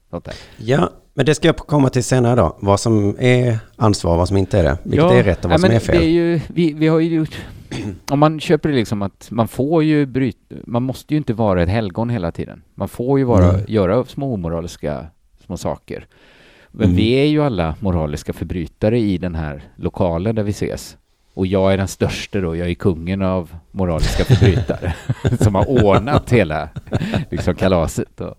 sånt 0.09 0.25
där. 0.25 0.33
ja, 0.57 0.89
men 1.13 1.25
det 1.25 1.35
ska 1.35 1.47
jag 1.47 1.57
komma 1.57 1.89
till 1.89 2.03
senare 2.03 2.35
då. 2.35 2.57
Vad 2.59 2.79
som 2.79 3.15
är 3.19 3.59
ansvar 3.75 4.17
vad 4.17 4.27
som 4.27 4.37
inte 4.37 4.59
är 4.59 4.63
det. 4.63 4.77
Vilket 4.83 5.11
är 5.11 5.23
rätt 5.23 5.45
och 5.45 5.51
vad 5.51 5.59
ja, 5.59 5.61
som 5.67 5.71
är 5.75 5.79
fel. 5.79 5.97
Det 5.97 6.05
är 6.05 6.09
ju, 6.09 6.39
vi, 6.47 6.73
vi 6.73 6.87
har 6.87 6.99
ju 6.99 7.15
gjort, 7.15 7.41
om 8.09 8.19
man 8.19 8.39
köper 8.39 8.69
det 8.69 8.75
liksom 8.75 9.01
att 9.01 9.27
man 9.31 9.47
får 9.47 9.83
ju 9.83 10.05
bryta, 10.05 10.55
man 10.65 10.83
måste 10.83 11.13
ju 11.13 11.17
inte 11.17 11.33
vara 11.33 11.63
ett 11.63 11.69
helgon 11.69 12.09
hela 12.09 12.31
tiden. 12.31 12.61
Man 12.75 12.87
får 12.87 13.19
ju 13.19 13.25
vara, 13.25 13.59
göra 13.67 14.05
små 14.05 14.33
omoraliska 14.33 15.05
små 15.45 15.57
saker. 15.57 16.07
Men 16.71 16.83
Mm. 16.85 16.95
vi 16.95 17.11
är 17.13 17.25
ju 17.25 17.43
alla 17.43 17.75
moraliska 17.79 18.33
förbrytare 18.33 18.99
i 18.99 19.17
den 19.17 19.35
här 19.35 19.63
lokalen 19.75 20.35
där 20.35 20.43
vi 20.43 20.51
ses. 20.51 20.97
Och 21.35 21.47
jag 21.47 21.73
är 21.73 21.77
den 21.77 21.87
största 21.87 22.41
då, 22.41 22.55
jag 22.55 22.69
är 22.69 22.73
kungen 22.73 23.21
av 23.21 23.55
moraliska 23.71 24.25
förbrytare 24.25 24.95
som 25.39 25.55
har 25.55 25.69
ordnat 25.69 26.29
hela 26.29 26.69
liksom, 27.31 27.55
kalaset. 27.55 28.21
Och. 28.21 28.35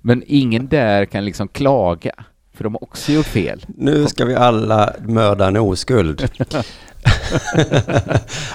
Men 0.00 0.22
ingen 0.26 0.68
där 0.68 1.04
kan 1.04 1.24
liksom 1.24 1.48
klaga, 1.48 2.12
för 2.54 2.64
de 2.64 2.74
har 2.74 2.82
också 2.82 3.12
gjort 3.12 3.26
fel. 3.26 3.64
Nu 3.76 4.06
ska 4.06 4.24
vi 4.24 4.34
alla 4.34 4.92
mörda 5.06 5.46
en 5.46 5.56
oskuld. 5.56 6.30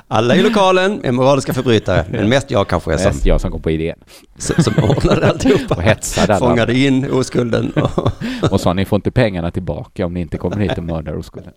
alla 0.07 0.35
i 0.35 0.41
lokalen 0.41 0.99
är 1.03 1.11
moraliska 1.11 1.53
förbrytare, 1.53 2.05
men 2.09 2.29
mest 2.29 2.51
jag 2.51 2.67
kanske 2.67 2.93
är 2.93 2.97
som, 2.97 3.05
Mest 3.05 3.25
jag 3.25 3.41
som 3.41 3.51
kom 3.51 3.61
på 3.61 3.71
idén. 3.71 3.99
som, 4.37 4.63
som 4.63 4.73
ordnade 4.83 5.29
alltihopa. 5.29 5.75
Och 5.75 5.81
hetsade 5.81 6.35
alla. 6.35 6.47
Fångade 6.47 6.77
in 6.77 7.11
oskulden. 7.11 7.71
Och, 7.71 8.11
Och 8.51 8.61
sa 8.61 8.73
ni 8.73 8.85
får 8.85 8.97
inte 8.97 9.11
pengarna 9.11 9.51
tillbaka 9.51 10.05
om 10.05 10.13
ni 10.13 10.21
inte 10.21 10.37
kommer 10.37 10.57
hit 10.57 10.77
och 10.77 10.83
mördar 10.83 11.17
oskulden. 11.17 11.53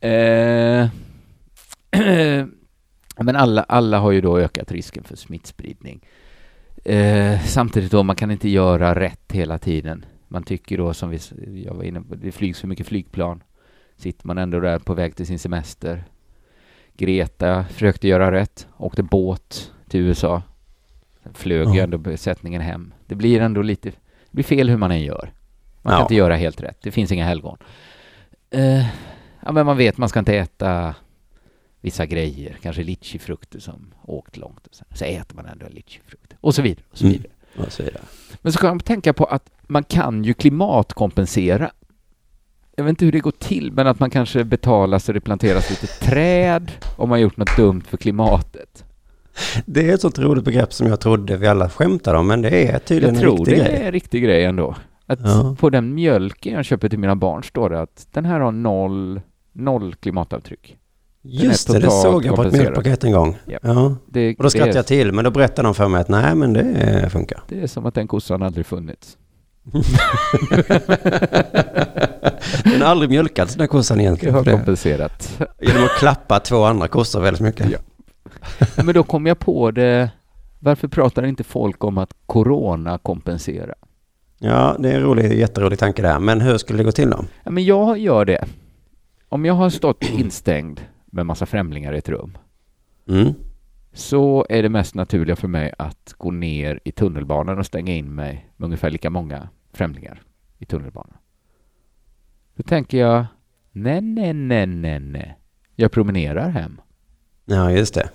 Eh, 0.00 0.88
men 3.20 3.36
alla, 3.36 3.62
alla 3.62 3.98
har 3.98 4.10
ju 4.12 4.20
då 4.20 4.38
ökat 4.38 4.72
risken 4.72 5.04
för 5.04 5.16
smittspridning. 5.16 6.00
Eh, 6.84 7.40
samtidigt 7.40 7.90
då, 7.90 8.02
man 8.02 8.16
kan 8.16 8.30
inte 8.30 8.48
göra 8.48 8.94
rätt 9.00 9.32
hela 9.32 9.58
tiden. 9.58 10.04
Man 10.28 10.42
tycker 10.42 10.78
då, 10.78 10.94
som 10.94 11.10
vi, 11.10 11.18
jag 11.66 11.74
var 11.74 11.82
inne 11.84 12.00
på, 12.00 12.14
det 12.14 12.32
flygs 12.32 12.60
för 12.60 12.68
mycket 12.68 12.86
flygplan. 12.86 13.42
Sitter 13.96 14.26
man 14.26 14.38
ändå 14.38 14.60
där 14.60 14.78
på 14.78 14.94
väg 14.94 15.16
till 15.16 15.26
sin 15.26 15.38
semester. 15.38 16.04
Greta 16.96 17.64
försökte 17.64 18.08
göra 18.08 18.32
rätt, 18.32 18.66
åkte 18.76 19.02
båt 19.02 19.72
till 19.88 20.00
USA. 20.00 20.42
Sen 21.22 21.34
flög 21.34 21.68
ju 21.68 21.74
Ja. 21.76 21.82
ändå 21.82 21.98
besättningen 21.98 22.60
hem. 22.60 22.94
Det 23.06 23.14
blir 23.14 23.40
ändå 23.40 23.62
lite, 23.62 23.88
det 23.90 23.96
blir 24.30 24.44
fel 24.44 24.68
hur 24.70 24.76
man 24.76 24.90
än 24.90 25.02
gör. 25.02 25.32
Man 25.82 25.90
kan 25.90 25.98
Ja. 25.98 26.02
inte 26.04 26.14
göra 26.14 26.36
helt 26.36 26.60
rätt. 26.62 26.78
Det 26.82 26.90
finns 26.90 27.12
inga 27.12 27.24
helgon. 27.24 27.58
Eh, 28.50 28.86
ja, 29.44 29.52
men 29.52 29.66
man 29.66 29.76
vet 29.76 29.98
man 29.98 30.08
ska 30.08 30.18
inte 30.18 30.36
äta 30.36 30.94
vissa 31.80 32.06
grejer, 32.06 32.56
kanske 32.62 32.82
litchifrukter 32.82 33.58
som 33.60 33.94
åkt 34.04 34.36
långt. 34.36 34.66
Och 34.66 34.74
så, 34.74 34.84
så 34.94 35.04
äter 35.04 35.36
man 35.36 35.46
ändå 35.46 35.66
litchifrukter. 35.70 36.38
Och 36.40 36.54
så 36.54 36.62
vidare. 36.62 36.84
Och 36.90 36.98
så 36.98 37.04
Mm. 37.04 37.12
vidare. 37.16 37.32
och 37.66 37.72
så 37.72 37.82
vidare. 37.82 38.02
Men 38.42 38.52
så 38.52 38.58
kan 38.58 38.68
man 38.70 38.80
tänka 38.80 39.12
på 39.12 39.24
att 39.24 39.50
man 39.66 39.84
kan 39.84 40.24
ju 40.24 40.34
klimatkompensera. 40.34 41.70
Jag 42.76 42.84
vet 42.84 42.90
inte 42.90 43.04
hur 43.04 43.12
det 43.12 43.20
går 43.20 43.30
till, 43.38 43.72
men 43.72 43.86
att 43.86 44.00
man 44.00 44.10
kanske 44.10 44.44
betalar 44.44 44.98
så 44.98 45.12
det 45.12 45.20
planteras 45.20 45.70
lite 45.70 45.86
träd 45.86 46.72
om 46.96 47.08
man 47.08 47.20
gjort 47.20 47.36
något 47.36 47.56
dumt 47.56 47.82
för 47.88 47.96
klimatet. 47.96 48.84
Det 49.66 49.90
är 49.90 49.94
ett 49.94 50.00
sånt 50.00 50.18
roligt 50.18 50.44
begrepp 50.44 50.72
som 50.72 50.86
jag 50.86 51.00
trodde 51.00 51.36
vi 51.36 51.46
alla 51.46 51.70
skämtade 51.70 52.18
om, 52.18 52.26
men 52.26 52.42
det 52.42 52.66
är 52.66 52.78
tydligen 52.78 53.14
Jag 53.14 53.22
en 53.24 53.28
tror 53.28 53.38
riktig 53.46 53.58
det 53.58 53.64
grej. 53.64 53.76
är 53.82 53.86
en 53.86 53.92
riktig 53.92 54.22
grej 54.22 54.44
ändå. 54.44 54.76
Att 55.10 55.18
Ja. 55.24 55.56
på 55.60 55.70
den 55.70 55.94
mjölken 55.94 56.54
jag 56.54 56.64
köper 56.64 56.88
till 56.88 56.98
mina 56.98 57.16
barn 57.16 57.42
står 57.42 57.70
det 57.70 57.80
att 57.80 58.06
den 58.12 58.24
här 58.24 58.40
har 58.40 58.52
noll, 58.52 59.20
noll 59.52 59.94
klimatavtryck. 59.94 60.76
Just 61.22 61.68
är 61.70 61.74
det, 61.74 61.80
det 61.80 61.90
såg 61.90 62.24
jag 62.26 62.36
på 62.36 62.42
ett 62.42 62.52
mjölkpaket 62.52 63.04
en 63.04 63.12
gång. 63.12 63.36
Ja. 63.46 63.58
Ja. 63.62 63.94
Det, 64.06 64.36
Och 64.36 64.42
då 64.42 64.50
skrattade 64.50 64.76
jag 64.78 64.86
till, 64.86 65.12
men 65.12 65.24
då 65.24 65.30
berättade 65.30 65.68
de 65.68 65.74
för 65.74 65.88
mig 65.88 66.00
att 66.00 66.08
nej, 66.08 66.34
men 66.34 66.52
det 66.52 67.08
funkar. 67.12 67.40
det 67.48 67.62
är 67.62 67.66
som 67.66 67.86
att 67.86 67.94
den 67.94 68.08
kossan 68.08 68.42
aldrig 68.42 68.66
funnits. 68.66 69.16
Den 72.64 72.82
har 72.82 72.88
aldrig 72.88 73.10
mjölkats 73.10 73.52
den 73.54 73.60
här 73.60 73.66
kossan 73.66 74.00
egentligen. 74.00 74.34
har 74.34 74.44
för 74.44 74.50
det- 74.50 74.56
kompenserat. 74.56 75.40
Genom 75.60 75.84
att 75.84 75.90
klappa 75.98 76.40
två 76.40 76.64
andra 76.64 76.88
kossor 76.88 77.20
väldigt 77.20 77.42
mycket. 77.42 77.66
Ja. 77.70 77.78
Men 78.84 78.94
då 78.94 79.02
kom 79.02 79.26
jag 79.26 79.38
på 79.38 79.70
det, 79.70 80.10
varför 80.58 80.88
pratar 80.88 81.22
inte 81.22 81.44
folk 81.44 81.84
om 81.84 81.98
att 81.98 82.10
corona 82.26 82.98
kompensera? 82.98 83.74
Ja, 84.38 84.76
det 84.78 84.90
är 84.90 84.94
en 84.96 85.02
rolig, 85.02 85.38
jätterolig 85.38 85.78
tanke 85.78 86.02
där. 86.02 86.18
Men 86.18 86.40
hur 86.40 86.58
skulle 86.58 86.78
det 86.78 86.84
gå 86.84 86.92
till 86.92 87.10
då? 87.10 87.24
Ja, 87.44 87.50
men 87.50 87.64
jag 87.64 87.98
gör 87.98 88.24
det. 88.24 88.44
Om 89.28 89.44
jag 89.44 89.54
har 89.54 89.70
stått 89.70 90.04
instängd 90.10 90.80
med 91.06 91.26
massa 91.26 91.46
främlingar 91.46 91.92
i 91.94 91.98
ett 91.98 92.08
rum 92.08 92.38
Mm. 93.08 93.34
så 93.92 94.46
är 94.48 94.62
det 94.62 94.68
mest 94.68 94.94
naturliga 94.94 95.36
för 95.36 95.48
mig 95.48 95.72
att 95.78 96.14
gå 96.18 96.30
ner 96.30 96.80
i 96.84 96.92
tunnelbanan 96.92 97.58
och 97.58 97.66
stänga 97.66 97.94
in 97.94 98.14
mig 98.14 98.50
med 98.56 98.64
ungefär 98.66 98.90
lika 98.90 99.10
många 99.10 99.48
främlingar 99.72 100.22
i 100.58 100.64
tunnelbanan. 100.64 101.16
Då 102.56 102.62
tänker 102.62 102.98
jag, 102.98 103.26
nej, 103.72 104.00
nej, 104.00 104.32
nej, 104.32 104.66
nej, 104.66 105.00
nej. 105.00 105.38
Jag 105.76 105.92
promenerar 105.92 106.48
hem. 106.48 106.80
Ja, 107.44 107.70
just 107.70 107.94
det. 107.94 108.08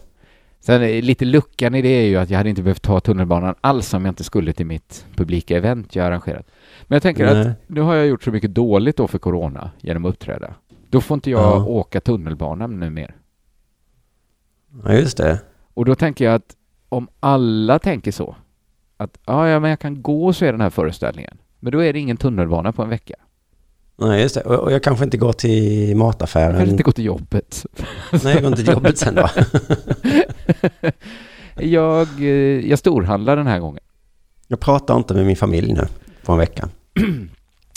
Sen 0.65 0.81
är 0.83 1.01
lite 1.01 1.25
luckan 1.25 1.75
i 1.75 1.81
det 1.81 1.87
är 1.89 2.05
ju 2.07 2.17
att 2.17 2.29
jag 2.29 2.37
hade 2.37 2.49
inte 2.49 2.61
behövt 2.63 2.81
ta 2.81 2.99
tunnelbanan 2.99 3.55
alls 3.61 3.93
om 3.93 4.05
jag 4.05 4.11
inte 4.11 4.23
skulle 4.23 4.53
till 4.53 4.65
mitt 4.65 5.05
publika 5.15 5.57
event 5.57 5.95
jag 5.95 6.05
arrangerat. 6.07 6.45
Men 6.87 6.95
jag 6.95 7.01
tänker 7.03 7.25
att 7.25 7.45
Nej. 7.47 7.55
nu 7.67 7.81
har 7.81 7.95
jag 7.95 8.07
gjort 8.07 8.23
så 8.23 8.31
mycket 8.31 8.53
dåligt 8.55 8.97
då 8.97 9.07
för 9.07 9.17
corona 9.19 9.71
genom 9.81 10.05
att 10.05 10.09
uppträda. 10.09 10.53
Då 10.89 11.01
får 11.01 11.15
inte 11.15 11.31
jag 11.31 11.41
Ja. 11.41 11.65
åka 11.65 12.01
tunnelbana 12.01 12.67
nu 12.67 12.89
mer. 12.89 13.15
Ja, 14.85 14.93
just 14.93 15.17
det. 15.17 15.39
Och 15.73 15.85
då 15.85 15.95
tänker 15.95 16.25
jag 16.25 16.33
att 16.35 16.55
om 16.89 17.07
alla 17.19 17.79
tänker 17.79 18.11
så, 18.11 18.35
att 18.97 19.17
ja, 19.25 19.49
ja, 19.49 19.59
men 19.59 19.69
jag 19.69 19.79
kan 19.79 20.01
gå 20.01 20.25
och 20.25 20.35
se 20.35 20.51
den 20.51 20.61
här 20.61 20.69
föreställningen, 20.69 21.37
men 21.59 21.71
då 21.71 21.83
är 21.83 21.93
det 21.93 21.99
ingen 21.99 22.17
tunnelbana 22.17 22.71
på 22.71 22.83
en 22.83 22.89
vecka. 22.89 23.15
Nej, 23.97 24.21
just 24.21 24.35
det. 24.35 24.41
Och 24.41 24.71
jag 24.71 24.83
kanske 24.83 25.05
inte 25.05 25.17
går 25.17 25.33
till 25.33 25.89
Jag 25.89 25.97
mataffären. 25.97 26.59
kan 26.59 26.69
inte 26.69 26.83
gå 26.83 26.91
till 26.91 27.05
jobbet. 27.05 27.65
Nej, 28.23 28.33
jag 28.33 28.41
går 28.41 28.51
inte 28.51 28.63
till 28.63 28.73
jobbet 28.73 28.97
sen 28.97 29.15
då. 29.15 29.29
jag, 31.55 32.07
eh, 32.19 32.69
jag 32.69 32.79
storhandlar 32.79 33.37
den 33.37 33.47
här 33.47 33.59
gången. 33.59 33.83
Jag 34.47 34.59
pratar 34.59 34.97
inte 34.97 35.13
med 35.13 35.25
min 35.25 35.35
familj 35.35 35.73
nu 35.73 35.87
på 36.25 36.31
en 36.31 36.37
vecka. 36.37 36.69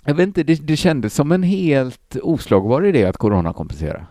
Jag 0.04 0.14
vet 0.14 0.26
inte, 0.26 0.42
det, 0.42 0.54
det 0.54 0.76
kändes 0.76 1.14
som 1.14 1.32
en 1.32 1.42
helt 1.42 2.16
oslagbar 2.22 2.86
idé 2.86 3.04
att 3.04 3.16
coronakompensera. 3.16 4.06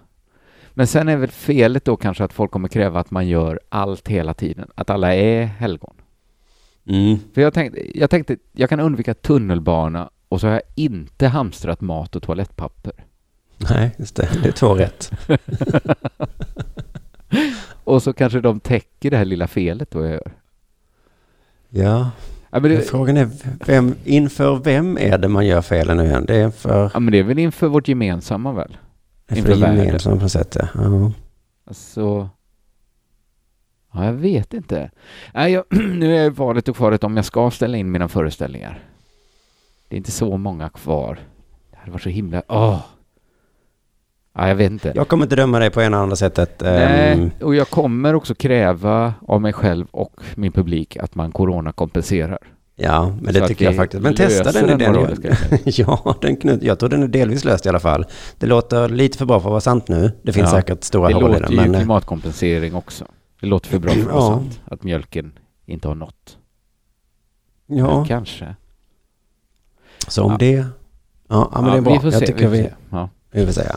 Men 0.73 0.87
sen 0.87 1.07
är 1.07 1.17
väl 1.17 1.29
felet 1.29 1.85
då 1.85 1.97
kanske 1.97 2.23
att 2.23 2.33
folk 2.33 2.51
kommer 2.51 2.67
kräva 2.67 2.99
att 2.99 3.11
man 3.11 3.27
gör 3.27 3.59
allt 3.69 4.07
hela 4.07 4.33
tiden, 4.33 4.69
att 4.75 4.89
alla 4.89 5.15
är 5.15 5.45
helgon. 5.45 5.95
Mm. 6.87 7.17
För 7.33 7.41
jag 7.41 7.53
tänkte, 7.53 7.99
jag 7.99 8.09
tänkte, 8.09 8.37
jag 8.51 8.69
kan 8.69 8.79
undvika 8.79 9.13
tunnelbana 9.13 10.09
och 10.29 10.41
så 10.41 10.47
har 10.47 10.53
jag 10.53 10.61
inte 10.75 11.27
hamstrat 11.27 11.81
mat 11.81 12.15
och 12.15 12.23
toalettpapper. 12.23 12.93
Nej, 13.57 13.95
just 13.99 14.15
det. 14.15 14.29
Det 14.43 14.47
är 14.47 14.51
två 14.51 14.73
rätt. 14.73 15.11
Och 17.83 18.03
så 18.03 18.13
kanske 18.13 18.41
de 18.41 18.59
täcker 18.59 19.11
det 19.11 19.17
här 19.17 19.25
lilla 19.25 19.47
felet 19.47 19.91
då 19.91 20.03
jag 20.03 20.11
gör. 20.11 20.31
Ja, 21.69 22.11
Ja 22.55 22.59
men 22.59 22.71
det, 22.71 22.81
frågan 22.81 23.17
är 23.17 23.29
vem, 23.65 23.95
inför 24.03 24.55
vem 24.55 24.97
är 24.97 25.17
det 25.17 25.27
man 25.27 25.45
gör 25.45 25.61
felen 25.61 25.97
nu 25.97 26.05
igen? 26.05 26.25
Det 26.25 26.35
är 26.35 26.49
för, 26.49 26.91
ja, 26.93 26.99
men 26.99 27.11
det 27.11 27.19
är 27.19 27.23
väl 27.23 27.39
inför 27.39 27.67
vårt 27.67 27.87
gemensamma 27.87 28.53
väl? 28.53 28.77
för 29.27 29.37
inför 29.37 29.55
det 29.55 29.59
gemensamma 29.59 30.15
på 30.15 30.21
något 30.21 30.31
sätt. 30.31 30.57
Ja. 30.59 30.67
Ja. 30.73 31.11
Alltså... 31.65 32.29
Ja, 33.93 34.05
jag 34.05 34.13
vet 34.13 34.53
inte. 34.53 34.91
Nej, 35.33 35.51
jag, 35.51 35.63
nu 35.69 36.17
är 36.17 36.29
valet 36.29 36.69
och 36.69 36.75
kvaret 36.75 37.03
om 37.03 37.15
jag 37.15 37.25
ska 37.25 37.51
ställa 37.51 37.77
in 37.77 37.91
mina 37.91 38.07
föreställningar. 38.07 38.83
Det 39.87 39.95
är 39.95 39.97
inte 39.97 40.11
så 40.11 40.37
många 40.37 40.69
kvar. 40.69 41.19
Det 41.71 41.77
hade 41.77 41.91
varit 41.91 42.03
så 42.03 42.09
himla... 42.09 42.43
Åh! 42.47 42.79
Ja, 44.37 44.47
jag 44.47 44.55
vet 44.55 44.71
inte. 44.71 44.91
Jag 44.95 45.07
kommer 45.07 45.25
inte 45.25 45.35
döma 45.35 45.59
dig 45.59 45.69
på 45.69 45.81
ena 45.81 45.87
eller 45.87 46.03
andra 46.03 46.15
sättet. 46.15 46.61
Nej, 46.61 47.11
Ehm, 47.13 47.31
och 47.41 47.55
jag 47.55 47.69
kommer 47.69 48.13
också 48.13 48.35
kräva 48.35 49.13
av 49.27 49.41
mig 49.41 49.53
själv 49.53 49.87
och 49.91 50.13
min 50.35 50.51
publik 50.51 50.97
att 50.97 51.15
man 51.15 51.31
coronakompenserar. 51.31 52.37
ja, 52.75 53.05
men 53.21 53.25
Så 53.25 53.31
det 53.39 53.41
att 53.41 53.47
tycker 53.47 53.65
jag 53.65 53.75
faktiskt. 53.75 54.03
Men 54.03 54.15
testa 54.15 54.51
den 54.51 54.67
den 54.67 54.81
idén. 54.81 54.93
grejen. 55.21 55.37
ja, 55.65 56.15
den 56.21 56.35
knut, 56.37 56.63
jag 56.63 56.79
tror 56.79 56.89
den 56.89 57.03
är 57.03 57.07
delvis 57.07 57.43
löst 57.45 57.65
i 57.65 57.69
alla 57.69 57.79
fall. 57.79 58.05
Det 58.39 58.45
låter 58.47 58.89
lite 58.89 59.17
för 59.17 59.25
bra 59.25 59.39
för 59.39 59.47
att 59.49 59.51
vara 59.51 59.61
sant 59.61 59.87
nu. 59.87 60.11
Det 60.23 60.33
finns 60.33 60.45
Ja, 60.51 60.51
säkert 60.51 60.83
stora 60.83 61.07
Det 61.07 61.13
hål 61.13 61.23
i 61.23 61.27
låter 61.27 61.41
den. 61.41 61.51
ju 61.51 61.57
Men, 61.57 61.73
eh, 61.75 61.79
klimatkompensering 61.79 62.75
också. 62.75 63.05
Det 63.41 63.47
låter 63.47 63.69
för 63.69 63.79
bra 63.79 63.91
för 63.91 63.99
att 63.99 64.05
vara 64.07 64.15
Ja. 64.23 64.27
sant. 64.29 64.61
Att 64.65 64.83
mjölken 64.83 65.31
inte 65.65 65.87
har 65.87 65.95
nått. 65.95 66.37
ja, 67.67 67.97
Men 67.97 68.05
kanske. 68.05 68.55
så 70.07 70.23
om 70.23 70.31
Ja. 70.31 70.37
det... 70.37 70.65
Ja, 71.27 71.49
men 71.53 71.63
det 71.71 71.77
är 71.77 71.81
bra. 71.81 71.93
Vi 71.93 71.99
får 71.99 72.11
jag 72.11 72.19
se. 72.19 72.25
tycker 72.27 72.39
vi 72.39 72.45
får 72.45 72.51
vi, 72.51 72.63
se. 72.63 72.73
Ja. 72.89 73.09
vi 73.31 73.45
får 73.45 73.53
säga. 73.53 73.75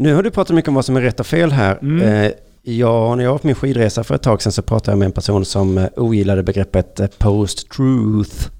Nu 0.00 0.14
har 0.14 0.22
du 0.22 0.30
pratat 0.30 0.56
mycket 0.56 0.68
om 0.68 0.74
vad 0.74 0.84
som 0.84 0.96
är 0.96 1.00
rätt 1.00 1.20
och 1.20 1.26
fel 1.26 1.52
här. 1.52 1.78
Mm. 1.82 2.02
Eh, 2.02 2.32
ja, 2.62 3.14
när 3.14 3.24
jag 3.24 3.30
var 3.30 3.38
på 3.38 3.46
min 3.46 3.56
skidresa 3.56 4.04
för 4.04 4.14
ett 4.14 4.22
tag 4.22 4.42
sedan 4.42 4.52
så 4.52 4.62
pratade 4.62 4.92
jag 4.92 4.98
med 4.98 5.06
en 5.06 5.12
person 5.12 5.44
som 5.44 5.78
eh, 5.78 5.88
ogillade 5.96 6.42
begreppet 6.42 7.00
eh, 7.00 7.06
post-truth. 7.18 8.50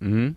Mm. 0.00 0.34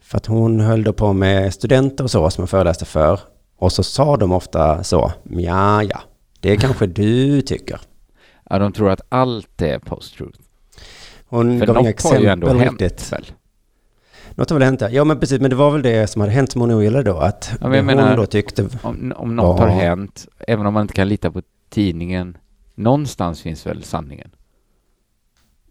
För 0.00 0.16
att 0.16 0.26
hon 0.26 0.60
höll 0.60 0.84
då 0.84 0.92
på 0.92 1.12
med 1.12 1.54
studenter 1.54 2.04
och 2.04 2.10
så 2.10 2.30
som 2.30 2.42
jag 2.42 2.50
föreläste 2.50 2.84
för. 2.84 3.20
Och 3.56 3.72
så 3.72 3.82
sa 3.82 4.16
de 4.16 4.32
ofta 4.32 4.84
så, 4.84 5.12
ja, 5.30 5.82
ja, 5.82 6.00
det 6.40 6.56
kanske 6.56 6.86
du 7.00 7.42
tycker. 7.42 7.80
ja, 8.50 8.58
de 8.58 8.72
tror 8.72 8.90
att 8.90 9.00
allt 9.08 9.62
är 9.62 9.78
post-truth. 9.78 10.38
Hon 11.26 11.58
För 11.58 11.66
gav 11.66 11.80
inga 11.80 11.90
exempel 11.90 12.58
hänt 12.58 12.82
riktigt. 12.82 13.12
väl? 13.12 13.24
Något 14.38 14.50
har 14.50 14.58
väl 14.58 14.64
hänt, 14.64 14.80
ja. 14.80 14.88
ja. 14.88 15.04
men 15.04 15.20
precis, 15.20 15.40
men 15.40 15.50
det 15.50 15.56
var 15.56 15.70
väl 15.70 15.82
det 15.82 16.06
som 16.10 16.20
hade 16.20 16.32
hänt 16.32 16.52
som 16.52 16.60
hon 16.60 16.70
ogillade 16.70 17.10
då. 17.10 17.16
Att 17.18 17.50
Ja, 17.60 17.68
det 17.68 17.82
menar- 17.82 18.08
hon 18.08 18.16
då 18.16 18.26
tyckte... 18.26 18.68
Om, 18.82 19.12
om 19.16 19.36
något 19.36 19.60
Ja. 19.60 19.66
har 19.66 19.72
hänt, 19.72 20.26
även 20.38 20.66
om 20.66 20.74
man 20.74 20.82
inte 20.82 20.94
kan 20.94 21.08
lita 21.08 21.30
på 21.30 21.42
tidningen, 21.70 22.36
någonstans 22.74 23.42
finns 23.42 23.66
väl 23.66 23.82
sanningen? 23.84 24.30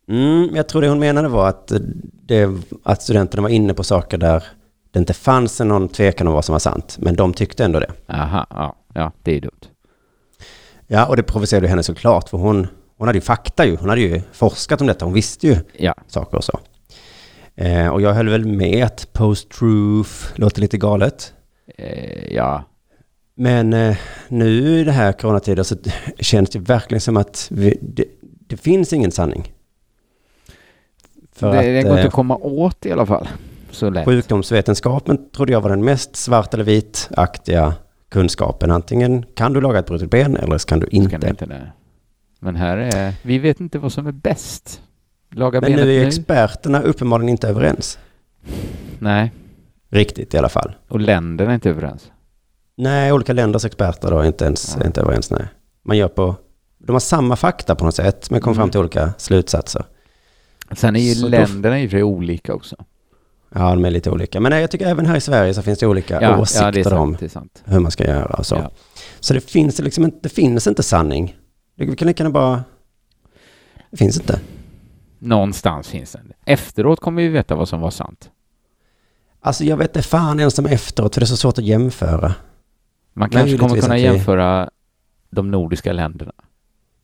Mm, 0.09 0.55
jag 0.55 0.69
tror 0.69 0.81
det 0.81 0.89
hon 0.89 0.99
menade 0.99 1.27
var 1.27 1.49
att, 1.49 1.71
det, 2.25 2.49
att 2.83 3.01
studenterna 3.01 3.41
var 3.43 3.49
inne 3.49 3.73
på 3.73 3.83
saker 3.83 4.17
där 4.17 4.43
det 4.91 4.99
inte 4.99 5.13
fanns 5.13 5.59
någon 5.59 5.89
tvekan 5.89 6.27
om 6.27 6.33
vad 6.33 6.45
som 6.45 6.53
var 6.53 6.59
sant. 6.59 6.97
Men 6.99 7.15
de 7.15 7.33
tyckte 7.33 7.65
ändå 7.65 7.79
det. 7.79 7.91
Aha, 8.07 8.45
ja, 8.49 8.75
ja, 8.93 9.11
det 9.23 9.37
är 9.37 9.41
dumt. 9.41 9.61
Ja, 10.87 11.05
och 11.05 11.15
det 11.17 11.23
provocerade 11.23 11.67
henne 11.67 11.83
såklart. 11.83 12.29
För 12.29 12.37
hon, 12.37 12.67
hon 12.97 13.07
hade 13.07 13.17
ju 13.17 13.21
fakta 13.21 13.65
ju. 13.65 13.75
Hon 13.75 13.89
hade 13.89 14.01
ju 14.01 14.21
forskat 14.31 14.81
om 14.81 14.87
detta. 14.87 15.05
Hon 15.05 15.13
visste 15.13 15.47
ju 15.47 15.55
Ja, 15.77 15.95
saker 16.07 16.37
och 16.37 16.43
så. 16.43 16.59
Eh, 17.57 17.87
och 17.87 18.01
jag 18.01 18.13
höll 18.13 18.29
väl 18.29 18.45
med 18.45 18.85
att 18.85 19.13
post-truth 19.13 20.11
låter 20.35 20.61
lite 20.61 20.77
galet. 20.77 21.33
eh, 21.77 22.33
ja, 22.33 22.63
Men 23.35 23.73
eh, 23.73 23.97
nu 24.27 24.79
i 24.79 24.83
det 24.83 24.91
här 24.91 25.11
coronatider 25.11 25.63
så 25.63 25.75
känns 26.19 26.49
det 26.49 26.59
verkligen 26.59 27.01
som 27.01 27.17
att 27.17 27.47
vi, 27.51 27.77
det, 27.81 28.05
det 28.47 28.57
finns 28.57 28.93
ingen 28.93 29.11
sanning. 29.11 29.53
För 31.31 31.51
det, 31.51 31.57
att 31.57 31.63
det 31.63 31.83
går 31.83 31.91
inte 31.91 32.01
eh, 32.01 32.05
att 32.07 32.13
komma 32.13 32.37
åt 32.37 32.85
i 32.85 32.91
alla 32.91 33.05
fall. 33.05 33.27
Så 33.71 33.89
lätt. 33.89 34.05
sjukdomsvetenskapen 34.05 35.29
trodde 35.29 35.51
jag 35.51 35.61
var 35.61 35.69
den 35.69 35.85
mest 35.85 36.15
svart 36.15 36.53
eller 36.53 36.63
vitaktiga 36.63 37.73
kunskapen. 38.09 38.71
Antingen 38.71 39.25
kan 39.35 39.53
du 39.53 39.61
laga 39.61 39.79
ett 39.79 39.85
brutet 39.85 40.09
ben 40.09 40.37
eller 40.37 40.57
så 40.57 40.67
kan 40.67 40.79
du 40.79 40.87
inte. 40.91 41.17
det 41.17 41.29
inte 41.29 41.45
det. 41.45 41.71
Men 42.39 42.55
här 42.55 42.77
är, 42.77 43.13
vi 43.21 43.39
vet 43.39 43.59
inte 43.59 43.79
vad 43.79 43.91
som 43.91 44.07
är 44.07 44.11
bäst. 44.11 44.81
Laga 45.37 45.61
Men 45.61 45.71
nu 45.71 45.81
är 45.81 46.01
nu? 46.01 46.07
experterna 46.07 46.81
uppenbarligen 46.81 47.29
inte 47.29 47.47
överens. 47.47 47.99
Nej, 48.99 49.31
Riktigt 49.89 50.33
i 50.33 50.37
alla 50.37 50.49
fall. 50.49 50.75
och 50.87 50.99
länderna 50.99 51.51
är 51.51 51.55
inte 51.55 51.69
överens. 51.69 52.11
Nej, 52.77 53.11
olika 53.11 53.33
länders 53.33 53.65
experter 53.65 54.11
då 54.11 54.19
är 54.19 54.25
inte 54.25 54.45
ens 54.45 54.73
Ja. 54.77 54.83
är 54.83 54.87
inte 54.87 55.01
överens. 55.01 55.31
Nej. 55.31 55.45
Man 55.83 55.97
gör 55.97 56.07
på... 56.07 56.35
De 56.77 56.93
har 56.93 56.99
samma 56.99 57.35
fakta 57.35 57.75
på 57.75 57.85
något 57.85 57.95
sätt, 57.95 58.29
men 58.29 58.41
kommer 58.41 58.53
Mm. 58.55 58.61
fram 58.63 58.69
till 58.69 58.79
olika 58.79 59.13
slutsatser. 59.17 59.85
Sen 60.71 60.95
är 60.95 60.99
ju 60.99 61.15
Så 61.15 61.27
länderna 61.27 61.81
i 61.81 61.85
och 61.87 61.89
för 61.91 61.97
sig 61.97 62.03
olika 62.03 62.53
också. 62.53 62.75
Ja, 63.53 63.69
de 63.69 63.85
är 63.85 63.89
lite 63.89 64.09
olika. 64.11 64.39
Men 64.39 64.49
nej, 64.49 64.61
jag 64.61 64.71
tycker 64.71 64.87
även 64.87 65.05
här 65.05 65.15
i 65.15 65.21
Sverige 65.21 65.53
så 65.53 65.61
finns 65.61 65.79
det 65.79 65.87
olika 65.87 66.21
Ja, 66.21 66.37
åsikter 66.41 66.91
ja 66.91 66.99
om 66.99 67.17
sant. 67.17 67.31
Sant. 67.31 67.63
hur 67.65 67.79
man 67.79 67.91
ska 67.91 68.03
göra 68.03 68.25
och 68.35 68.45
så. 68.45 68.55
Ja. 68.55 68.71
Så 69.19 69.33
det 69.33 69.41
finns 69.41 69.79
liksom 69.79 70.03
inte, 70.03 70.17
det 70.21 70.29
finns 70.29 70.67
inte 70.67 70.83
sanning. 70.83 71.35
Vi 71.75 71.95
kan 71.95 72.07
lika 72.07 72.29
bara... 72.29 72.63
Det 73.91 73.97
finns 73.97 74.17
inte. 74.17 74.39
Någonstans 75.19 75.87
finns 75.87 76.11
den. 76.11 76.33
Efteråt 76.45 76.99
kommer 76.99 77.21
vi 77.21 77.27
veta 77.27 77.55
vad 77.55 77.69
som 77.69 77.79
var 77.81 77.91
sant. 77.91 78.29
Alltså 79.41 79.63
jag 79.63 79.77
vet 79.77 79.95
inte 79.95 80.07
fan 80.07 80.39
ens 80.39 80.59
om 80.59 80.65
efteråt, 80.65 81.13
för 81.13 81.21
det 81.21 81.23
är 81.25 81.27
så 81.27 81.37
svårt 81.37 81.57
att 81.57 81.63
jämföra. 81.65 82.33
Man 83.13 83.29
kanske 83.29 83.57
kommer 83.57 83.81
kunna 83.81 83.93
vi- 83.95 84.01
jämföra 84.01 84.69
de 85.29 85.51
nordiska 85.51 85.93
länderna. 85.93 86.31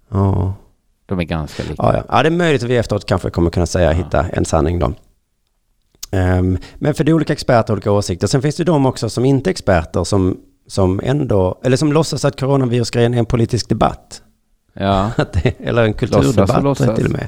Ja. 0.09 0.53
De 1.05 1.19
är 1.19 1.23
ganska 1.23 1.63
lika. 1.63 1.75
Ja, 1.77 1.93
ja. 1.97 2.03
ja, 2.09 2.23
det 2.23 2.29
är 2.29 2.31
möjligt 2.31 2.63
att 2.63 2.69
vi 2.69 2.77
efteråt 2.77 3.05
kanske 3.05 3.29
kommer 3.29 3.49
kunna 3.51 3.65
säga, 3.65 3.91
Ja. 3.91 3.97
hitta 3.97 4.25
en 4.29 4.45
sanning 4.45 4.79
då. 4.79 4.93
Ehm, 6.11 6.57
men 6.75 6.93
för 6.93 7.03
det 7.03 7.11
är 7.11 7.13
olika 7.13 7.33
experter 7.33 7.73
och 7.73 7.77
olika 7.77 7.91
åsikter. 7.91 8.27
Sen 8.27 8.41
finns 8.41 8.55
det 8.55 8.63
de 8.63 8.85
också 8.85 9.09
som 9.09 9.25
inte 9.25 9.49
är 9.49 9.51
experter 9.51 10.03
som, 10.03 10.37
som 10.67 10.99
ändå, 11.03 11.59
eller 11.63 11.77
som 11.77 11.93
låtsas 11.93 12.25
att 12.25 12.39
coronavirusgrejen 12.39 13.13
är 13.13 13.17
en 13.19 13.25
politisk 13.25 13.69
debatt. 13.69 14.21
Ja. 14.73 15.11
Eller 15.59 15.83
en 15.83 15.91
Låtsas 15.91 16.09
kulturdebatt 16.09 16.57
och 16.57 16.63
låtsas. 16.63 16.95
till 16.95 17.05
och 17.05 17.11
med. 17.11 17.27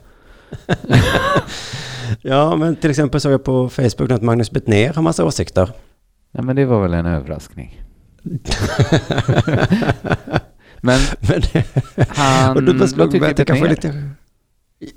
ja, 2.21 2.55
men 2.55 2.75
till 2.75 2.89
exempel 2.89 3.21
såg 3.21 3.31
jag 3.31 3.43
på 3.43 3.69
Facebook 3.69 4.11
att 4.11 4.21
Magnus 4.21 4.51
Bettner 4.51 4.93
har 4.93 5.01
massa 5.01 5.25
åsikter. 5.25 5.71
Nej, 6.31 6.43
men 6.43 6.55
det 6.55 6.65
var 6.65 6.81
väl 6.81 6.93
en 6.93 7.05
överraskning. 7.05 7.81
Men 10.81 10.99
men 11.19 11.41
han... 12.07 12.81
och 12.81 12.89
slog 12.89 13.11
vad 13.11 13.21
mig 13.21 13.29
att 13.31 13.37
det 13.37 13.45
tycker 13.45 13.53
kanske 13.53 13.69
lite... 13.69 14.09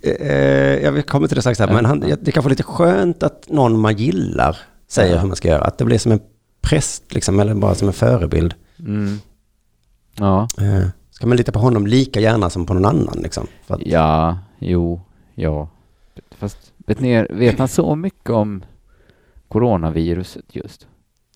Eh, 0.02 0.84
jag 0.84 1.06
kommer 1.06 1.28
till 1.28 1.34
det 1.34 1.40
strax 1.40 1.58
här, 1.58 1.66
Ja. 1.68 1.72
men 1.74 1.84
han, 1.84 2.00
det 2.00 2.32
kanske 2.32 2.48
är 2.48 2.50
lite 2.50 2.62
skönt 2.62 3.22
att 3.22 3.48
någon 3.48 3.80
man 3.80 3.96
gillar 3.96 4.56
säger 4.88 5.14
Ja. 5.14 5.20
hur 5.20 5.26
man 5.26 5.36
ska 5.36 5.48
göra. 5.48 5.62
Att 5.62 5.78
det 5.78 5.84
blir 5.84 5.98
som 5.98 6.12
en 6.12 6.20
präst 6.60 7.14
liksom, 7.14 7.40
eller 7.40 7.54
bara 7.54 7.74
som 7.74 7.88
en 7.88 7.94
förebild. 7.94 8.54
Mm. 8.78 9.18
Ja. 10.18 10.48
Eh, 10.60 10.86
ska 11.10 11.26
man 11.26 11.36
lita 11.36 11.52
på 11.52 11.58
honom 11.58 11.86
lika 11.86 12.20
gärna 12.20 12.50
som 12.50 12.66
på 12.66 12.74
någon 12.74 12.84
annan 12.84 13.18
liksom? 13.22 13.46
Att, 13.66 13.80
Ja, 13.86 14.38
jo, 14.58 15.00
ja. 15.38 15.68
Fast 16.30 16.72
Bettner, 16.76 17.26
vet 17.30 17.58
han 17.58 17.68
så 17.68 17.94
mycket 17.94 18.30
om 18.30 18.64
coronaviruset 19.48 20.44
just? 20.48 20.86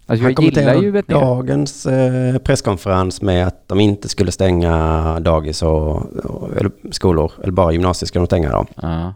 Alltså 0.07 0.31
jag 0.31 0.43
gillar 0.43 0.75
ju 0.75 0.93
Bettner. 0.93 1.21
dagens 1.21 1.87
eh, 1.87 2.39
presskonferens 2.39 3.23
med 3.23 3.47
att 3.47 3.69
de 3.69 3.81
inte 3.81 4.09
skulle 4.09 4.33
stänga 4.33 5.21
dagis 5.21 5.63
och, 5.63 6.07
och 6.07 6.57
eller 6.57 6.71
skolor, 6.91 7.33
eller 7.43 7.53
bara 7.53 7.73
gymnasiet 7.73 8.09
skulle 8.09 8.21
de 8.21 8.27
stänga 8.27 8.51
då. 8.51 8.67
Ja. 8.75 9.15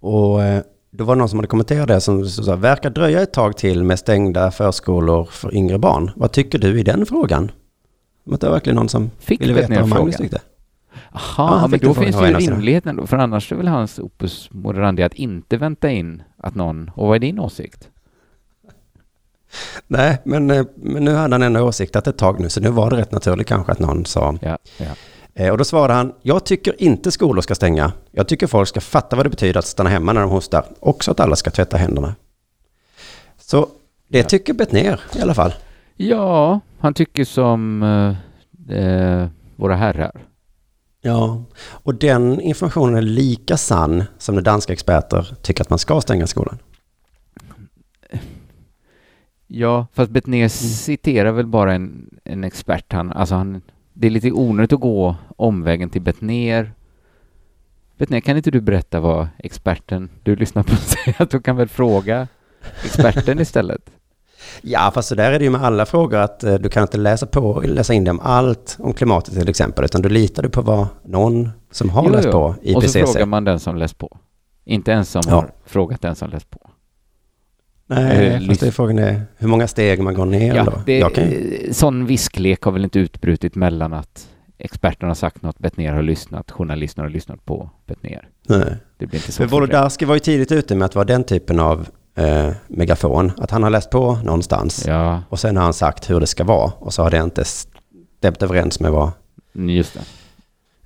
Och 0.00 0.42
eh, 0.42 0.62
då 0.90 1.04
var 1.04 1.14
det 1.14 1.18
någon 1.18 1.28
som 1.28 1.38
hade 1.38 1.48
kommenterat 1.48 1.88
det 1.88 2.00
som 2.00 2.26
sa, 2.26 2.56
verkar 2.56 2.90
dröja 2.90 3.22
ett 3.22 3.32
tag 3.32 3.56
till 3.56 3.84
med 3.84 3.98
stängda 3.98 4.50
förskolor 4.50 5.24
för 5.24 5.54
yngre 5.54 5.78
barn. 5.78 6.10
Vad 6.16 6.32
tycker 6.32 6.58
du 6.58 6.80
i 6.80 6.82
den 6.82 7.06
frågan? 7.06 7.50
Att 8.30 8.40
det 8.40 8.46
var 8.46 8.54
verkligen 8.54 8.76
någon 8.76 8.88
som 8.88 9.10
Fick 9.18 9.40
ville 9.40 9.52
veta 9.52 9.80
vad 9.80 9.88
Magnus 9.88 10.16
tyckte. 10.16 10.40
Jaha, 11.12 11.60
Ja, 11.62 11.66
men 11.66 11.80
då 11.80 11.94
finns 11.94 12.16
det 12.16 12.28
ju 12.30 12.36
rimligheten 12.36 12.96
då, 12.96 13.06
för 13.06 13.16
annars 13.16 13.52
är 13.52 13.56
väl 13.56 13.68
hans 13.68 13.98
opus 13.98 14.48
moderandi 14.52 15.02
att 15.02 15.14
inte 15.14 15.56
vänta 15.56 15.90
in 15.90 16.22
att 16.36 16.54
någon, 16.54 16.90
och 16.94 17.06
vad 17.08 17.14
är 17.16 17.20
din 17.20 17.38
åsikt? 17.38 17.88
Nej, 19.86 20.18
men, 20.24 20.50
eh, 20.50 20.64
men 20.76 21.04
nu 21.04 21.14
hade 21.14 21.34
han 21.34 21.42
ändå 21.42 21.60
åsiktat 21.60 22.06
ett 22.06 22.18
tag 22.18 22.40
nu, 22.40 22.48
så 22.48 22.60
nu 22.60 22.68
var 22.70 22.90
det 22.90 22.96
rätt 22.96 23.12
naturligt 23.12 23.46
kanske 23.48 23.72
att 23.72 23.78
någon 23.78 24.04
sa. 24.04 24.38
Ja, 24.42 24.58
ja. 24.78 24.86
Eh, 25.34 25.50
och 25.50 25.58
då 25.58 25.64
svarade 25.64 25.94
han, 25.94 26.12
jag 26.22 26.44
tycker 26.44 26.82
inte 26.82 27.10
skolor 27.12 27.42
ska 27.42 27.54
stänga. 27.54 27.92
Jag 28.10 28.28
tycker 28.28 28.46
folk 28.46 28.68
ska 28.68 28.80
fatta 28.80 29.16
vad 29.16 29.26
det 29.26 29.30
betyder 29.30 29.58
att 29.58 29.66
stanna 29.66 29.90
hemma 29.90 30.12
när 30.12 30.20
de 30.20 30.30
hostar. 30.30 30.64
Också 30.80 31.10
att 31.10 31.20
alla 31.20 31.36
ska 31.36 31.50
tvätta 31.50 31.76
händerna. 31.76 32.14
Så 33.40 33.68
det 34.08 34.18
Ja. 34.18 34.24
tycker 34.24 34.52
Bettner 34.54 35.00
i 35.16 35.20
alla 35.20 35.34
fall. 35.34 35.52
ja 35.96 36.60
han 36.78 36.94
tycker 36.94 37.24
som 37.24 37.82
eh, 38.68 38.76
eh, 38.78 39.28
våra 39.56 39.76
herrar. 39.76 40.12
Ja, 41.06 41.44
och 41.66 41.94
den 41.94 42.40
informationen 42.40 42.96
är 42.96 43.02
lika 43.02 43.56
sann 43.56 44.04
som 44.18 44.34
när 44.34 44.42
danska 44.42 44.72
experter 44.72 45.36
tycker 45.42 45.62
att 45.62 45.70
man 45.70 45.78
ska 45.78 46.00
stänga 46.00 46.26
skolan. 46.26 46.58
Ja, 49.46 49.86
fast 49.92 50.10
Bettner 50.10 50.48
citerar 50.48 51.32
väl 51.32 51.46
bara 51.46 51.74
en, 51.74 52.10
en 52.24 52.44
expert. 52.44 52.92
Han, 52.92 53.12
alltså 53.12 53.34
han, 53.34 53.62
det 53.92 54.06
är 54.06 54.10
lite 54.10 54.32
onödigt 54.32 54.72
att 54.72 54.80
gå 54.80 55.16
omvägen 55.36 55.90
till 55.90 56.02
Bettner. 56.02 56.72
Bettner, 57.96 58.20
kan 58.20 58.36
inte 58.36 58.50
du 58.50 58.60
berätta 58.60 59.00
vad 59.00 59.28
experten 59.38 60.10
du 60.22 60.36
lyssnar 60.36 60.62
på 60.62 60.76
säger? 60.76 61.22
Att 61.22 61.30
du 61.30 61.40
kan 61.40 61.56
väl 61.56 61.68
fråga 61.68 62.28
experten 62.84 63.40
istället? 63.40 63.90
Ja, 64.62 64.90
fast 64.94 65.08
så 65.08 65.14
där 65.14 65.32
är 65.32 65.38
det 65.38 65.44
ju 65.44 65.50
med 65.50 65.64
alla 65.64 65.86
frågor 65.86 66.18
att 66.18 66.44
eh, 66.44 66.54
du 66.54 66.68
kan 66.68 66.82
inte 66.82 66.96
läsa, 66.98 67.26
på, 67.26 67.62
läsa 67.66 67.94
in 67.94 68.08
om 68.08 68.20
allt 68.20 68.76
om 68.80 68.92
klimatet 68.92 69.34
till 69.34 69.48
exempel, 69.48 69.84
utan 69.84 70.02
du 70.02 70.08
litar 70.08 70.42
du 70.42 70.48
på 70.48 70.62
vad 70.62 70.86
någon 71.04 71.50
som 71.70 71.90
har 71.90 72.04
Jo, 72.04 72.10
läst 72.12 72.24
jo. 72.26 72.32
på 72.32 72.44
Och 72.44 72.54
så 72.64 72.78
IPCC. 72.98 73.12
frågar 73.12 73.26
man 73.26 73.44
den 73.44 73.60
som 73.60 73.76
läst 73.76 73.98
på. 73.98 74.16
Inte 74.64 74.90
ens 74.90 75.10
som 75.10 75.22
Ja. 75.26 75.34
har 75.34 75.50
frågat 75.66 76.00
den 76.02 76.14
som 76.14 76.30
läst 76.30 76.50
på. 76.50 76.58
Nej, 77.86 78.26
Eh, 78.26 78.46
fast 78.48 78.60
det 78.60 78.66
är 78.66 78.70
frågan 78.70 78.98
är 78.98 79.22
hur 79.36 79.48
många 79.48 79.66
steg 79.66 80.02
man 80.02 80.14
går 80.14 80.24
ner 80.26 80.54
Ja, 80.54 80.64
då. 80.64 80.72
det, 80.86 80.98
Jag 80.98 81.14
kan 81.14 81.24
Sån 81.72 82.06
visklek 82.06 82.62
har 82.62 82.72
väl 82.72 82.84
inte 82.84 82.98
utbrutit 82.98 83.54
mellan 83.54 83.92
att 83.92 84.28
experterna 84.58 85.10
har 85.10 85.14
sagt 85.14 85.42
något, 85.42 85.58
Bettner 85.58 85.92
har 85.92 86.02
lyssnat, 86.02 86.50
journalisterna 86.50 87.04
har 87.04 87.10
lyssnat 87.10 87.44
på 87.44 87.70
Bettner. 87.86 88.28
nej. 88.48 88.76
Det 88.98 89.06
blir 89.06 89.18
inte 89.18 89.32
så. 89.32 89.42
För 89.42 89.46
Wolodarski 89.46 90.04
var 90.04 90.14
ju 90.14 90.20
tidigt 90.20 90.52
ute 90.52 90.74
med 90.74 90.86
att 90.86 90.94
vara 90.94 91.04
den 91.04 91.24
typen 91.24 91.60
av 91.60 91.88
eh, 92.14 92.50
megafon. 92.66 93.32
Att 93.38 93.50
han 93.50 93.62
har 93.62 93.70
läst 93.70 93.90
på 93.90 94.14
någonstans. 94.24 94.84
Ja, 94.86 95.22
Och 95.28 95.38
sen 95.40 95.56
har 95.56 95.64
han 95.64 95.72
sagt 95.72 96.10
hur 96.10 96.20
det 96.20 96.26
ska 96.26 96.44
vara. 96.44 96.72
Och 96.78 96.94
så 96.94 97.02
har 97.02 97.10
det 97.10 97.18
inte 97.18 97.44
stämt 97.44 98.42
överens 98.42 98.80
med 98.80 98.92
vad, 98.92 99.10
just 99.52 99.94
det. 99.94 100.00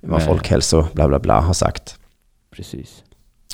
vad 0.07 0.23
folkhälso 0.23 0.85
bla 0.93 1.07
bla 1.07 1.19
bla 1.19 1.41
har 1.41 1.53
sagt. 1.53 1.99
Precis. 2.51 3.03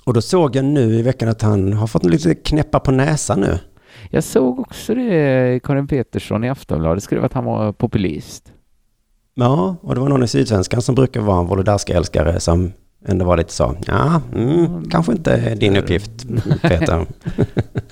Och 0.03 0.13
då 0.13 0.21
såg 0.21 0.55
jag 0.55 0.65
nu 0.65 0.95
i 0.95 1.01
veckan 1.01 1.29
att 1.29 1.41
han 1.41 1.73
har 1.73 1.87
fått 1.87 2.05
lite 2.05 2.35
knäppa 2.35 2.79
på 2.79 2.91
näsan 2.91 3.39
nu. 3.39 3.59
Jag 4.09 4.23
såg 4.23 4.59
också 4.59 4.95
det, 4.95 5.59
Karin 5.63 5.87
Petersson 5.87 6.43
i 6.43 6.49
Aftonbladet 6.49 7.03
skrev 7.03 7.23
att 7.25 7.33
han 7.33 7.45
var 7.45 7.71
populist. 7.71 8.51
Ja, 9.33 9.75
och 9.81 9.95
det 9.95 10.01
var 10.01 10.09
någon 10.09 10.23
i 10.23 10.27
Sydsvenskan 10.27 10.81
som 10.81 10.95
brukar 10.95 11.21
vara 11.21 11.39
en 11.39 11.47
Wolodarski-älskare 11.47 12.39
som 12.39 12.71
ändå 13.05 13.25
var 13.25 13.37
lite 13.37 13.53
så, 13.53 13.75
ja, 13.87 14.21
mm, 14.35 14.89
kanske 14.89 15.11
inte 15.11 15.55
din 15.55 15.77
uppgift, 15.77 16.11
Peter. 16.61 17.05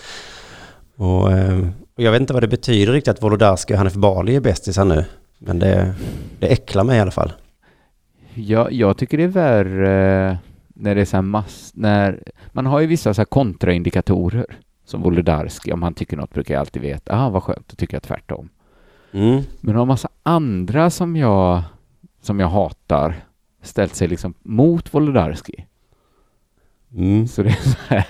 och, 0.95 1.32
eh, 1.32 1.68
och 1.95 2.03
jag 2.03 2.11
vet 2.11 2.22
inte 2.22 2.34
vad 2.34 2.43
det 2.43 2.47
betyder 2.47 2.93
riktigt 2.93 3.11
att 3.11 3.24
Wolodarski 3.24 3.74
och 3.74 3.78
Hanif 3.78 3.93
Bali 3.93 4.36
är 4.36 4.41
bästisar 4.41 4.86
nu. 4.86 5.05
Men 5.39 5.59
det, 5.59 5.93
det 6.39 6.47
äcklar 6.47 6.84
mig 6.84 6.97
i 6.97 7.01
alla 7.01 7.11
fall. 7.11 7.34
Ja, 8.34 8.70
jag 8.72 8.97
tycker 8.97 9.18
det 9.18 9.24
är 9.24 9.28
värre 9.28 10.38
när 10.68 10.95
det 10.95 11.01
är 11.01 11.05
så 11.05 11.18
här 11.18 11.22
mass... 11.22 11.72
När, 11.76 12.24
man 12.51 12.66
har 12.66 12.80
ju 12.80 12.88
vissa 12.88 13.14
så 13.14 13.22
här 13.22 13.26
kontraindikatorer. 13.26 14.45
Som 14.86 15.01
Wolodarski, 15.01 15.72
om 15.72 15.84
han 15.84 15.93
tycker 15.93 16.18
något 16.18 16.34
brukar 16.34 16.53
jag 16.53 16.61
alltid 16.61 16.82
veta. 16.82 17.20
Ah, 17.20 17.30
vad 17.30 17.43
skönt, 17.43 17.68
då 17.68 17.76
tycker 17.76 17.95
jag 17.95 18.03
tvärtom. 18.03 18.49
Mm. 19.11 19.43
Men 19.61 19.76
har 19.76 19.86
massa 19.86 20.09
andra 20.24 20.89
som 20.89 21.16
jag, 21.16 21.61
som 22.22 22.39
jag 22.39 22.47
hatar 22.47 23.16
ställt 23.64 23.95
sig 23.95 24.07
liksom 24.07 24.34
mot 24.43 24.93
Wolodarski. 24.93 25.66
Mm. 26.95 27.28
Så 27.28 27.43
det 27.43 27.49
är 27.49 27.70
så 27.70 27.78
här. 27.88 28.07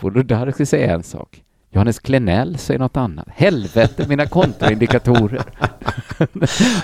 Wolodarski 0.00 0.66
säger 0.66 0.94
en 0.94 1.02
sak. 1.02 1.42
Johannes 1.70 1.98
Klenell 1.98 2.58
säger 2.58 2.78
något 2.80 2.96
annat. 2.96 3.26
Helvete, 3.28 4.06
mina 4.08 4.26
kontraindikatorer. 4.26 5.42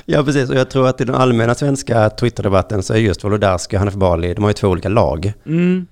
Ja, 0.04 0.22
precis. 0.24 0.50
Och 0.50 0.56
jag 0.56 0.70
tror 0.70 0.88
att 0.88 1.00
i 1.00 1.04
den 1.04 1.14
allmänna 1.14 1.54
svenska 1.54 2.10
Twitterdebatten 2.10 2.82
så 2.82 2.94
är 2.94 2.98
just 2.98 3.24
Wolodarski 3.24 3.76
och 3.76 3.78
Hanif 3.78 3.94
Bali, 3.94 4.34
de 4.34 4.42
har 4.42 4.50
ju 4.50 4.54
två 4.54 4.68
olika 4.68 4.88
lag. 4.88 5.32
Mm. 5.46 5.86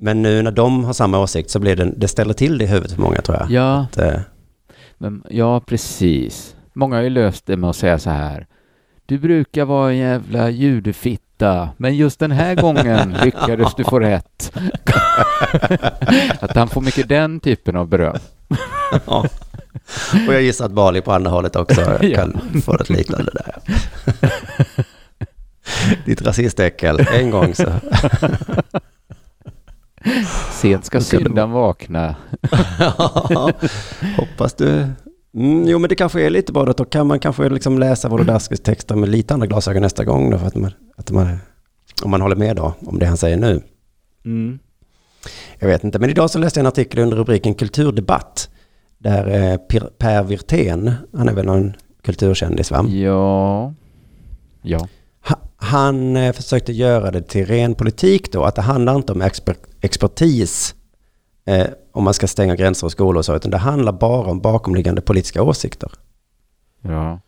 Men 0.00 0.22
nu 0.22 0.42
när 0.42 0.50
de 0.50 0.84
har 0.84 0.92
samma 0.92 1.18
åsikt 1.18 1.50
så 1.50 1.58
blir 1.58 1.76
det, 1.76 1.92
det 1.96 2.08
ställer 2.08 2.34
till 2.34 2.58
det 2.58 2.64
i 2.64 2.66
huvudet 2.66 2.92
för 2.92 3.02
många 3.02 3.16
tror 3.16 3.38
jag. 3.38 3.50
Ja, 3.50 3.80
Att, 3.80 3.98
eh, 3.98 4.20
men, 4.98 5.22
ja, 5.30 5.60
precis. 5.60 6.56
Många 6.72 6.96
har 6.96 7.02
ju 7.02 7.10
löst 7.10 7.46
det 7.46 7.56
med 7.56 7.70
att 7.70 7.76
säga 7.76 7.98
så 7.98 8.10
här. 8.10 8.46
Du 9.08 9.18
brukar 9.18 9.64
vara 9.64 9.90
en 9.90 9.96
jävla 9.96 10.50
judefitta, 10.50 11.68
men 11.76 11.96
just 11.96 12.18
den 12.18 12.30
här 12.30 12.54
gången 12.54 13.16
lyckades 13.24 13.74
du 13.74 13.84
få 13.84 13.98
rätt. 14.00 14.52
att 16.40 16.56
han 16.56 16.68
får 16.68 16.80
mycket 16.80 17.08
den 17.08 17.40
typen 17.40 17.76
av 17.76 17.86
beröm. 17.88 18.16
ja. 19.06 19.24
Och 20.28 20.34
jag 20.34 20.42
gissar 20.42 20.64
att 20.64 20.72
Bali 20.72 21.00
på 21.00 21.12
andra 21.12 21.30
hållet 21.30 21.56
också 21.56 21.80
Ja. 22.02 22.16
kan 22.16 22.60
få 22.64 22.74
ett 22.74 22.90
liknande 22.90 23.30
där. 23.34 23.54
Ditt 26.04 26.22
rasistäckel, 26.22 27.06
en 27.14 27.30
gång 27.30 27.54
så. 27.54 27.72
Sent 30.52 30.84
ska 30.84 31.00
syndan 31.00 31.50
vakna. 31.50 32.16
Hoppas 34.16 34.54
du. 34.54 34.86
Mm, 35.34 35.68
jo 35.68 35.78
men 35.78 35.88
det 35.88 35.94
kanske 35.94 36.22
är 36.26 36.30
lite 36.30 36.52
bra 36.52 36.64
då 36.64 36.84
kan 36.84 37.06
man 37.06 37.18
kanske 37.20 37.48
liksom 37.48 37.78
läsa 37.78 38.08
Wolodarskis 38.08 38.60
texter 38.60 38.96
med 38.96 39.08
lite 39.08 39.34
andra 39.34 39.46
glasögon 39.46 39.82
nästa 39.82 40.04
gång 40.04 40.30
då 40.30 40.38
för 40.38 40.46
att 40.46 40.54
man, 40.54 40.70
att 40.96 41.10
man, 41.10 41.38
om 42.04 42.10
man 42.10 42.20
håller 42.20 42.36
med 42.36 42.56
då 42.56 42.74
om 42.86 42.98
det 42.98 43.06
han 43.06 43.16
säger 43.16 43.36
nu. 43.36 43.62
Mm. 44.24 44.58
Jag 45.58 45.68
vet 45.68 45.84
inte, 45.84 45.98
men 45.98 46.10
idag 46.10 46.30
så 46.30 46.38
läste 46.38 46.60
jag 46.60 46.62
en 46.62 46.68
artikel 46.68 47.00
under 47.00 47.16
rubriken 47.16 47.54
Kulturdebatt. 47.54 48.48
Där 48.98 49.52
eh, 49.52 49.56
Per- 49.56 49.90
Per 49.98 50.22
Wirtén, 50.22 50.92
han 51.16 51.28
är 51.28 51.32
väl 51.32 51.46
någon 51.46 51.72
kulturkändis 52.04 52.70
va? 52.70 52.86
Ja. 52.88 53.74
Ja. 54.62 54.88
Ha- 55.28 55.40
Han 55.56 56.16
eh, 56.16 56.32
försökte 56.32 56.72
göra 56.72 57.10
det 57.10 57.22
till 57.22 57.46
ren 57.46 57.74
politik 57.74 58.32
då, 58.32 58.44
att 58.44 58.54
det 58.54 58.62
handlar 58.62 58.96
inte 58.96 59.12
om 59.12 59.22
exper 59.22 59.56
expertis 59.80 60.74
eh, 61.46 61.66
om 61.98 62.04
man 62.04 62.14
ska 62.14 62.26
stänga 62.26 62.56
gränser 62.56 62.86
och 62.86 62.92
skolor 62.92 63.18
och 63.18 63.24
så, 63.24 63.36
utan 63.36 63.50
det 63.50 63.58
handlar 63.58 63.92
bara 63.92 64.30
om 64.30 64.40
bakomliggande 64.40 65.00
politiska 65.00 65.42
åsikter. 65.42 65.90
Ja. 66.82 67.20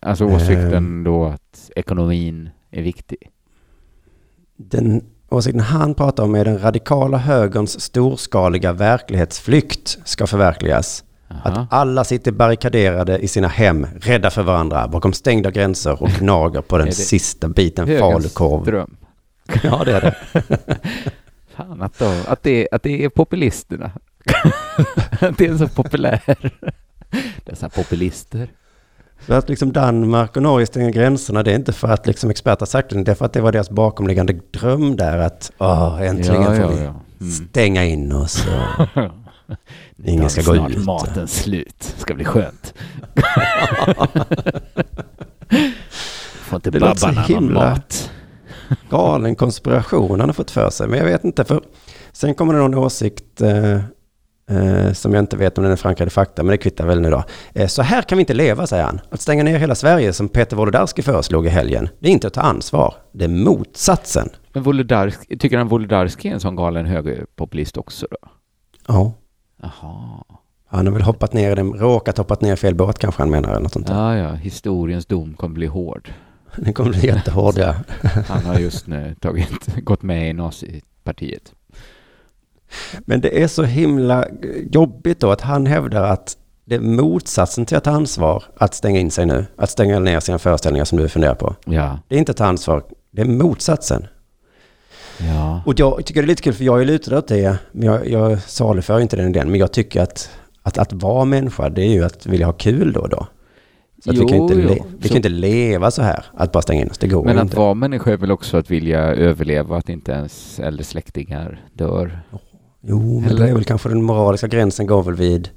Alltså 0.00 0.24
åsikten 0.24 1.04
då 1.04 1.24
att 1.24 1.70
ekonomin 1.76 2.50
är 2.70 2.82
viktig. 2.82 3.30
Den 4.56 5.04
åsikten 5.28 5.60
han 5.60 5.94
pratar 5.94 6.22
om 6.22 6.34
är 6.34 6.44
den 6.44 6.58
radikala 6.62 7.18
högerns 7.18 7.80
storskaliga 7.80 8.72
verklighetsflykt 8.72 9.98
ska 10.04 10.26
förverkligas. 10.26 11.04
Aha. 11.28 11.40
Att 11.44 11.72
alla 11.72 12.04
sitter 12.04 12.32
barrikaderade 12.32 13.18
i 13.18 13.28
sina 13.28 13.48
hem, 13.48 13.86
rädda 14.00 14.30
för 14.30 14.42
varandra, 14.42 14.88
bakom 14.88 15.12
stängda 15.12 15.50
gränser 15.50 16.02
och 16.02 16.08
gnager 16.18 16.60
på 16.60 16.78
den 16.78 16.92
sista 16.92 17.48
biten 17.48 17.98
falukorv. 17.98 18.64
dröm. 18.64 18.96
Ja, 19.62 19.84
det 19.84 19.92
är 19.92 20.00
det. 20.00 20.16
Fan 21.56 21.82
att, 21.82 21.98
då, 21.98 22.12
att, 22.26 22.42
det, 22.42 22.68
att 22.72 22.82
det 22.82 23.04
är 23.04 23.08
populisterna. 23.08 23.90
att 25.20 25.38
det 25.38 25.46
är 25.46 25.56
så 25.56 25.68
populär. 25.68 26.20
Dessa 27.44 27.68
populister. 27.68 28.48
För 29.18 29.38
att 29.38 29.48
liksom 29.48 29.72
Danmark 29.72 30.36
och 30.36 30.42
Norge 30.42 30.66
stänger 30.66 30.90
gränserna, 30.90 31.42
det 31.42 31.50
är 31.50 31.54
inte 31.54 31.72
för 31.72 31.88
att 31.88 32.06
liksom 32.06 32.30
experter 32.30 32.60
har 32.60 32.66
sagt 32.66 32.90
det, 32.90 33.02
det 33.04 33.10
är 33.10 33.14
för 33.14 33.24
att 33.24 33.32
det 33.32 33.40
var 33.40 33.52
deras 33.52 33.70
bakomliggande 33.70 34.32
dröm 34.50 34.96
där 34.96 35.18
att 35.18 35.52
åh, 35.58 36.02
äntligen 36.02 36.42
Ja, 36.42 36.46
får 36.46 36.56
ja, 36.56 36.68
vi 36.68 36.84
ja. 36.84 36.94
Mm. 37.20 37.32
stänga 37.32 37.84
in 37.84 38.12
oss. 38.12 38.46
Ingen 40.04 40.30
ska 40.30 40.42
gå 40.42 40.54
snart 40.54 40.70
ut. 40.70 40.84
maten 40.84 41.28
slut. 41.28 41.94
Ska 41.98 42.14
bli 42.14 42.24
skönt. 42.24 42.74
Får 46.34 46.56
inte 46.56 46.70
Det 46.70 46.80
babbarna 46.80 47.26
någon 47.28 47.52
mat. 47.52 48.10
Galen 48.90 49.36
konspiration 49.36 50.20
han 50.20 50.28
har 50.28 50.34
fått 50.34 50.50
för 50.50 50.70
sig. 50.70 50.88
Men 50.88 50.98
jag 50.98 51.06
vet 51.06 51.24
inte, 51.24 51.44
för 51.44 51.60
sen 52.12 52.34
kommer 52.34 52.54
det 52.54 52.60
någon 52.60 52.74
åsikt 52.74 53.40
eh, 53.40 53.74
eh, 54.50 54.92
som 54.92 55.14
jag 55.14 55.22
inte 55.22 55.36
vet 55.36 55.58
om 55.58 55.64
den 55.64 55.72
är 55.72 55.76
förankrad 55.76 56.06
i 56.06 56.10
fakta, 56.10 56.42
men 56.42 56.50
det 56.50 56.58
kvittar 56.58 56.86
väl 56.86 57.00
nu 57.00 57.10
då. 57.10 57.24
Eh, 57.54 57.66
så 57.66 57.82
här 57.82 58.02
kan 58.02 58.18
vi 58.18 58.22
inte 58.22 58.34
leva, 58.34 58.66
säger 58.66 58.84
han. 58.84 59.00
Att 59.10 59.20
stänga 59.20 59.42
ner 59.44 59.58
hela 59.58 59.74
Sverige 59.74 60.12
som 60.12 60.28
Peter 60.28 60.56
Wolodarski 60.56 61.02
föreslog 61.02 61.46
i 61.46 61.48
helgen, 61.48 61.88
det 61.98 62.08
är 62.08 62.12
inte 62.12 62.26
att 62.26 62.34
ta 62.34 62.40
ansvar. 62.40 62.94
Det 63.12 63.24
är 63.24 63.28
motsatsen. 63.28 64.28
Men 64.52 64.62
Wolodarski, 64.62 65.38
tycker 65.38 65.58
han 65.58 65.68
Wolodarski 65.68 66.28
är 66.28 66.32
en 66.32 66.40
sån 66.40 66.56
galen 66.56 66.86
högerpopulist 66.86 67.76
också 67.76 68.06
då? 68.10 68.28
Ja. 68.88 69.12
Jaha. 69.62 70.24
Han 70.66 70.86
har 70.86 70.92
väl 70.92 71.02
hoppat 71.02 71.32
ner 71.32 71.52
i 71.52 71.54
den, 71.54 71.72
råkat 71.72 72.18
hoppat 72.18 72.40
ner 72.40 72.52
i 72.52 72.56
fel 72.56 72.74
båt 72.74 72.98
kanske 72.98 73.22
han 73.22 73.30
menar, 73.30 73.50
eller 73.50 73.60
något 73.60 73.72
sånt. 73.72 73.88
Ja, 73.88 74.16
ja. 74.16 74.32
Historiens 74.32 75.06
dom 75.06 75.34
kommer 75.34 75.54
bli 75.54 75.66
hård. 75.66 76.12
Den 76.56 76.72
kommer 76.72 76.90
bli 76.90 77.06
jättehård, 77.06 77.54
ja. 77.58 77.74
Han 78.28 78.44
har 78.44 78.58
just 78.58 78.86
nu 78.86 79.14
tagit, 79.20 79.76
gått 79.76 80.02
med 80.02 80.30
i 80.30 80.32
nazipartiet. 80.32 81.52
Men 83.00 83.20
det 83.20 83.42
är 83.42 83.48
så 83.48 83.62
himla 83.62 84.26
jobbigt 84.70 85.20
då 85.20 85.30
att 85.30 85.40
han 85.40 85.66
hävdar 85.66 86.02
att 86.02 86.36
det 86.64 86.74
är 86.74 86.80
motsatsen 86.80 87.66
till 87.66 87.76
att 87.76 87.84
ta 87.84 87.90
ansvar 87.90 88.44
att 88.56 88.74
stänga 88.74 89.00
in 89.00 89.10
sig 89.10 89.26
nu. 89.26 89.46
Att 89.56 89.70
stänga 89.70 89.98
ner 89.98 90.20
sina 90.20 90.38
föreställningar 90.38 90.84
som 90.84 90.98
du 90.98 91.08
funderar 91.08 91.34
på. 91.34 91.54
Ja. 91.64 91.98
Det 92.08 92.14
är 92.14 92.18
inte 92.18 92.32
att 92.32 92.38
ta 92.38 92.46
ansvar, 92.46 92.82
det 93.10 93.22
är 93.22 93.26
motsatsen. 93.26 94.06
Ja. 95.18 95.62
Och 95.66 95.80
jag 95.80 96.06
tycker 96.06 96.22
det 96.22 96.24
är 96.24 96.28
lite 96.28 96.42
kul 96.42 96.52
för 96.54 96.64
jag 96.64 96.80
är 96.80 96.84
lutad 96.84 97.18
åt 97.18 97.28
det, 97.28 97.58
men 97.72 97.88
jag, 97.88 98.08
jag 98.08 98.42
saluför 98.42 99.00
inte 99.00 99.16
den 99.16 99.28
idén. 99.28 99.50
Men 99.50 99.60
jag 99.60 99.72
tycker 99.72 100.02
att, 100.02 100.30
att 100.62 100.78
att 100.78 100.92
vara 100.92 101.24
människa, 101.24 101.68
det 101.68 101.82
är 101.82 101.92
ju 101.92 102.04
att 102.04 102.26
vilja 102.26 102.46
ha 102.46 102.52
kul 102.52 102.92
då 102.92 103.00
och 103.00 103.08
då. 103.08 103.26
Så 104.04 104.10
att 104.10 104.16
vi 104.16 104.24
kan, 104.24 104.36
Jo, 104.38 104.42
inte, 104.42 104.54
le, 104.54 104.74
jo. 104.78 104.84
vi 104.98 105.08
kan 105.08 105.16
inte 105.16 105.28
leva 105.28 105.90
så 105.90 106.02
här, 106.02 106.24
att 106.34 106.52
bara 106.52 106.62
stänga 106.62 106.80
in 106.82 106.90
oss. 106.90 106.98
Det 106.98 107.08
går 107.08 107.24
Men 107.24 107.32
ju 107.34 107.38
att 107.40 107.44
inte. 107.44 107.56
vara 107.56 107.74
människa 107.74 108.12
är 108.12 108.16
väl 108.16 108.30
också 108.32 108.56
att 108.56 108.70
vilja 108.70 108.98
överleva, 109.00 109.76
att 109.76 109.88
inte 109.88 110.12
ens 110.12 110.60
äldre 110.60 110.84
släktingar 110.84 111.64
dör. 111.72 112.20
Jo, 112.82 113.20
men 113.20 113.30
Eller- 113.30 113.44
det 113.44 113.50
är 113.50 113.54
väl 113.54 113.64
kanske 113.64 113.88
den 113.88 114.02
moraliska 114.02 114.46
gränsen 114.46 114.86
går 114.86 115.02
väl 115.02 115.14
vid 115.14 115.48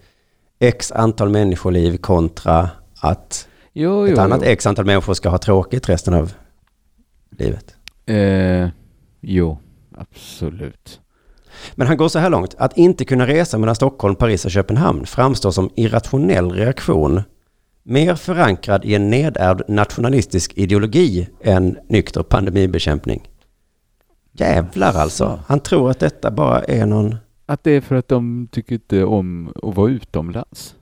x 0.59 0.91
antal 0.91 1.29
människoliv 1.29 1.97
kontra 1.97 2.69
att 3.01 3.47
Jo, 3.73 4.03
ett 4.05 4.11
jo, 4.15 4.19
annat 4.21 4.39
jo. 4.43 4.47
x 4.49 4.65
antal 4.67 4.85
människor 4.85 5.13
ska 5.13 5.29
ha 5.29 5.37
tråkigt 5.37 5.89
resten 5.89 6.13
av 6.13 6.33
livet. 7.37 7.75
Eh, 8.05 8.69
jo, 9.21 9.57
absolut. 9.97 10.99
Men 11.75 11.87
han 11.87 11.97
går 11.97 12.07
så 12.09 12.19
här 12.19 12.29
långt. 12.29 12.55
Att 12.57 12.77
inte 12.77 13.05
kunna 13.05 13.27
resa 13.27 13.57
mellan 13.57 13.75
Stockholm, 13.75 14.15
Paris 14.15 14.45
och 14.45 14.51
Köpenhamn 14.51 15.05
framstår 15.05 15.51
som 15.51 15.69
irrationell 15.75 16.51
reaktion. 16.51 17.21
Mer 17.89 18.15
förankrad 18.15 18.85
i 18.85 18.95
en 18.95 19.09
nedärvd 19.09 19.61
nationalistisk 19.67 20.53
ideologi 20.55 21.27
än 21.43 21.77
nykter 21.87 22.23
pandemibekämpning. 22.23 23.27
Jävlar 24.31 24.93
alltså. 24.93 25.39
Han 25.47 25.59
tror 25.59 25.91
att 25.91 25.99
detta 25.99 26.31
bara 26.31 26.63
är 26.63 26.85
någon 26.85 27.15
Att 27.45 27.63
det 27.63 27.71
är 27.71 27.81
för 27.81 27.95
att 27.95 28.07
de 28.07 28.47
tycker 28.51 28.73
inte 28.73 29.03
om 29.03 29.53
att 29.63 29.75
vara 29.75 29.89
utomlands. 29.89 30.75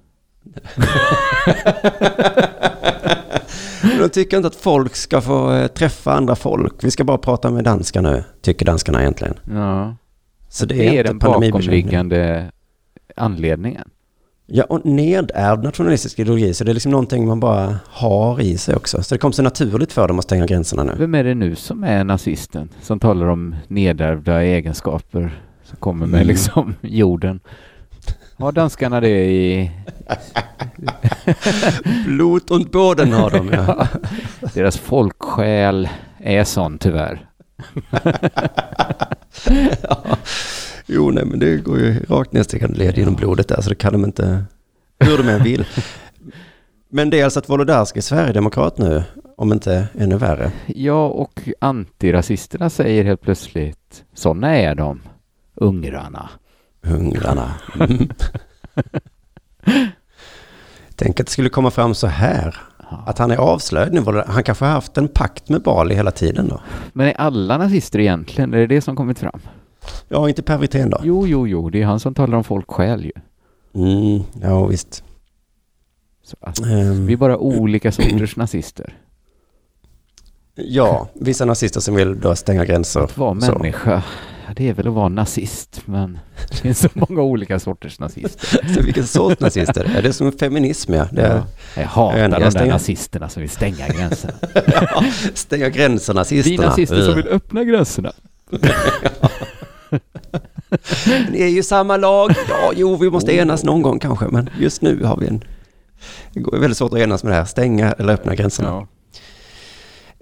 De 3.99 4.09
tycker 4.09 4.37
inte 4.37 4.47
att 4.47 4.55
folk 4.55 4.95
ska 4.95 5.21
få 5.21 5.53
eh, 5.53 5.67
träffa 5.67 6.13
andra 6.13 6.35
folk. 6.35 6.83
Vi 6.83 6.91
ska 6.91 7.03
bara 7.03 7.17
prata 7.17 7.51
med 7.51 7.63
danskar 7.63 8.01
nu, 8.01 8.23
tycker 8.41 8.65
danskarna 8.65 9.01
egentligen. 9.01 9.35
Ja. 9.51 9.95
Så 10.49 10.65
det, 10.65 10.75
Det, 10.75 10.87
är, 10.87 10.99
är 10.99 11.03
den 11.03 11.19
bakomliggande 11.19 12.51
anledningen. 13.15 13.89
Ja, 14.47 14.63
och 14.63 14.85
nedärvd 14.85 15.63
nationalistisk 15.63 16.19
ideologi, 16.19 16.53
så 16.53 16.63
det 16.63 16.71
är 16.71 16.73
liksom 16.73 16.91
någonting 16.91 17.27
man 17.27 17.39
bara 17.39 17.75
har 17.87 18.41
i 18.41 18.57
sig 18.57 18.75
också. 18.75 19.03
Så 19.03 19.15
det 19.15 19.19
kom 19.19 19.33
så 19.33 19.41
naturligt 19.41 19.93
för 19.93 20.07
dem 20.07 20.19
att 20.19 20.25
stänga 20.25 20.45
gränserna 20.45 20.83
nu. 20.83 20.93
Vem 20.97 21.15
är 21.15 21.23
det 21.23 21.35
nu 21.35 21.55
som 21.55 21.83
är 21.83 22.03
nazisten? 22.03 22.69
Som 22.81 22.99
talar 22.99 23.27
om 23.27 23.55
nedärvda 23.67 24.41
egenskaper 24.43 25.39
som 25.63 25.77
kommer 25.77 26.05
med 26.07 26.17
Mm. 26.21 26.27
liksom 26.27 26.75
jorden. 26.81 27.39
Har 28.37 28.51
danskarna 28.51 28.99
det 29.01 29.25
i 29.25 29.71
Blot 32.05 32.51
och 32.51 32.61
båden 32.61 33.11
har 33.13 33.29
de, 33.29 33.49
ja. 33.53 33.87
deras 34.53 34.77
folksjäl 34.77 35.89
är 36.19 36.43
sån 36.43 36.77
tyvärr. 36.77 37.29
ja. 39.81 39.97
Jo, 40.85 41.11
nej, 41.11 41.25
men 41.25 41.39
det 41.39 41.57
går 41.57 41.79
ju 41.79 41.99
rakt 41.99 42.33
nedstigande 42.33 42.77
led 42.77 42.97
genom 42.97 43.15
blodet 43.15 43.47
där, 43.47 43.61
så 43.61 43.69
det 43.69 43.75
kan 43.75 43.93
de 43.93 44.05
inte, 44.05 44.45
hur 44.99 45.17
de 45.17 45.29
än 45.29 45.43
vill. 45.43 45.65
Men 46.89 47.09
det 47.09 47.19
är 47.19 47.23
alltså 47.23 47.39
att 47.39 47.49
Wolodarski 47.49 47.99
är 47.99 48.01
sverigedemokrat 48.01 48.77
nu, 48.77 49.03
om 49.37 49.51
inte 49.51 49.87
ännu 49.97 50.17
värre. 50.17 50.51
Ja, 50.67 51.07
och 51.07 51.49
antirasisterna 51.59 52.69
säger 52.69 53.03
helt 53.03 53.21
plötsligt 53.21 54.03
såna 54.13 54.55
är 54.55 54.75
de, 54.75 55.01
ungrarna. 55.55 56.29
Hungrarna. 56.83 57.53
Mm. 57.79 58.09
Tänk 60.95 61.19
att 61.19 61.25
det 61.25 61.31
skulle 61.31 61.49
komma 61.49 61.71
fram 61.71 61.95
så 61.95 62.07
här. 62.07 62.55
Att 63.05 63.17
han 63.17 63.31
är 63.31 63.37
avslöjad 63.37 63.93
nu. 63.93 64.23
Han 64.27 64.43
kanske 64.43 64.65
har 64.65 64.71
haft 64.71 64.97
en 64.97 65.07
pakt 65.07 65.49
med 65.49 65.61
Bali 65.61 65.95
hela 65.95 66.11
tiden 66.11 66.47
då. 66.47 66.61
Men 66.93 67.07
är 67.07 67.13
alla 67.13 67.57
nazister 67.57 67.99
egentligen? 67.99 68.53
Är 68.53 68.57
det 68.57 68.67
det 68.67 68.81
som 68.81 68.95
kommit 68.95 69.19
fram? 69.19 69.39
Ja, 70.09 70.29
inte 70.29 70.43
Per 70.43 70.57
Wirtén 70.57 70.89
då. 70.89 70.99
Jo, 71.03 71.27
jo, 71.27 71.47
jo, 71.47 71.69
det 71.69 71.81
är 71.81 71.85
han 71.85 71.99
som 71.99 72.13
talar 72.13 72.37
om 72.37 72.43
folksjäl 72.43 73.05
ju. 73.05 73.11
Mm, 73.75 74.23
ja, 74.41 74.65
visst. 74.65 75.03
Så 76.23 76.37
att 76.41 76.59
Ehm, 76.59 77.05
vi 77.05 77.13
är 77.13 77.17
bara 77.17 77.37
olika 77.37 77.91
sorters 77.91 78.35
nazister. 78.35 78.93
ja, 80.55 81.07
vissa 81.13 81.45
nazister 81.45 81.79
som 81.79 81.95
vill 81.95 82.19
då 82.19 82.35
stänga 82.35 82.65
gränser. 82.65 82.99
Att 82.99 83.17
vara 83.17 83.33
människa, 83.33 84.03
ja, 84.47 84.53
det 84.55 84.69
är 84.69 84.73
väl 84.73 84.87
att 84.87 84.93
vara 84.93 85.09
nazist, 85.09 85.81
men 85.85 86.19
det 86.49 86.55
finns 86.57 86.79
så 86.79 86.89
många 86.93 87.21
olika 87.21 87.59
sorters 87.59 87.99
nazister. 87.99 88.67
Så 88.73 88.81
vilken 88.81 89.07
sorts 89.07 89.39
nazister? 89.41 89.83
Är 89.97 90.01
det 90.01 90.13
som 90.13 90.31
feminism, 90.31 90.93
ja? 90.93 91.07
Det 91.11 91.21
är, 91.21 91.35
Ja. 91.35 91.43
Jag 91.81 91.87
hatar 91.87 92.17
Jag 92.17 92.31
de 92.31 92.51
stänger- 92.51 92.65
där 92.65 92.73
nazisterna 92.73 93.29
som 93.29 93.41
vill 93.41 93.49
stänga 93.49 93.87
gränserna. 93.87 94.33
ja, 94.67 95.03
stänga 95.33 95.69
gränser, 95.69 96.13
Vi 96.13 96.17
nazisterna. 96.19 96.67
nazister 96.69 97.01
som 97.05 97.15
vill 97.15 97.27
öppna 97.27 97.63
gränserna. 97.63 98.11
Ni 101.31 101.41
är 101.41 101.47
ju 101.47 101.63
samma 101.63 101.97
lag. 101.97 102.31
Ja, 102.49 102.71
jo, 102.75 102.95
vi 102.95 103.09
måste 103.09 103.35
enas 103.35 103.63
någon 103.63 103.81
gång 103.81 103.99
kanske, 103.99 104.25
men 104.25 104.49
just 104.59 104.81
nu 104.81 105.03
har 105.03 105.17
vi 105.17 105.27
en... 105.27 105.43
Det 106.33 106.39
går 106.39 106.57
väldigt 106.57 106.77
svårt 106.77 106.93
att 106.93 106.99
enas 106.99 107.23
med 107.23 107.33
det 107.33 107.37
här, 107.37 107.45
stänga 107.45 107.91
eller 107.91 108.13
öppna 108.13 108.35
gränserna. 108.35 108.69
Ja. 108.69 108.87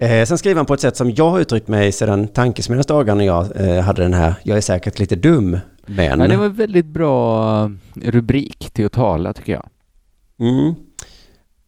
Eh, 0.06 0.26
sen 0.26 0.38
skriver 0.38 0.56
han 0.56 0.66
på 0.66 0.74
ett 0.74 0.80
sätt 0.80 0.96
som 0.96 1.10
jag 1.10 1.30
har 1.30 1.40
uttryckt 1.40 1.68
mig 1.68 1.92
sedan 1.92 2.28
tankesmedjans 2.28 2.86
dagar 2.86 3.14
när 3.14 3.24
jag 3.24 3.60
eh, 3.60 3.80
hade 3.80 4.02
den 4.02 4.14
här, 4.14 4.34
jag 4.42 4.56
är 4.56 4.60
säkert 4.60 4.98
lite 4.98 5.16
dum, 5.16 5.58
men... 5.86 6.20
Ja, 6.20 6.26
det 6.26 6.36
var 6.36 6.44
en 6.44 6.54
väldigt 6.54 6.86
bra 6.86 7.70
rubrik 7.94 8.70
till 8.72 8.86
att 8.86 8.92
tala, 8.92 9.32
tycker 9.32 9.52
jag. 9.52 9.68
Mm. 10.40 10.74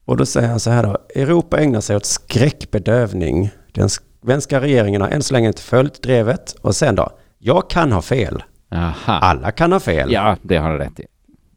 Och 0.04 0.16
då 0.16 0.26
säger 0.26 0.48
han 0.48 0.60
så 0.60 0.70
här 0.70 0.82
då, 0.82 0.98
Europa 1.14 1.58
ägnar 1.58 1.80
sig 1.80 1.96
åt 1.96 2.04
skräckbedövning. 2.04 3.50
Den 3.72 3.88
svenska 4.24 4.60
regeringen 4.60 5.00
har 5.00 5.08
än 5.08 5.22
så 5.22 5.34
länge 5.34 5.48
inte 5.48 5.62
följt 5.62 6.02
drevet. 6.02 6.56
Och 6.60 6.76
sen 6.76 6.94
då, 6.94 7.10
jag 7.38 7.70
kan 7.70 7.92
ha 7.92 8.02
fel. 8.02 8.42
Aha. 8.72 9.12
Alla 9.12 9.50
kan 9.52 9.72
ha 9.72 9.80
fel. 9.80 10.12
Ja, 10.12 10.36
det 10.42 10.56
har 10.56 10.68
han 10.70 10.78
rätt 10.78 11.00
i. 11.00 11.06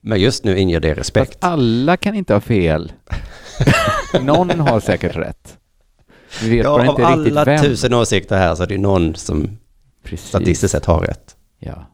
Men 0.02 0.20
just 0.20 0.44
nu 0.44 0.58
inger 0.58 0.80
det 0.80 0.88
Fast 0.96 1.00
respekt. 1.00 1.44
alla 1.44 1.98
kan 1.98 2.16
inte 2.16 2.34
ha 2.34 2.42
fel. 2.42 2.92
Någon 4.22 4.60
har 4.60 4.80
säkert 4.80 5.16
rätt. 5.16 5.58
Vi 6.44 6.50
vet 6.50 6.64
Ja, 6.64 6.78
bara 6.78 6.90
av 6.90 7.00
inte 7.00 7.02
riktigt 7.12 7.32
alla 7.32 7.46
vem. 7.46 7.62
tusen 7.64 7.94
åsikter 7.94 8.38
här 8.38 8.56
så 8.56 8.64
är 8.64 8.68
det 8.68 8.78
någon 8.78 9.16
som 9.16 9.58
Precis. 10.04 10.28
statistiskt 10.28 10.72
sett 10.72 10.86
har 10.86 11.00
rätt. 11.00 11.36
Ja. 11.60 11.86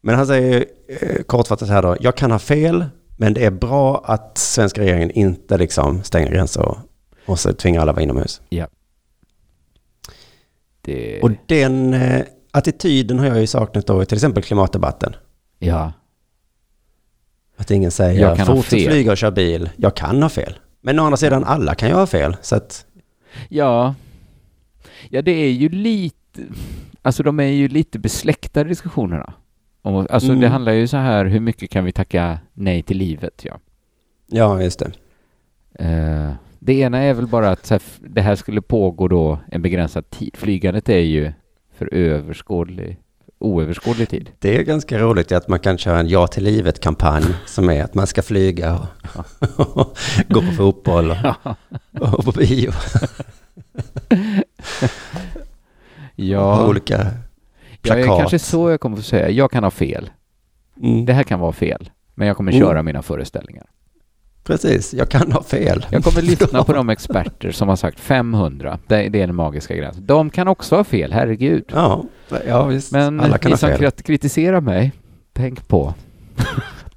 Men 0.00 0.14
han 0.14 0.26
säger 0.26 0.64
eh, 1.00 1.22
kortfattat 1.22 1.68
här 1.68 1.82
då, 1.82 1.96
jag 2.00 2.16
kan 2.16 2.30
ha 2.30 2.38
fel, 2.38 2.84
men 3.16 3.34
det 3.34 3.44
är 3.44 3.50
bra 3.50 4.02
att 4.04 4.38
svenska 4.38 4.80
regeringen 4.80 5.10
inte 5.10 5.58
liksom 5.58 6.02
stänger 6.02 6.30
gränser 6.30 6.62
och, 6.62 6.78
och 7.26 7.38
så 7.38 7.52
tvingar 7.52 7.80
alla 7.80 7.92
vara 7.92 8.02
inomhus. 8.02 8.40
Det... 10.88 11.20
Och 11.22 11.30
den 11.46 11.94
eh, 11.94 12.22
attityden 12.50 13.18
har 13.18 13.26
jag 13.26 13.40
ju 13.40 13.46
saknat 13.46 13.86
då 13.86 14.02
i 14.02 14.06
till 14.06 14.16
exempel 14.16 14.42
klimatdebatten. 14.42 15.16
ja. 15.58 15.92
Att 17.56 17.70
ingen 17.70 17.90
säger 17.90 18.20
Jag 18.20 18.36
kan 18.36 18.46
ha 18.46 18.54
fortsätt 18.56 18.70
fel." 18.80 18.90
flyga 18.92 19.10
och 19.12 19.16
köra 19.18 19.30
bil. 19.30 19.70
Jag 19.76 19.96
kan 19.96 20.22
ha 20.22 20.28
fel. 20.28 20.58
Men 20.80 20.98
å 20.98 21.02
andra 21.04 21.16
sidan, 21.16 21.44
alla 21.44 21.74
kan 21.74 21.88
ju 21.88 21.94
ha 21.94 22.06
fel. 22.06 22.36
Så 22.42 22.56
att, 22.56 22.86
Ja. 23.48 23.94
Ja, 25.10 25.22
det 25.22 25.30
är 25.32 25.50
ju 25.50 25.68
lite... 25.68 26.40
Alltså 27.02 27.22
de 27.22 27.40
är 27.40 27.44
ju 27.46 27.68
lite 27.68 27.98
besläktade 27.98 28.68
diskussionerna. 28.68 29.32
Om, 29.82 30.06
alltså 30.10 30.28
Mm. 30.28 30.40
det 30.40 30.48
handlar 30.48 30.72
ju 30.72 30.86
så 30.86 30.96
här, 30.96 31.24
hur 31.24 31.40
mycket 31.40 31.70
kan 31.70 31.84
vi 31.84 31.92
tacka 31.92 32.38
nej 32.54 32.82
till 32.82 32.96
livet? 32.98 33.40
Ja. 33.44 33.58
ja, 34.26 34.62
just 34.62 34.78
det. 34.78 34.90
Eh, 35.84 36.32
det 36.58 36.74
ena 36.74 36.98
är 36.98 37.14
väl 37.14 37.26
bara 37.26 37.50
att 37.50 37.66
så 37.66 37.74
här, 37.74 37.82
det 38.00 38.20
här 38.20 38.34
skulle 38.36 38.62
pågå 38.62 39.08
då 39.08 39.38
en 39.52 39.62
begränsad 39.62 40.10
tid. 40.10 40.36
Flygandet 40.36 40.88
är 40.88 40.98
ju 40.98 41.32
för 41.78 41.94
överskådlig, 41.94 42.98
oöverskådlig 43.38 44.08
tid. 44.08 44.30
Det 44.38 44.56
är 44.58 44.62
ganska 44.62 44.98
roligt 44.98 45.32
att 45.32 45.48
man 45.48 45.58
kan 45.58 45.78
köra 45.78 45.98
en 46.00 46.08
Ja 46.08 46.26
till 46.26 46.44
livet-kampanj 46.44 47.24
som 47.46 47.70
är 47.70 47.84
att 47.84 47.94
man 47.94 48.06
ska 48.06 48.22
flyga 48.22 48.74
och 48.74 49.96
gå 50.28 50.40
på 50.40 50.52
fotboll 50.56 51.10
och, 52.00 52.18
och 52.18 52.24
på 52.24 52.32
bio. 52.32 52.68
Och 52.68 52.74
Ja, 56.14 56.66
olika 56.68 56.94
ja 56.96 57.04
det 57.82 57.88
är 57.90 58.04
plakat. 58.04 58.18
kanske 58.18 58.38
så 58.38 58.70
jag 58.70 58.80
kommer 58.80 58.98
att 58.98 59.04
säga. 59.04 59.30
Jag 59.30 59.50
kan 59.50 59.64
ha 59.64 59.70
fel. 59.70 60.10
Mm, 60.82 61.06
Det 61.06 61.12
här 61.12 61.22
kan 61.22 61.40
vara 61.40 61.52
fel. 61.52 61.90
Men 62.14 62.28
jag 62.28 62.36
kommer 62.36 62.52
Mm. 62.52 62.66
köra 62.66 62.82
mina 62.82 63.02
föreställningar. 63.02 63.66
Precis, 64.48 64.94
jag 64.94 65.08
kan 65.08 65.32
ha 65.32 65.42
fel. 65.42 65.86
Jag 65.90 66.04
kommer 66.04 66.22
lyssna 66.22 66.64
på 66.64 66.72
de 66.80 66.88
experter 66.90 67.50
som 67.50 67.68
har 67.68 67.76
sagt 67.76 68.00
500. 68.00 68.78
Det, 68.86 68.96
är 69.06 69.10
den 69.10 69.34
magiska 69.34 69.76
gränsen. 69.76 70.06
De 70.06 70.30
kan 70.30 70.48
också 70.48 70.76
ha 70.76 70.84
fel, 70.84 71.12
herregud. 71.12 71.64
Ja, 71.72 72.04
ja 72.46 72.64
visst. 72.66 72.92
Men 72.92 73.20
Alla 73.20 73.38
kan 73.38 73.50
ni 73.50 73.56
som 73.56 73.68
fel. 73.68 73.78
krit- 73.80 74.02
kritiserar 74.02 74.60
mig, 74.60 74.92
tänk 75.32 75.68
på 75.68 75.94
att 76.36 76.46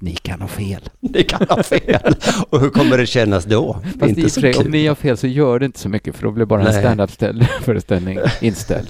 ni 0.00 0.14
kan 0.14 0.40
ha 0.40 0.48
fel. 0.48 0.80
Ni 1.00 1.22
kan 1.22 1.46
ha 1.48 1.62
fel. 1.62 2.14
Och 2.50 2.60
hur 2.60 2.70
kommer 2.70 2.98
det 2.98 3.06
kännas 3.06 3.44
då? 3.44 3.76
Fast 4.00 4.18
inte 4.18 4.30
så 4.30 4.40
kul. 4.40 4.54
om 4.66 4.70
ni 4.72 4.86
har 4.86 4.94
fel 4.94 5.16
så 5.16 5.26
gör 5.26 5.58
det 5.58 5.66
inte 5.66 5.78
så 5.78 5.88
mycket 5.88 6.16
för 6.16 6.22
då 6.22 6.30
blir 6.30 6.44
bara 6.44 6.60
en 6.60 6.66
Nej. 6.66 6.80
stand-up-föreställning 6.82 8.18
inställd. 8.40 8.88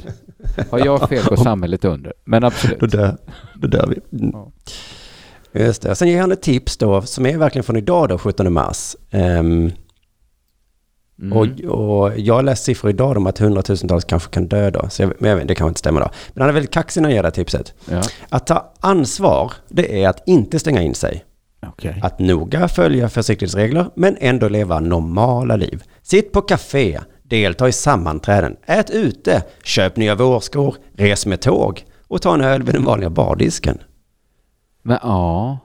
Har 0.71 0.79
jag 0.79 1.09
fel 1.09 1.25
går 1.25 1.37
samhället 1.45 1.85
under. 1.85 2.13
Men 2.25 2.41
Då 2.43 2.47
absolut. 2.49 2.93
dör, 2.93 3.17
då 3.55 3.67
dör 3.69 3.87
vi. 4.11 4.19
Mm. 4.19 4.31
Ja. 4.33 4.53
Just 5.55 5.83
det. 5.83 5.95
Sen 5.95 6.09
ger 6.09 6.21
han 6.21 6.33
ett 6.33 6.43
tips 6.43 6.77
då, 6.77 7.03
som 7.03 7.27
är 7.27 7.39
verkligen 7.39 7.65
från 7.65 7.77
idag 7.77 8.09
då, 8.09 8.19
17 8.19 8.53
mars. 8.53 8.97
Ehm, 9.11 9.73
Mm. 11.23 11.39
och, 11.39 11.49
och 11.79 12.19
jag 12.19 12.35
har 12.35 12.43
läst 12.43 12.65
siffror 12.65 12.91
idag 12.91 13.17
om 13.17 13.27
att 13.27 13.39
hundratusentals 13.39 14.05
kanske 14.05 14.31
kan 14.31 14.49
dö 14.49 14.71
då. 14.71 14.89
Så 14.91 15.03
jag, 15.03 15.13
men 15.19 15.31
jag 15.31 15.37
vet, 15.37 15.49
det 15.49 15.55
kanske 15.55 15.69
inte 15.69 15.79
stämmer 15.79 16.01
då. 16.01 16.11
Men 16.35 16.41
han 16.41 16.49
är 16.49 16.53
väldigt 16.53 16.71
kaxig 16.73 17.01
när 17.01 17.09
han 17.09 17.15
ger 17.15 17.23
det 17.23 17.27
här 17.27 17.33
tipset. 17.33 17.75
Ja, 17.91 18.03
Att 18.29 18.47
ta 18.47 18.73
ansvar, 18.81 19.53
det 19.69 20.03
är 20.03 20.09
att 20.09 20.23
inte 20.29 20.59
stänga 20.59 20.83
in 20.83 20.95
sig. 20.95 21.25
okej. 21.67 22.01
Att 22.03 22.19
noga 22.19 22.69
följa 22.69 23.09
försiktighetsregler, 23.09 23.87
men 23.95 24.17
ändå 24.21 24.49
leva 24.49 24.81
normala 24.81 25.57
liv. 25.57 25.83
Sitt 26.03 26.33
på 26.33 26.41
café, 26.43 27.01
delta 27.23 27.69
i 27.69 27.73
sammanträden, 27.73 28.57
ät 28.67 28.91
ute, 28.91 29.43
köp 29.65 29.97
nya 29.97 30.15
vårskor, 30.15 30.77
res 30.97 31.27
med 31.27 31.41
tåg 31.41 31.85
och 32.09 32.23
ta 32.23 32.35
en 32.35 32.41
öl 32.41 32.63
vid 32.63 32.75
den 32.75 32.85
vanliga 32.85 33.11
bardisken. 33.11 33.79
Men 34.83 34.99
ja, 35.03 35.59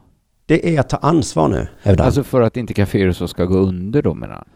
Det 0.46 0.76
är 0.76 0.80
att 0.80 0.90
ta 0.90 0.98
ansvar 0.98 1.48
nu, 1.48 1.68
hävdar 1.82 2.06
alltså 2.06 2.24
för 2.24 2.42
att 2.42 2.58
inte 2.58 2.74
kaféer 2.74 3.12
så 3.12 3.28
ska 3.28 3.46
gå 3.46 3.58
under 3.58 4.02
då 4.02 4.14
menar 4.14 4.36
han. 4.36 4.48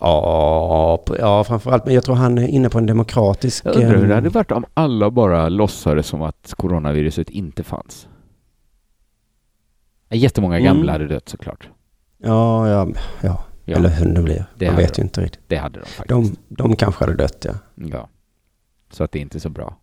Ja, 0.00 1.04
ja, 1.18 1.44
framförallt. 1.44 1.84
Men 1.86 1.94
jag 1.94 2.04
tror 2.04 2.14
han 2.14 2.38
är 2.38 2.48
inne 2.48 2.68
på 2.70 2.78
en 2.78 2.86
demokratisk... 2.86 3.66
Jag 3.66 3.74
undrar 3.76 3.88
hur 3.90 3.96
det 3.96 4.04
ehm, 4.04 4.10
hade 4.10 4.28
varit 4.28 4.50
om 4.52 4.64
alla 4.74 5.10
bara 5.10 5.48
låtsades 5.48 6.06
som 6.06 6.22
att 6.22 6.54
coronaviruset 6.56 7.30
inte 7.30 7.62
fanns. 7.62 8.08
Jättemånga 10.10 10.58
Mm. 10.58 10.66
gamla 10.66 10.92
hade 10.92 11.06
dött 11.06 11.28
såklart. 11.28 11.68
Ja, 12.18 12.68
ja, 12.68 12.88
ja. 13.20 13.44
Ja, 13.64 13.76
Eller 13.76 13.88
hur 13.88 14.14
det 14.14 14.22
blir. 14.22 14.44
Det 14.58 14.66
Man 14.66 14.76
vet 14.76 14.98
ju 14.98 15.02
inte 15.02 15.20
riktigt. 15.20 15.40
det 15.46 15.56
hade 15.56 15.80
de 15.80 15.86
faktiskt. 15.86 16.08
De, 16.48 16.54
de 16.64 16.76
kanske 16.76 17.04
hade 17.04 17.16
dött, 17.16 17.44
ja. 17.48 17.54
Ja. 17.74 18.08
Så 18.90 19.04
att 19.04 19.12
det 19.12 19.18
är 19.18 19.20
inte 19.20 19.38
är 19.38 19.40
så 19.40 19.48
bra. 19.48 19.76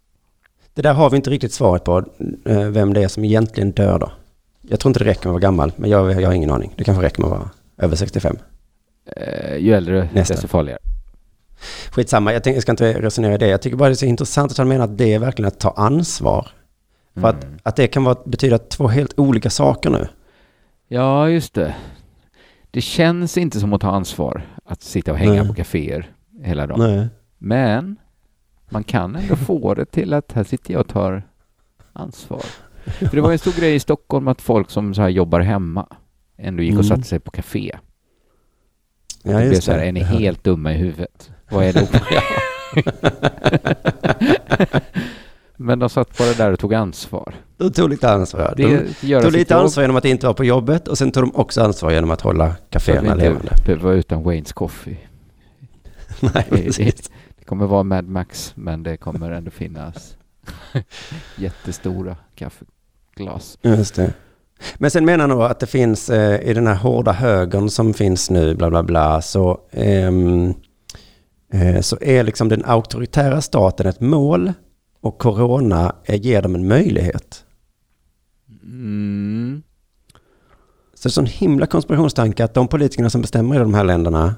Det 0.79 0.83
där 0.83 0.93
har 0.93 1.09
vi 1.09 1.15
inte 1.15 1.29
riktigt 1.29 1.53
svaret 1.53 1.83
på, 1.83 1.97
eh, 2.45 2.59
vem 2.59 2.93
det 2.93 3.03
är 3.03 3.07
som 3.07 3.25
egentligen 3.25 3.71
dör 3.71 3.99
då. 3.99 4.11
Jag 4.61 4.79
tror 4.79 4.89
inte 4.89 4.99
det 4.99 5.05
räcker 5.09 5.21
med 5.21 5.29
att 5.29 5.33
vara 5.33 5.39
gammal, 5.41 5.71
men 5.75 5.89
jag, 5.89 6.21
jag 6.21 6.27
har 6.27 6.33
ingen 6.33 6.51
aning. 6.51 6.73
Det 6.77 6.83
kanske 6.83 7.03
räcker 7.03 7.21
med 7.21 7.31
att 7.31 7.37
vara 7.37 7.49
över 7.77 7.95
65. 7.95 8.37
Eh, 9.15 9.57
ju 9.57 9.73
äldre, 9.73 10.09
Nästa. 10.13 10.33
desto 10.33 10.47
farligare. 10.47 10.79
Skitsamma, 11.91 12.33
jag, 12.33 12.43
tänker, 12.43 12.55
jag 12.55 12.61
ska 12.61 12.71
inte 12.71 13.01
resonera 13.01 13.33
i 13.33 13.37
det. 13.37 13.47
Jag 13.47 13.61
tycker 13.61 13.77
bara 13.77 13.89
det 13.89 13.93
är 13.93 13.95
så 13.95 14.05
intressant 14.05 14.51
att 14.51 14.57
han 14.57 14.67
menar 14.67 14.83
att 14.85 14.97
det 14.97 15.13
är 15.13 15.19
verkligen 15.19 15.47
att 15.47 15.59
ta 15.59 15.69
ansvar. 15.71 16.47
För 17.13 17.27
att, 17.27 17.43
Mm. 17.43 17.57
att 17.63 17.75
det 17.75 17.87
kan 17.87 18.03
vara, 18.03 18.17
betyda 18.25 18.57
två 18.57 18.87
helt 18.87 19.19
olika 19.19 19.49
saker 19.49 19.89
nu. 19.89 20.07
Ja, 20.87 21.29
just 21.29 21.53
det. 21.53 21.75
Det 22.71 22.81
känns 22.81 23.37
inte 23.37 23.59
som 23.59 23.73
att 23.73 23.81
ta 23.81 23.89
ansvar 23.91 24.41
att 24.65 24.81
sitta 24.81 25.11
och 25.11 25.17
hänga 25.17 25.33
Nej. 25.43 25.47
på 25.47 25.53
kaféer 25.53 26.11
hela 26.43 26.67
dagen. 26.67 26.95
Nej. 26.95 27.07
Men 27.37 27.95
man 28.69 28.83
kan 28.83 29.15
ändå 29.15 29.35
få 29.35 29.73
det 29.73 29.85
till 29.85 30.13
att 30.13 30.31
här 30.31 30.43
sitter 30.43 30.73
jag 30.73 30.79
och 30.81 30.87
tar 30.87 31.23
ansvar. 31.93 32.41
För 32.85 33.15
det 33.15 33.21
var 33.21 33.31
en 33.31 33.39
stor 33.39 33.51
grej 33.51 33.75
i 33.75 33.79
Stockholm 33.79 34.27
att 34.27 34.41
folk 34.41 34.69
som 34.69 34.93
så 34.93 35.01
här 35.01 35.09
jobbar 35.09 35.39
hemma 35.39 35.87
ändå 36.37 36.63
gick 36.63 36.73
och 36.73 36.85
Mm. 36.85 36.87
satte 36.97 37.03
sig 37.03 37.19
på 37.19 37.31
café. 37.31 37.77
Ja, 39.23 39.39
det 39.39 39.49
blev 39.49 39.59
så 39.59 39.71
här, 39.71 39.79
det. 39.79 39.85
är 39.85 39.91
ni 39.91 39.99
helt 39.99 40.43
dumma 40.43 40.73
i 40.73 40.77
huvudet? 40.77 41.31
Vad 41.51 41.63
är 41.65 41.73
det? 41.73 41.89
Men 45.57 45.79
de 45.79 45.89
satt 45.89 46.17
bara 46.17 46.33
där 46.33 46.51
och 46.51 46.59
tog 46.59 46.73
ansvar. 46.73 47.33
De 47.57 47.71
tog 47.71 47.89
lite 47.89 48.09
ansvar. 48.11 48.53
Det 48.57 48.63
De 49.01 49.21
tog 49.21 49.31
lite 49.31 49.55
ansvar 49.55 49.83
genom 49.83 49.95
att 49.95 50.05
inte 50.05 50.25
vara 50.25 50.33
på 50.33 50.43
jobbet 50.45 50.87
och 50.87 50.97
sen 50.97 51.11
tog 51.11 51.23
de 51.23 51.35
också 51.35 51.61
ansvar 51.63 51.91
genom 51.91 52.11
att 52.11 52.21
hålla 52.21 52.55
kaféerna 52.69 53.15
levande. 53.15 53.51
behöver 53.65 53.83
vara 53.83 53.95
utan 53.95 54.23
Waynes 54.23 54.53
Coffee. 54.53 54.97
Nej, 56.19 56.45
Det, 56.49 56.63
precis. 56.63 57.11
Kommer 57.49 57.67
vara 57.67 57.83
Mad 57.83 58.07
Max, 58.07 58.51
men 58.55 58.83
det 58.83 58.97
kommer 58.97 59.31
ändå 59.31 59.51
finnas 59.51 60.17
jättestora 61.37 62.17
kaffeglas. 62.35 63.57
Just 63.61 63.95
det. 63.95 64.13
Men 64.77 64.91
sen 64.91 65.05
menar 65.05 65.27
han 65.27 65.37
då 65.37 65.43
att 65.43 65.59
det 65.59 65.67
finns 65.67 66.09
eh, 66.09 66.49
i 66.49 66.53
den 66.53 66.67
här 66.67 66.75
hårda 66.75 67.11
högern 67.11 67.69
som 67.69 67.93
finns 67.93 68.29
nu, 68.29 68.55
bla 68.55 68.69
bla 68.69 68.83
bla, 68.83 69.21
så, 69.21 69.59
ehm, 69.71 70.53
eh, 71.53 71.81
så 71.81 71.97
är 72.01 72.23
liksom 72.23 72.49
den 72.49 72.65
auktoritära 72.65 73.41
staten 73.41 73.87
ett 73.87 74.01
mål 74.01 74.53
och 75.01 75.17
corona 75.17 75.95
ger 76.07 76.41
dem 76.41 76.55
en 76.55 76.67
möjlighet. 76.67 77.45
Mm. 78.63 79.63
Så 80.93 81.03
det 81.03 81.05
är 81.07 81.09
en 81.09 81.11
sån 81.11 81.25
himla 81.25 81.65
konspirationstanke 81.65 82.43
att 82.43 82.53
de 82.53 82.67
politikerna 82.67 83.09
som 83.09 83.21
bestämmer 83.21 83.55
i 83.55 83.59
de 83.59 83.73
här 83.73 83.83
länderna, 83.83 84.35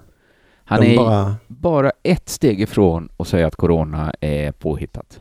Han 0.72 0.84
är 0.84 0.96
bara, 0.96 1.36
bara 1.48 1.92
ett 2.04 2.30
steg 2.30 2.62
ifrån 2.62 3.10
att 3.18 3.28
säga 3.28 3.48
att 3.48 3.56
corona 3.56 4.14
är 4.20 4.52
påhittat. 4.52 5.20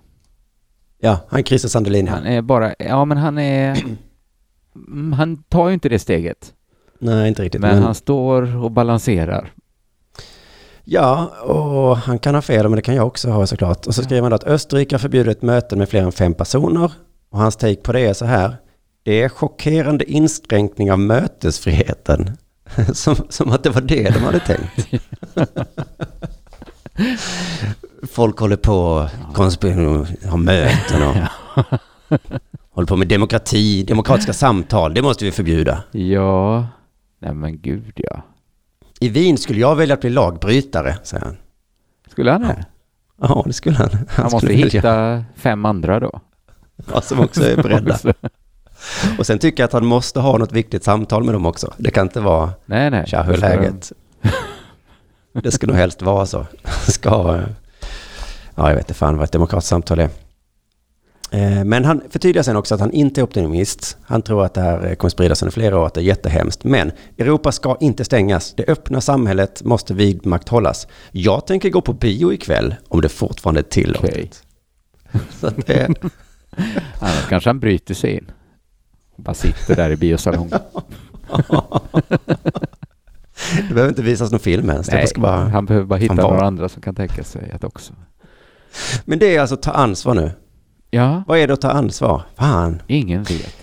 ja, 1.00 1.18
han 1.28 1.44
Christer 1.44 1.68
Sandelin, 1.68 2.08
Han 2.08 2.26
är 2.26 2.42
bara, 2.42 2.74
ja 2.78 3.04
men 3.04 3.18
han 3.18 3.38
är, 3.38 3.84
han 5.16 5.42
tar 5.42 5.68
ju 5.68 5.74
inte 5.74 5.88
det 5.88 5.98
steget. 5.98 6.52
nej 6.98 7.28
inte 7.28 7.42
riktigt, 7.42 7.60
Men 7.60 7.74
men, 7.74 7.82
han 7.82 7.94
står 7.94 8.56
och 8.64 8.70
balanserar. 8.70 9.52
ja, 10.84 11.26
och 11.42 11.96
han 11.96 12.18
kan 12.18 12.34
ha 12.34 12.42
fel, 12.42 12.68
men 12.68 12.76
det 12.76 12.82
kan 12.82 12.94
jag 12.94 13.06
också 13.06 13.30
ha 13.30 13.46
såklart. 13.46 13.86
Och 13.86 13.94
så 13.94 14.02
skriver 14.02 14.22
han 14.22 14.30
då 14.30 14.34
att 14.36 14.44
Österrike 14.44 14.94
har 14.94 14.98
förbjudit 15.00 15.42
möten 15.42 15.78
med 15.78 15.88
fler 15.88 16.02
än 16.02 16.12
fem 16.12 16.34
personer, 16.34 16.92
och 17.30 17.38
hans 17.38 17.56
take 17.56 17.80
på 17.80 17.92
det 17.92 18.00
är 18.00 18.12
så 18.14 18.24
här, 18.24 18.56
det 19.02 19.22
är 19.22 19.28
chockerande 19.28 20.10
inskränkning 20.12 20.92
av 20.92 20.98
mötesfriheten. 20.98 22.30
Som, 22.92 23.16
som 23.28 23.50
att 23.52 23.62
det 23.62 23.70
var 23.70 23.80
det 23.80 24.10
de 24.10 24.18
hade 24.18 24.40
tänkt. 24.40 25.02
Folk 28.10 28.38
håller 28.38 28.56
på 28.56 29.08
konspiration, 29.34 30.06
har 30.26 30.36
möten 30.38 31.02
och 31.02 31.14
håller 32.70 32.86
på 32.86 32.96
med 32.96 33.08
demokrati, 33.08 33.82
demokratiska 33.82 34.32
samtal. 34.32 34.94
Det 34.94 35.02
måste 35.02 35.24
vi 35.24 35.32
förbjuda. 35.32 35.82
Ja, 35.90 36.66
nej 37.18 37.34
men 37.34 37.60
gud 37.60 37.92
ja. 37.96 38.22
I 39.00 39.08
Wien 39.08 39.38
skulle 39.38 39.60
jag 39.60 39.76
välja 39.76 39.94
att 39.94 40.00
bli 40.00 40.10
lagbrytare, 40.10 40.96
säger 41.02 41.24
han. 41.24 41.36
Skulle 42.10 42.30
han 42.30 42.42
det? 42.42 42.66
Ja, 43.20 43.42
det 43.46 43.52
skulle 43.52 43.76
han. 43.76 43.90
Han 44.08 44.24
måste 44.24 44.38
skulle 44.38 44.52
välja. 44.52 44.80
hitta 44.80 45.24
fem 45.36 45.64
andra 45.64 46.00
då. 46.00 46.20
Ja, 46.92 47.00
som 47.00 47.20
också 47.20 47.42
är 47.42 47.56
beredda. 47.56 47.98
Och 49.18 49.26
sen 49.26 49.38
tycker 49.38 49.62
jag 49.62 49.66
att 49.66 49.72
han 49.72 49.86
måste 49.86 50.20
ha 50.20 50.38
något 50.38 50.52
viktigt 50.52 50.84
samtal 50.84 51.24
med 51.24 51.34
dem 51.34 51.46
också. 51.46 51.74
Det 51.76 51.90
kan 51.90 52.06
inte 52.06 52.20
vara 52.20 52.50
nej, 52.66 52.90
nej. 52.90 53.04
Tja, 53.06 53.22
hur 53.22 53.34
Ska 53.36 53.48
de- 53.48 53.56
läget? 53.56 53.92
Det 55.42 55.50
ska 55.50 55.66
nog 55.66 55.76
helst 55.76 56.02
vara 56.02 56.26
så. 56.26 56.46
Ska, 56.88 57.40
ja, 58.54 58.68
jag 58.68 58.74
vet 58.74 58.84
inte 58.84 58.94
fan 58.94 59.16
vad 59.16 59.24
ett 59.24 59.32
demokratiskt 59.32 59.68
samtal 59.68 59.98
är. 59.98 60.08
Eh, 61.30 61.64
Men 61.64 61.84
han 61.84 62.02
förtydligar 62.10 62.42
sen 62.42 62.56
också 62.56 62.74
att 62.74 62.80
han 62.80 62.92
inte 62.92 63.20
är 63.20 63.22
optimist. 63.22 63.96
Han 64.02 64.22
tror 64.22 64.44
att 64.44 64.54
det 64.54 64.60
här 64.60 64.86
eh, 64.86 64.94
kommer 64.94 65.10
spridas 65.10 65.42
under 65.42 65.52
flera 65.52 65.78
år, 65.78 65.86
att 65.86 65.94
det 65.94 66.00
är 66.00 66.04
jättehemskt. 66.04 66.64
Men 66.64 66.92
Europa 67.18 67.52
ska 67.52 67.76
inte 67.80 68.04
stängas. 68.04 68.54
Det 68.56 68.68
öppna 68.68 69.00
samhället 69.00 69.62
måste 69.64 69.94
vidmakthållas. 69.94 70.86
Jag 71.12 71.46
tänker 71.46 71.70
gå 71.70 71.80
på 71.80 71.92
bio 71.92 72.32
ikväll 72.32 72.74
om 72.88 73.00
det 73.00 73.08
fortfarande 73.08 73.60
är 73.60 73.64
tillåtet. 73.64 74.10
Okej. 74.12 74.30
Så 75.40 75.50
det, 75.66 75.88
Annars 76.98 77.28
kanske 77.28 77.48
han 77.50 77.60
bryter 77.60 77.94
sig 77.94 78.10
in. 78.16 78.30
Bara 79.22 79.34
sitter 79.34 79.76
där 79.76 79.90
i 79.90 79.96
biosalongen. 79.96 80.50
det 83.68 83.74
behöver 83.74 83.88
inte 83.88 84.02
visas 84.02 84.30
någon 84.30 84.40
film 84.40 84.70
ens. 84.70 85.10
Ska 85.10 85.20
bara... 85.20 85.36
han 85.48 85.66
behöver 85.66 85.86
bara 85.86 85.98
hitta 85.98 86.14
några 86.14 86.46
andra 86.46 86.68
som 86.68 86.82
kan 86.82 86.94
tänka 86.94 87.24
sig 87.24 87.50
att 87.50 87.64
också. 87.64 87.92
Men 89.04 89.18
det 89.18 89.36
är 89.36 89.40
alltså 89.40 89.56
ta 89.56 89.70
ansvar 89.70 90.14
nu. 90.14 90.30
Ja, 90.90 91.22
Vad 91.26 91.38
är 91.38 91.46
det 91.46 91.54
att 91.54 91.60
ta 91.60 91.70
ansvar? 91.70 92.22
Fan. 92.36 92.82
ingen 92.86 93.22
vet. 93.22 93.56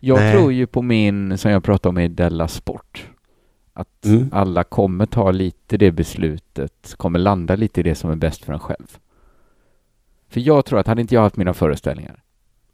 Jag 0.00 0.18
Nej. 0.18 0.32
tror 0.32 0.52
ju 0.52 0.66
på 0.66 0.82
min, 0.82 1.38
som 1.38 1.50
jag 1.50 1.64
pratade 1.64 1.88
om 1.88 1.98
i 1.98 2.08
Della 2.08 2.48
Sport, 2.48 3.06
att 3.74 4.04
Mm. 4.04 4.30
alla 4.32 4.64
kommer 4.64 5.06
ta 5.06 5.30
lite 5.30 5.76
det 5.76 5.92
beslutet, 5.92 6.94
kommer 6.96 7.18
landa 7.18 7.56
lite 7.56 7.80
i 7.80 7.82
det 7.82 7.94
som 7.94 8.10
är 8.10 8.16
bäst 8.16 8.44
för 8.44 8.52
en 8.52 8.58
själv. 8.58 8.98
För 10.30 10.40
jag 10.40 10.64
tror 10.64 10.78
att 10.78 10.86
hade 10.86 11.00
inte 11.00 11.14
jag 11.14 11.22
haft 11.22 11.36
mina 11.36 11.54
föreställningar 11.54 12.22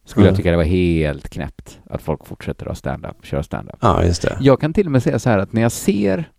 skulle 0.04 0.24
Mm. 0.24 0.32
jag 0.32 0.36
tycka 0.36 0.50
det 0.50 0.56
var 0.56 0.64
helt 0.64 1.28
knäppt 1.28 1.78
att 1.90 2.02
folk 2.02 2.26
fortsätter 2.26 2.66
att 2.66 2.78
stand-up, 2.78 3.16
köra 3.22 3.42
stand-up. 3.42 3.76
Ja, 3.80 4.04
just 4.04 4.22
det. 4.22 4.36
Jag 4.40 4.60
kan 4.60 4.72
till 4.72 4.86
och 4.86 4.92
med 4.92 5.02
säga 5.02 5.18
så 5.18 5.30
här 5.30 5.38
att 5.38 5.52
när 5.52 5.62
jag 5.62 5.72
ser 5.72 6.30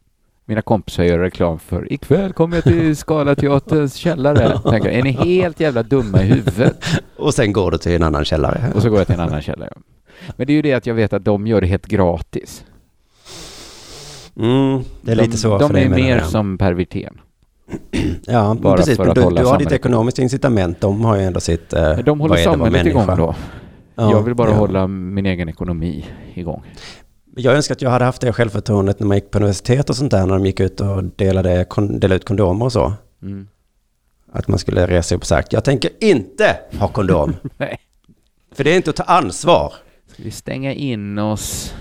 mina 0.45 0.61
kompisar 0.61 1.03
göra 1.03 1.23
reklam 1.23 1.59
för 1.59 1.93
ikväll 1.93 2.33
kommer 2.33 2.57
jag 2.57 2.63
till 2.63 2.95
Scalateaterns 2.97 3.95
källare. 3.95 4.59
Tänker, 4.69 4.89
är 4.89 5.03
ni 5.03 5.11
helt 5.11 5.59
jävla 5.59 5.83
dumma 5.83 6.23
i 6.23 6.25
huvudet? 6.25 6.85
Och 7.17 7.33
sen 7.33 7.53
går 7.53 7.71
du 7.71 7.77
till 7.77 7.91
en 7.91 8.03
annan 8.03 8.25
källare. 8.25 8.71
Och 8.75 8.81
så 8.81 8.89
går 8.89 8.97
jag 8.97 9.07
till 9.07 9.15
en 9.15 9.21
annan 9.21 9.41
källare. 9.41 9.73
Men 10.37 10.47
det 10.47 10.53
är 10.53 10.55
ju 10.55 10.61
det 10.61 10.73
att 10.73 10.85
jag 10.85 10.93
vet 10.93 11.13
att 11.13 11.25
de 11.25 11.47
gör 11.47 11.61
det 11.61 11.67
helt 11.67 11.85
gratis. 11.85 12.65
Mm, 14.37 14.83
det 15.01 15.11
är 15.11 15.15
de, 15.15 15.21
lite 15.21 15.37
så 15.37 15.57
De 15.57 15.75
är 15.75 15.89
mer 15.89 16.19
som 16.19 16.57
Per 16.57 16.73
Wirtén. 16.73 17.21
Ja, 18.25 18.57
bara 18.61 18.77
precis. 18.77 18.97
för 18.97 19.03
Men 19.03 19.09
att 19.09 19.15
du, 19.15 19.21
hålla 19.21 19.41
du 19.41 19.47
har 19.47 19.59
ditt 19.59 19.71
ekonomiska 19.71 20.21
incitament. 20.21 20.81
De 20.81 21.05
har 21.05 21.17
ju 21.17 21.23
ändå 21.23 21.39
sitt... 21.39 21.73
Eh, 21.73 21.97
De 21.97 22.19
håller 22.19 22.37
samhället 22.37 22.85
igång 22.85 23.07
då. 23.07 23.35
Ja, 23.95 24.11
jag 24.11 24.21
vill 24.21 24.35
bara 24.35 24.49
ja. 24.49 24.55
hålla 24.55 24.87
min 24.87 25.25
egen 25.25 25.49
ekonomi 25.49 26.05
igång. 26.33 26.63
Jag 27.35 27.55
önskar 27.55 27.75
att 27.75 27.81
jag 27.81 27.89
hade 27.89 28.05
haft 28.05 28.21
det 28.21 28.33
självförtroendet 28.33 28.99
när 28.99 29.07
man 29.07 29.17
gick 29.17 29.31
på 29.31 29.37
universitet 29.37 29.89
och 29.89 29.95
sånt 29.95 30.11
där. 30.11 30.25
När 30.25 30.33
de 30.33 30.45
gick 30.45 30.59
ut 30.59 30.81
och 30.81 31.03
delade, 31.03 31.65
kon, 31.65 31.99
delade 31.99 32.15
ut 32.15 32.25
kondomer 32.25 32.65
och 32.65 32.71
så. 32.71 32.93
Mm. 33.21 33.47
Att 34.31 34.47
man 34.47 34.59
skulle 34.59 34.87
resa 34.87 35.07
sig 35.07 35.15
upp 35.15 35.21
och 35.21 35.27
sagt, 35.27 35.53
jag 35.53 35.63
tänker 35.63 35.91
inte 35.99 36.57
ha 36.79 36.87
kondom. 36.87 37.35
Nej. 37.57 37.79
för 38.55 38.63
det 38.63 38.71
är 38.71 38.75
inte 38.75 38.89
att 38.89 38.95
ta 38.95 39.03
ansvar. 39.03 39.73
Ska 40.13 40.23
vi 40.23 40.31
stänga 40.31 40.73
in 40.73 41.19
oss? 41.19 41.73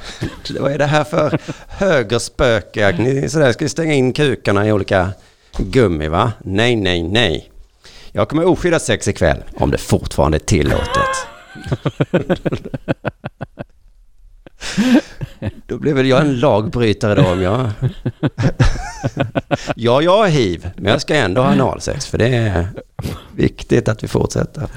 Vad 0.60 0.72
är 0.72 0.78
det 0.78 0.86
här 0.86 1.04
för 1.04 1.40
högerspöke? 1.68 2.96
Ni 2.98 3.28
sådär, 3.28 3.52
ska 3.52 3.64
vi 3.64 3.68
stänga 3.68 3.94
in 3.94 4.12
kukarna 4.12 4.66
i 4.66 4.72
olika 4.72 5.10
gummi 5.58 6.08
va? 6.08 6.32
Nej, 6.44 6.76
nej, 6.76 7.02
nej. 7.02 7.50
Jag 8.12 8.28
kommer 8.28 8.44
oskydda 8.44 8.78
sex 8.78 9.08
ikväll 9.08 9.44
om 9.56 9.70
det 9.70 9.78
fortfarande 9.78 10.36
är 10.36 10.40
tillåtet. 10.40 11.26
Då 15.66 15.78
blir 15.78 15.94
väl 15.94 16.06
jag 16.06 16.20
en 16.20 16.40
lagbrytare 16.40 17.14
då 17.14 17.28
om 17.28 17.42
jag... 17.42 17.70
ja, 19.76 20.02
jag 20.02 20.16
har 20.16 20.28
hiv, 20.28 20.70
men 20.76 20.92
jag 20.92 21.00
ska 21.00 21.14
ändå 21.14 21.40
ha 21.40 21.48
analsex 21.48 22.06
för 22.06 22.18
det 22.18 22.28
är 22.28 22.68
viktigt 23.34 23.88
att 23.88 24.04
vi 24.04 24.08
fortsätter. 24.08 24.68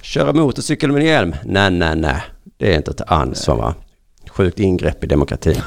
Köra 0.00 0.32
motorcykel 0.32 0.92
med 0.92 1.04
hjälm? 1.04 1.36
Nej, 1.44 1.70
nej, 1.70 1.96
nej. 1.96 2.22
Det 2.56 2.72
är 2.72 2.76
inte 2.76 2.90
att 2.90 2.96
ta 2.96 3.04
ansvar 3.04 3.56
va? 3.56 3.74
Sjukt 4.30 4.58
ingrepp 4.58 5.04
i 5.04 5.06
demokratin. 5.06 5.60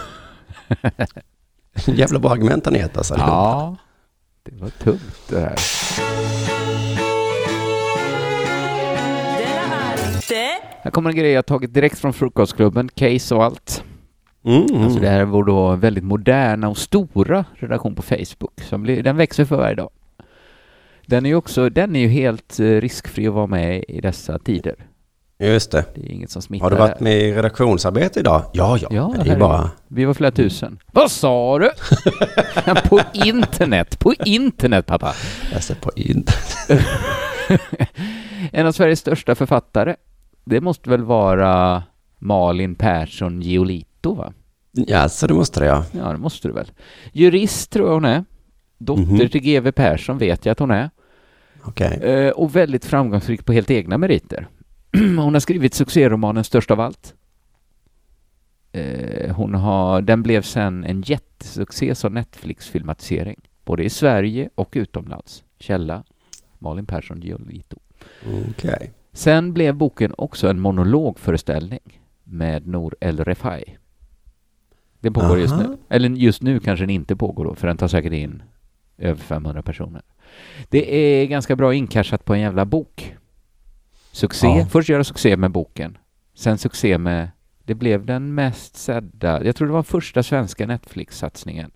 Jävla 1.86 2.20
bra 2.20 2.32
argument 2.32 2.66
han 2.66 2.76
heter 2.76 2.98
alltså. 2.98 3.16
Ja, 3.18 3.76
det 4.52 4.62
var 4.62 4.70
tungt 4.70 5.30
det 5.30 5.40
här. 5.40 5.56
Här 10.82 10.92
kommer 10.92 11.10
en 11.10 11.16
grej 11.16 11.32
jag 11.32 11.46
tagit 11.46 11.74
direkt 11.74 12.00
från 12.00 12.14
Frukostklubben, 12.14 12.90
case 12.90 13.36
och 13.36 13.44
allt. 13.44 13.84
Mm. 14.44 14.84
Alltså 14.84 15.00
det 15.00 15.10
här 15.10 15.20
är 15.20 15.26
vår 15.26 15.44
då 15.44 15.76
väldigt 15.76 16.04
moderna 16.04 16.70
och 16.70 16.78
stora 16.78 17.46
redaktion 17.56 17.96
på 17.96 18.02
Facebook. 18.02 18.62
Som 18.62 18.84
blir, 18.84 19.04
den 19.04 19.18
växer 19.18 19.46
för 19.46 19.58
varje 19.58 19.76
dag. 19.76 19.90
Den 21.06 21.26
är 21.26 21.30
ju 21.30 21.36
också, 21.36 21.70
den 21.70 21.96
är 21.96 22.00
ju 22.00 22.08
helt 22.08 22.60
eh, 22.60 22.66
riskfri 22.66 23.28
att 23.28 23.34
vara 23.34 23.48
med 23.48 23.84
i 23.88 24.02
dessa 24.02 24.40
tider. 24.40 24.76
Just 25.40 25.72
det. 25.72 25.86
Det 25.96 26.02
är 26.02 26.12
inget 26.12 26.32
som 26.32 26.42
smittar. 26.42 26.64
Har 26.64 26.72
du 26.72 26.78
varit 26.78 27.00
med 27.00 27.18
i 27.22 27.34
redaktionsarbete 27.34 28.20
idag? 28.20 28.44
Ja, 28.54 28.78
ja. 28.82 28.88
Ja, 28.92 29.14
det 29.24 29.30
är 29.32 29.38
bara... 29.40 29.72
Vi 29.88 30.06
var 30.06 30.14
flera 30.14 30.32
tusen. 30.32 30.80
Vad 30.94 31.12
sa 31.12 31.60
du? 31.60 31.70
på 32.90 33.00
internet, 33.14 34.00
på 34.00 34.14
internet 34.26 34.86
pappa. 34.86 35.14
Ser 35.60 35.76
på 35.76 35.92
in. 35.96 36.26
en 38.52 38.68
av 38.68 38.72
Sveriges 38.72 39.00
största 39.00 39.36
författare. 39.36 39.96
Det 40.46 40.62
måste 40.62 40.90
väl 40.90 41.04
vara 41.04 41.84
Malin 42.18 42.76
Persson 42.76 43.42
Giolito 43.42 44.14
va? 44.14 44.34
Ja, 44.72 45.10
så 45.10 45.28
det 45.28 45.34
måste 45.34 45.60
det 45.60 45.66
ja. 45.66 45.84
Ja, 45.92 46.12
det 46.12 46.18
måste 46.18 46.48
du 46.48 46.54
väl. 46.54 46.72
Jurist 47.14 47.72
tror 47.72 47.88
jag 47.88 47.94
hon 47.94 48.06
är. 48.06 48.26
Dotter 48.78 49.04
Mhm. 49.04 49.30
till 49.30 49.42
GW 49.42 49.72
Persson 49.72 50.18
vet 50.18 50.46
jag 50.46 50.52
att 50.52 50.60
hon 50.60 50.72
är. 50.72 50.90
Okej. 51.64 52.00
Eh, 52.04 52.30
och 52.30 52.56
väldigt 52.56 52.86
framgångsrik 52.86 53.46
på 53.46 53.54
helt 53.54 53.72
egna 53.72 53.98
meriter. 53.98 54.48
hon 55.18 55.34
har 55.34 55.40
skrivit 55.40 55.74
succéromanen 55.74 56.44
Störst 56.44 56.72
av 56.72 56.80
allt. 56.80 57.14
Eh, 58.72 59.36
hon 59.36 59.54
har, 59.54 60.02
den 60.02 60.24
blev 60.24 60.42
sen 60.42 60.84
en 60.84 61.02
jättesuccé 61.02 61.96
som 61.96 62.14
Netflix-filmatisering. 62.14 63.40
Både 63.66 63.84
i 63.84 63.90
Sverige 63.90 64.50
och 64.56 64.70
utomlands. 64.74 65.44
Källa 65.60 66.04
Malin 66.60 66.86
Persson 66.86 67.22
Giolito. 67.22 67.78
Okej. 68.50 68.92
Sen 69.12 69.54
blev 69.54 69.76
boken 69.76 70.14
också 70.18 70.50
en 70.50 70.60
monologföreställning 70.60 72.02
med 72.24 72.68
Nour 72.68 72.96
El 73.00 73.24
Refai. 73.24 73.64
Den 75.00 75.14
pågår 75.14 75.40
just 75.40 75.54
Aha. 75.54 75.64
nu. 75.64 75.78
Eller 75.90 76.10
just 76.10 76.42
nu 76.42 76.60
kanske 76.60 76.84
den 76.84 76.90
inte 76.90 77.16
pågår 77.16 77.46
då, 77.46 77.56
för 77.56 77.68
den 77.68 77.78
tar 77.78 77.88
säkert 77.88 78.14
in 78.14 78.44
över 78.98 79.22
500 79.22 79.62
personer. 79.62 80.02
Det 80.70 80.96
är 80.96 81.26
ganska 81.26 81.56
bra 81.56 81.74
inkashat 81.74 82.26
på 82.26 82.34
en 82.34 82.40
jävla 82.40 82.66
bok. 82.66 83.16
Succé. 84.12 84.48
Ja. 84.48 84.66
Först 84.66 84.90
göra 84.90 85.04
succé 85.04 85.38
med 85.38 85.52
boken. 85.52 85.98
Sen 86.34 86.58
succé 86.58 86.98
med... 86.98 87.32
Det 87.64 87.76
blev 87.76 88.06
den 88.06 88.36
mest 88.36 88.76
sedda... 88.76 89.44
Jag 89.44 89.56
tror 89.56 89.68
det 89.68 89.74
var 89.74 89.84
första 89.84 90.24
svenska 90.24 90.66
Netflix-satsningen. 90.68 91.72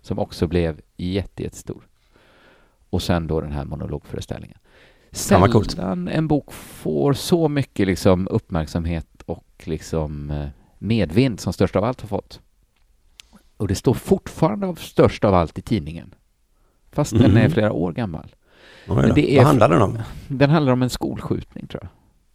Som 0.00 0.18
också 0.18 0.46
blev 0.46 0.80
jätte, 0.96 1.42
jättestor. 1.42 1.86
Och 2.90 3.02
sen 3.02 3.26
då 3.26 3.40
den 3.40 3.52
här 3.52 3.64
monologföreställningen. 3.64 4.58
Sällan 5.12 6.08
en 6.08 6.28
bok 6.28 6.52
får 6.52 7.12
så 7.12 7.48
mycket 7.48 7.86
liksom 7.86 8.28
uppmärksamhet 8.30 9.22
och 9.26 9.46
liksom 9.64 10.30
eh, 10.30 10.48
medvind 10.78 11.40
som 11.40 11.52
Störst 11.52 11.76
av 11.76 11.84
allt 11.84 12.00
har 12.00 12.08
fått. 12.08 12.40
Och 13.56 13.68
det 13.68 13.74
står 13.74 13.94
fortfarande 13.94 14.66
av 14.66 14.74
Störst 14.74 15.24
av 15.24 15.34
allt 15.34 15.58
i 15.58 15.62
tidningen. 15.62 16.14
Fast 16.92 17.12
den 17.18 17.36
är 17.36 17.42
Mhm. 17.42 17.50
flera 17.50 17.72
år 17.72 17.92
gammal. 17.92 18.34
Men 18.86 19.14
det 19.14 19.32
är- 19.32 19.36
Vad 19.36 19.46
handlar 19.46 19.68
den 19.68 19.82
om? 19.82 19.98
Den 20.28 20.50
handlar 20.50 20.72
om 20.72 20.82
en 20.82 20.90
skolskjutning 20.90 21.66
tror 21.66 21.82
jag. 21.82 21.90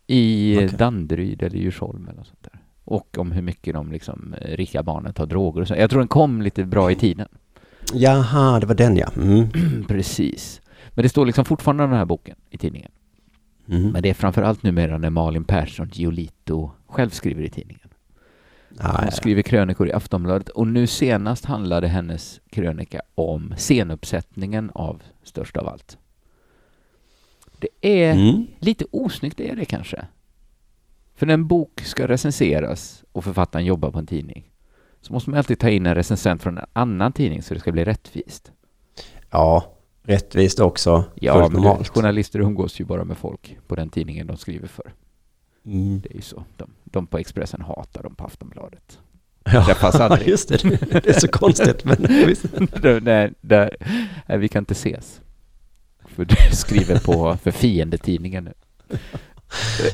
I 0.08 0.56
Okej. 0.58 0.78
Danderyd 0.78 1.44
eller 1.44 1.58
Djursholm 1.58 2.08
eller 2.08 2.24
sånt 2.24 2.44
där. 2.44 2.60
Och 2.84 3.18
om 3.18 3.32
hur 3.32 3.42
mycket 3.42 3.74
de 3.74 3.92
liksom, 3.92 4.34
eh, 4.42 4.56
rika 4.58 4.84
barnen 4.84 5.14
tar 5.14 5.26
droger 5.26 5.62
och 5.62 5.68
så. 5.68 5.76
Jag 5.76 5.90
tror 5.90 6.00
den 6.00 6.08
kom 6.08 6.42
lite 6.42 6.64
bra 6.64 6.92
i 6.92 6.96
tiden. 6.96 7.28
Jaha, 7.94 8.60
det 8.60 8.66
var 8.66 8.76
den 8.76 8.98
ja. 8.98 9.08
Mm. 9.16 9.48
Precis. 9.88 10.62
Men 10.90 11.04
det 11.04 11.10
står 11.10 11.26
liksom 11.26 11.46
fortfarande 11.46 11.84
den 11.84 11.94
här 11.94 12.06
boken 12.06 12.36
i 12.50 12.58
tidningen. 12.58 12.92
Mm. 13.70 13.90
Men 13.92 14.02
det 14.04 14.10
är 14.10 14.14
framförallt 14.14 14.64
numera 14.64 14.98
när 14.98 15.10
Malin 15.10 15.44
Persson 15.44 15.90
Giolito 15.94 16.72
själv 16.88 17.10
skriver 17.10 17.44
i 17.44 17.50
tidningen. 17.50 17.90
Ah, 18.80 19.02
Hon 19.02 19.12
skriver 19.12 19.42
krönikor 19.42 19.88
i 19.88 19.94
Aftonbladet 19.94 20.50
och 20.50 20.68
nu 20.68 20.88
senast 20.88 21.46
handlade 21.46 21.88
hennes 21.88 22.40
krönika 22.50 23.02
om 23.16 23.54
scenuppsättningen 23.58 24.72
av 24.74 25.02
Störst 25.24 25.58
av 25.58 25.68
allt. 25.68 25.98
Det 27.82 28.02
är 28.04 28.12
Mm. 28.14 28.48
lite 28.60 28.86
osnyggt, 28.92 29.40
är 29.40 29.56
det 29.56 29.66
kanske. 29.66 30.06
För 31.16 31.26
när 31.26 31.34
en 31.34 31.48
bok 31.48 31.82
ska 31.82 32.08
recenseras 32.08 33.04
och 33.12 33.24
författaren 33.24 33.66
jobbar 33.66 33.92
på 33.92 34.00
en 34.00 34.06
tidning 34.08 34.52
så 35.02 35.14
måste 35.14 35.30
man 35.30 35.38
alltid 35.38 35.60
ta 35.60 35.70
in 35.70 35.86
en 35.86 35.96
recensent 35.96 36.42
från 36.44 36.58
en 36.58 36.66
annan 36.74 37.14
tidning 37.14 37.42
så 37.44 37.54
det 37.54 37.60
ska 37.60 37.72
bli 37.72 37.86
rättvist. 37.86 38.52
Ja, 39.32 39.74
rättvist 40.04 40.60
också. 40.60 41.04
Ja, 41.16 41.40
men 41.40 41.52
normalt. 41.52 41.88
journalister 41.90 42.40
umgås 42.40 42.80
ju 42.82 42.86
bara 42.86 43.04
med 43.04 43.18
folk 43.18 43.58
på 43.68 43.76
den 43.76 43.90
tidningen 43.90 44.28
de 44.28 44.38
skriver 44.38 44.68
för. 44.68 44.94
Mm. 45.66 46.00
Det 46.02 46.10
är 46.12 46.16
ju 46.16 46.22
så. 46.22 46.44
De, 46.58 46.70
de 46.84 47.08
på 47.08 47.18
Expressen 47.18 47.62
hatar 47.62 48.04
dem 48.04 48.16
på 48.16 48.24
Aftonbladet. 48.26 49.00
Ja, 49.44 49.66
Träffas 49.66 49.96
aldrig. 50.00 50.28
just 50.28 50.50
det. 50.50 50.58
Det 51.04 51.08
är 51.08 51.20
så 51.20 51.28
konstigt. 51.28 51.86
Men 51.86 51.96
där, 53.04 53.34
där, 53.42 53.78
vi 54.38 54.48
kan 54.48 54.62
inte 54.62 54.72
ses. 54.72 55.22
För 56.16 56.26
du 56.26 56.36
skriver 56.56 57.00
på 57.00 57.38
för 57.44 57.52
fiendetidningen 57.52 58.44
nu. 58.44 58.54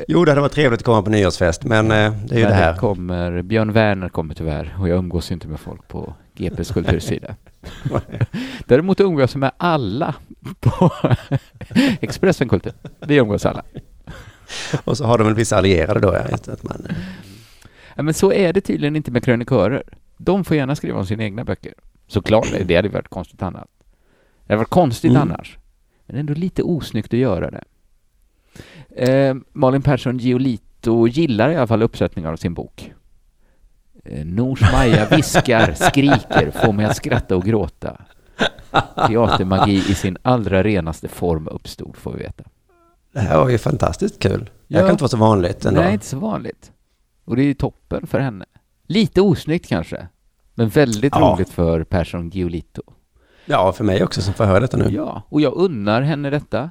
Jo, 0.07 0.25
det 0.25 0.31
hade 0.31 0.41
varit 0.41 0.51
trevligt 0.51 0.79
att 0.79 0.85
komma 0.85 1.01
på 1.01 1.09
nyårsfest, 1.09 1.63
men 1.63 1.91
eh, 1.91 2.13
det 2.25 2.35
är 2.35 2.39
ju 2.39 2.45
det 2.45 2.53
här. 2.53 2.75
kommer, 2.77 3.41
Björn 3.41 3.71
Werner 3.73 4.09
kommer 4.09 4.33
tyvärr 4.33 4.75
och 4.79 4.89
jag 4.89 4.97
umgås 4.97 5.31
ju 5.31 5.33
inte 5.33 5.47
med 5.47 5.59
folk 5.59 5.87
på 5.87 6.13
GPs 6.35 6.71
kultursida. 6.71 7.35
Däremot 8.65 8.99
umgås 8.99 9.33
jag 9.33 9.39
med 9.39 9.51
alla 9.57 10.15
på 10.59 10.91
Expressen 12.01 12.49
Kultur. 12.49 12.73
Vi 12.99 13.15
umgås 13.15 13.45
alla. 13.45 13.63
Och 14.83 14.97
så 14.97 15.05
har 15.05 15.17
de 15.17 15.27
väl 15.27 15.35
vissa 15.35 15.57
allierade 15.57 15.99
då, 15.99 16.13
ja. 16.13 16.35
Att 16.53 16.63
man, 16.63 16.87
Ja, 17.95 18.03
men 18.03 18.13
så 18.13 18.33
är 18.33 18.53
det 18.53 18.61
tydligen 18.61 18.95
inte 18.95 19.11
med 19.11 19.23
krönikörer. 19.23 19.83
De 20.17 20.43
får 20.45 20.57
gärna 20.57 20.75
skriva 20.75 20.99
om 20.99 21.05
sina 21.05 21.23
egna 21.23 21.43
böcker. 21.43 21.73
Såklart, 22.07 22.47
det 22.65 22.75
hade 22.75 22.89
varit 22.89 23.09
konstigt 23.09 23.41
annat. 23.41 23.67
Det 24.47 24.53
hade 24.53 24.57
varit 24.57 24.69
konstigt 24.69 25.11
Mm. 25.11 25.21
annars. 25.21 25.57
Men 26.11 26.19
ändå 26.19 26.33
lite 26.33 26.63
osnyggt 26.63 27.13
att 27.13 27.19
göra 27.19 27.51
det. 27.51 27.63
Eh, 28.95 29.35
Malin 29.53 29.81
Persson 29.81 30.17
Giolito 30.17 31.07
gillar 31.07 31.49
i 31.49 31.55
alla 31.55 31.67
fall 31.67 31.81
uppsättningar 31.81 32.31
av 32.33 32.37
sin 32.37 32.53
bok. 32.53 32.93
Eh, 34.05 34.25
Nors 34.25 34.61
Maja 34.71 35.07
viskar, 35.09 35.73
skriker, 35.89 36.51
får 36.65 36.73
mig 36.73 36.85
att 36.85 36.95
skratta 36.95 37.35
och 37.35 37.43
gråta. 37.43 38.01
Teatermagi 39.07 39.75
i 39.75 39.95
sin 39.95 40.17
allra 40.21 40.63
renaste 40.63 41.07
form 41.07 41.47
uppstod, 41.47 41.95
får 41.97 42.11
vi 42.13 42.17
veta. 42.23 42.43
det 43.13 43.19
här 43.19 43.37
var 43.37 43.49
ju 43.49 43.57
fantastiskt 43.57 44.19
kul. 44.19 44.49
Det 44.67 44.75
Ja. 44.77 44.79
kan 44.81 44.91
inte 44.91 45.03
vara 45.03 45.09
så 45.09 45.17
vanligt 45.17 45.65
ändå. 45.65 45.81
Nej, 45.81 45.93
inte 45.93 46.05
så 46.05 46.17
vanligt. 46.19 46.71
Och 47.25 47.35
det 47.35 47.41
är 47.41 47.45
ju 47.45 47.53
toppen 47.53 48.07
för 48.07 48.19
henne. 48.19 48.45
Lite 48.87 49.21
osnyggt 49.21 49.67
kanske, 49.67 50.07
men 50.53 50.69
väldigt 50.69 51.13
Ja. 51.15 51.21
roligt 51.35 51.49
för 51.49 51.83
Persson 51.83 52.29
Giolito. 52.29 52.81
Ja, 53.45 53.71
för 53.71 53.83
mig 53.83 54.03
också 54.03 54.21
som 54.21 54.33
får 54.33 54.43
höra 54.45 54.59
detta 54.59 54.77
nu. 54.77 54.87
Ja, 54.89 55.21
och 55.29 55.41
jag 55.41 55.53
unnar 55.53 56.01
henne 56.01 56.29
detta. 56.29 56.69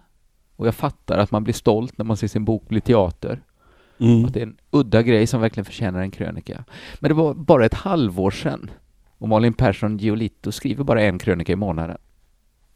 Och 0.57 0.67
jag 0.67 0.75
fattar 0.75 1.19
att 1.19 1.31
man 1.31 1.45
blir 1.45 1.55
stolt 1.55 1.99
när 1.99 2.05
man 2.05 2.17
ser 2.17 2.29
sin 2.29 2.45
bok 2.45 2.69
bli 2.69 2.81
teater. 2.81 3.43
Mm. 3.99 4.25
Att 4.25 4.35
det 4.35 4.41
är 4.41 4.47
en 4.47 4.57
udda 4.71 5.03
grej 5.03 5.27
som 5.27 5.41
verkligen 5.41 5.65
förtjänar 5.65 6.01
en 6.01 6.11
krönika. 6.11 6.65
Men 6.99 7.09
det 7.09 7.15
var 7.15 7.35
bara 7.35 7.67
ett 7.67 7.75
halvår 7.75 8.31
sedan. 8.31 8.71
Och 9.19 9.29
Malin 9.29 9.53
Persson 9.53 9.99
Giolito 9.99 10.53
skriver 10.53 10.85
bara 10.85 11.03
en 11.03 11.19
krönika 11.19 11.53
i 11.53 11.57
månaden. 11.57 11.99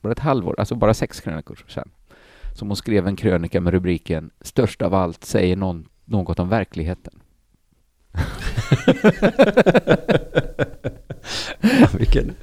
Bara 0.00 0.12
ett 0.12 0.18
halvår, 0.18 0.54
alltså 0.58 0.74
bara 0.74 0.94
sex 0.94 1.20
krönikor 1.20 1.64
sedan. 1.68 1.90
Som 2.54 2.68
hon 2.68 2.76
skrev 2.76 3.06
en 3.06 3.16
krönika 3.16 3.60
med 3.60 3.72
rubriken 3.72 4.30
Störst 4.40 4.82
av 4.82 4.94
allt 4.94 5.24
säger 5.24 5.56
någon, 5.56 5.88
något 6.04 6.38
om 6.38 6.48
verkligheten. 6.48 7.20
Vilken... 11.98 12.34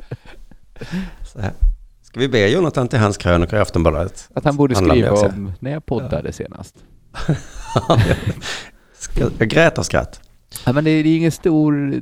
Så 1.33 1.39
här. 1.41 1.53
Ska 2.01 2.19
vi 2.19 2.27
be 2.29 2.47
Jonathan 2.47 2.87
till 2.87 2.99
hans 2.99 3.17
krönikor 3.17 3.59
i 3.59 3.61
Aftonbladet? 3.61 4.29
Att 4.33 4.45
han 4.45 4.57
borde 4.57 4.75
skriva 4.75 5.11
om 5.11 5.51
när 5.59 5.71
jag 5.71 5.85
poddade 5.85 6.31
senast. 6.31 6.75
Ska- 8.93 9.29
Jag 9.39 9.49
grät 9.49 9.77
av 9.77 9.83
skratt. 9.83 10.21
Ja, 10.65 10.73
men 10.73 10.83
det 10.83 10.89
är, 10.91 11.03
det 11.03 11.09
är 11.09 11.17
ingen 11.17 11.31
stor 11.31 11.93
eh, 11.93 12.01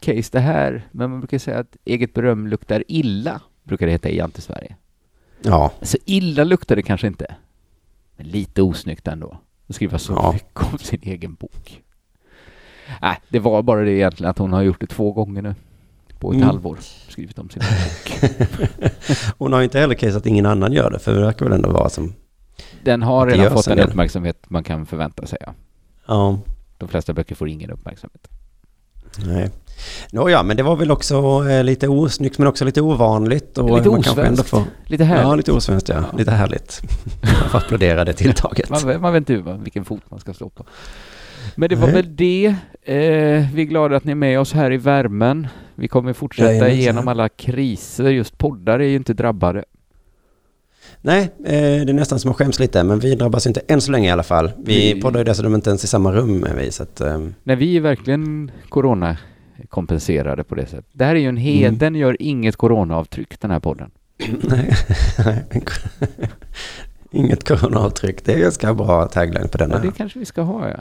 case 0.00 0.28
det 0.32 0.40
här, 0.40 0.88
men 0.92 1.10
man 1.10 1.20
brukar 1.20 1.38
säga 1.38 1.58
att 1.58 1.76
eget 1.84 2.14
beröm 2.14 2.46
luktar 2.46 2.84
illa, 2.88 3.40
brukar 3.64 3.86
det 3.86 3.92
heta 3.92 4.08
i 4.08 4.16
Jante-Sverige. 4.16 4.76
Ja, 5.42 5.72
Så 5.82 5.98
illa 6.04 6.44
luktar 6.44 6.76
det 6.76 6.82
kanske 6.82 7.06
inte, 7.06 7.34
men 8.16 8.26
lite 8.26 8.62
osnyggt 8.62 9.08
ändå. 9.08 9.38
Att 9.68 9.74
skriva 9.74 9.98
så 9.98 10.12
Ja. 10.12 10.32
mycket 10.32 10.72
om 10.72 10.78
sin 10.78 11.00
egen 11.02 11.34
bok. 11.34 11.82
Nej, 13.02 13.20
det 13.28 13.38
var 13.38 13.62
bara 13.62 13.80
det 13.84 13.92
egentligen 13.92 14.30
att 14.30 14.38
hon 14.38 14.52
har 14.52 14.62
gjort 14.62 14.80
det 14.80 14.86
två 14.86 15.12
gånger 15.12 15.42
nu. 15.42 15.54
På 16.20 16.30
ett 16.30 16.36
Mm. 16.36 16.46
halvår. 16.48 16.78
Skrivit 17.08 17.38
om 17.38 17.50
sin 17.50 17.62
bok. 17.62 18.32
hon 19.38 19.52
har 19.52 19.60
ju 19.60 19.64
inte 19.64 19.78
heller 19.78 19.94
case 19.94 20.16
att 20.16 20.26
ingen 20.26 20.46
annan 20.46 20.72
gör 20.72 20.90
det, 20.90 20.98
för 20.98 21.14
det 21.14 21.20
verkar 21.20 21.44
väl 21.46 21.54
ändå 21.54 21.70
vara 21.70 21.88
som... 21.88 22.14
Den 22.84 23.02
har 23.02 23.26
redan 23.26 23.50
fått 23.52 23.66
en 23.66 23.70
den 23.70 23.76
del. 23.78 23.88
uppmärksamhet 23.88 24.44
man 24.48 24.64
kan 24.64 24.86
förvänta 24.86 25.26
sig. 25.26 25.38
Ja. 25.46 25.54
Ja, 26.06 26.38
De 26.78 26.88
flesta 26.88 27.12
böcker 27.12 27.34
får 27.34 27.48
ingen 27.48 27.70
uppmärksamhet. 27.70 28.28
nej. 29.26 29.50
Nåja, 30.12 30.42
men 30.42 30.56
det 30.56 30.62
var 30.62 30.76
väl 30.76 30.90
också 30.90 31.48
eh, 31.48 31.64
lite 31.64 31.88
osnyggt 31.88 32.38
men 32.38 32.46
också 32.48 32.64
lite 32.64 32.80
ovanligt. 32.80 33.58
Och 33.58 33.76
Lite 33.76 33.88
osvenskt. 33.88 34.48
får... 34.48 34.62
Lite 34.86 35.04
härligt. 35.04 35.24
Ja, 35.28 35.34
lite 35.34 35.52
osvenskt 35.52 35.88
ja. 35.88 35.94
Ja. 36.12 36.18
Lite 36.18 36.30
härligt. 36.30 36.82
Man 37.40 37.50
får 37.50 37.58
applådera 37.58 38.04
det 38.04 38.12
tilltaget. 38.12 38.70
Man, 38.70 39.00
man 39.00 39.12
vet 39.12 39.30
inte 39.30 39.52
vilken 39.62 39.84
fot 39.84 40.02
man 40.10 40.20
ska 40.20 40.34
stå 40.34 40.48
på. 40.48 40.64
Men 41.54 41.68
det 41.68 41.76
var 41.76 41.86
Nej. 41.86 41.94
väl 41.96 42.16
det. 42.16 42.46
Eh, 42.82 43.54
vi 43.54 43.62
är 43.62 43.64
glada 43.64 43.96
att 43.96 44.04
ni 44.04 44.10
är 44.12 44.16
med 44.16 44.40
oss 44.40 44.52
här 44.52 44.72
i 44.72 44.76
värmen. 44.76 45.48
Vi 45.74 45.88
kommer 45.88 46.12
fortsätta 46.12 46.48
Jajamensan. 46.52 46.78
igenom 46.78 47.08
alla 47.08 47.28
kriser. 47.28 48.10
Just 48.10 48.38
poddar 48.38 48.78
är 48.80 48.84
ju 48.88 48.96
inte 48.96 49.14
drabbade. 49.14 49.64
Nej, 51.02 51.22
eh, 51.44 51.50
det 51.84 51.90
är 51.90 51.92
nästan 51.92 52.18
som 52.20 52.30
att 52.30 52.36
skäms 52.36 52.60
lite, 52.60 52.84
men 52.84 52.98
vi 52.98 53.14
drabbas 53.14 53.46
inte 53.46 53.60
än 53.68 53.80
så 53.80 53.92
länge 53.92 54.08
i 54.08 54.10
alla 54.10 54.22
fall. 54.22 54.52
Vi 54.64 54.94
Vi- 54.94 55.00
poddar 55.00 55.20
ju 55.20 55.24
dessutom 55.24 55.54
inte 55.54 55.70
ens 55.70 55.84
i 55.84 55.86
samma 55.86 56.12
rum 56.12 56.38
med 56.38 56.56
vi, 56.56 56.70
så 56.72 56.82
att... 56.82 57.00
ehm, 57.00 57.34
Nej, 57.42 57.56
vi 57.56 57.76
är 57.76 57.80
verkligen 57.80 58.50
coronakompenserade 58.68 60.44
på 60.44 60.54
det 60.54 60.66
sättet. 60.66 60.86
Det 60.92 61.04
här 61.04 61.14
är 61.14 61.18
ju 61.20 61.28
en 61.28 61.36
hed, 61.36 61.66
Mm. 61.66 61.78
den 61.78 61.94
gör 61.94 62.16
inget 62.22 62.56
coronaavtryck, 62.56 63.40
den 63.40 63.50
här 63.50 63.60
podden. 63.60 63.90
Nej, 64.42 64.74
inget 67.10 67.48
coronaavtryck. 67.48 68.24
Det 68.24 68.32
är 68.34 68.38
ganska 68.38 68.74
bra 68.74 69.04
tagline 69.06 69.48
på 69.48 69.58
den 69.58 69.70
Ja, 69.70 69.78
det 69.78 69.92
kanske 69.96 70.18
vi 70.18 70.24
ska 70.24 70.42
ha, 70.42 70.68
ja. 70.68 70.76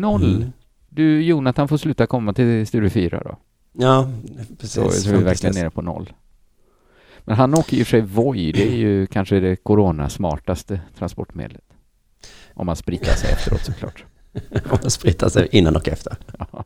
Noll. 0.00 0.36
Mm. 0.36 0.52
Du, 0.88 1.22
Jonathan 1.22 1.68
får 1.68 1.76
sluta 1.76 2.06
komma 2.06 2.32
till 2.32 2.66
Studio 2.66 2.90
4 2.90 3.22
då. 3.24 3.36
Ja, 3.72 4.10
precis. 4.60 4.72
Så, 4.72 4.90
så 4.90 5.10
är 5.10 5.16
vi 5.16 5.24
verkligen 5.24 5.54
nere 5.54 5.70
på 5.70 5.82
noll. 5.82 6.12
Men 7.24 7.36
han 7.36 7.54
åker 7.54 7.72
ju 7.74 7.80
i 7.80 7.82
och 7.82 7.86
för 7.86 7.90
sig 7.90 8.00
Voi, 8.00 8.52
det 8.52 8.68
är 8.68 8.76
ju 8.76 9.06
kanske 9.12 9.40
det 9.40 9.56
coronasmartaste 9.56 10.80
transportmedlet. 10.98 11.64
Om 12.54 12.66
man 12.66 12.76
spritar 12.76 13.12
sig 13.14 13.30
efteråt 13.32 13.64
såklart. 13.64 14.04
Om 14.70 14.78
man 14.82 14.90
spritar 14.90 15.28
sig 15.28 15.48
innan 15.52 15.76
och 15.76 15.88
efter. 15.88 16.16
Ja. 16.52 16.64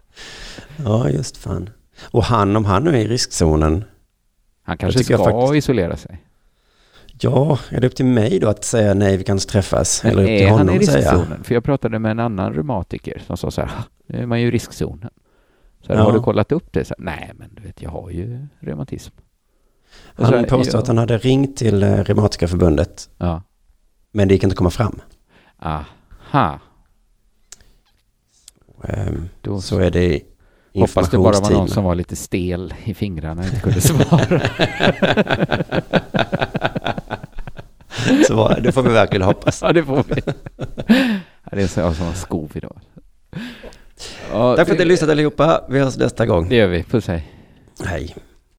Ja, 0.85 1.11
just 1.11 1.37
fan. 1.37 1.71
Och 2.11 2.25
han, 2.25 2.57
om 2.57 2.65
han 2.65 2.85
nu 2.85 2.91
är 2.91 2.97
i 2.97 3.09
riskzonen, 3.09 3.85
Han 4.63 4.79
kanske 4.79 5.05
ska 5.05 5.19
faktiskt- 5.19 5.55
isolera 5.55 5.97
sig. 5.97 6.23
Ja, 7.21 7.59
är 7.71 7.81
det 7.81 7.87
upp 7.87 7.97
till 7.97 8.07
mig 8.07 8.39
då 8.41 8.49
att 8.49 8.65
säga 8.65 8.95
nej, 8.95 9.17
vi 9.17 9.25
kan 9.25 9.37
inte 9.37 9.47
träffas? 9.47 10.03
Men 10.05 10.13
Eller 10.13 10.23
upp 10.23 10.29
till 10.29 10.43
är 10.43 10.49
han 10.49 10.59
honom 10.59 10.75
i 10.75 10.79
att 10.79 10.85
säga? 10.85 11.27
För 11.43 11.55
jag 11.55 11.65
pratade 11.65 11.99
med 11.99 12.11
en 12.11 12.19
annan 12.19 12.55
reumatiker 12.55 13.23
som 13.27 13.37
sa 13.37 13.51
så 13.51 13.61
här, 13.61 13.69
"Ah, 13.79 13.83
nu 14.07 14.19
är 14.23 14.27
man 14.27 14.41
ju 14.41 14.47
i 14.47 14.51
riskzonen. 14.51 15.11
Så 15.87 15.93
här, 15.93 16.01
Ja. 16.01 16.05
har 16.05 16.13
du 16.13 16.21
kollat 16.21 16.53
upp 16.53 16.73
det? 16.73 16.85
Så 16.85 16.95
här, 16.99 17.05
Nej, 17.05 17.33
men 17.37 17.55
du 17.55 17.63
vet, 17.63 17.83
jag 17.83 17.91
har 17.91 18.11
ju 18.11 18.47
reumatism. 18.61 19.15
Och 20.07 20.17
så 20.17 20.25
Han 20.25 20.35
här, 20.35 20.45
påstår 20.51 20.75
ja. 20.75 20.79
att 20.83 20.87
han 20.89 20.99
hade 20.99 21.19
ringt 21.19 21.57
till 21.57 21.83
eh, 21.83 21.97
Reumatikerförbundet, 22.05 23.09
Ja. 23.19 23.43
men 24.13 24.29
det 24.29 24.35
gick 24.35 24.43
inte 24.43 24.55
att 24.55 24.59
komma 24.59 24.71
fram. 24.71 25.01
Aha. 25.63 26.59
Ehm, 28.85 29.29
Då 29.41 29.61
Så 29.61 29.79
är 29.79 29.91
det 29.91 30.21
i 30.73 30.81
hoppas 30.81 31.11
det 31.11 31.19
bara 31.19 31.41
var 31.41 31.51
någon 31.51 31.69
som 31.69 31.85
var 31.85 31.95
lite 31.95 32.17
stel 32.17 32.75
i 32.85 32.95
fingrarna 32.95 33.41
och 33.41 33.47
inte 33.49 33.61
kunde 33.61 33.81
svara. 33.81 34.41
Så 38.27 38.55
det 38.61 38.73
får 38.73 38.83
vi 38.83 38.89
verkligen 38.93 39.23
hoppas. 39.23 39.63
ja, 39.63 39.73
det 39.73 39.85
får 39.85 40.05
vi. 40.09 40.23
ja, 41.45 41.51
det 41.57 41.63
är 41.63 41.67
så 41.67 41.95
som 41.95 42.07
en 42.07 42.15
skov 42.15 42.51
idag. 42.55 42.81
Ja, 44.33 44.57
Tack 44.57 44.67
för 44.67 44.75
att 44.75 44.79
ni 44.79 44.85
lyssnade 44.85 45.13
allihopa. 45.13 45.65
Vi 45.69 45.79
hörs 45.79 45.97
nästa 45.97 46.27
gång. 46.27 46.49
Det 46.49 46.57
gör 46.57 46.67
vi. 46.67 46.83
Puss 46.83 47.09
hej. 47.09 47.33
Hej. 47.85 48.15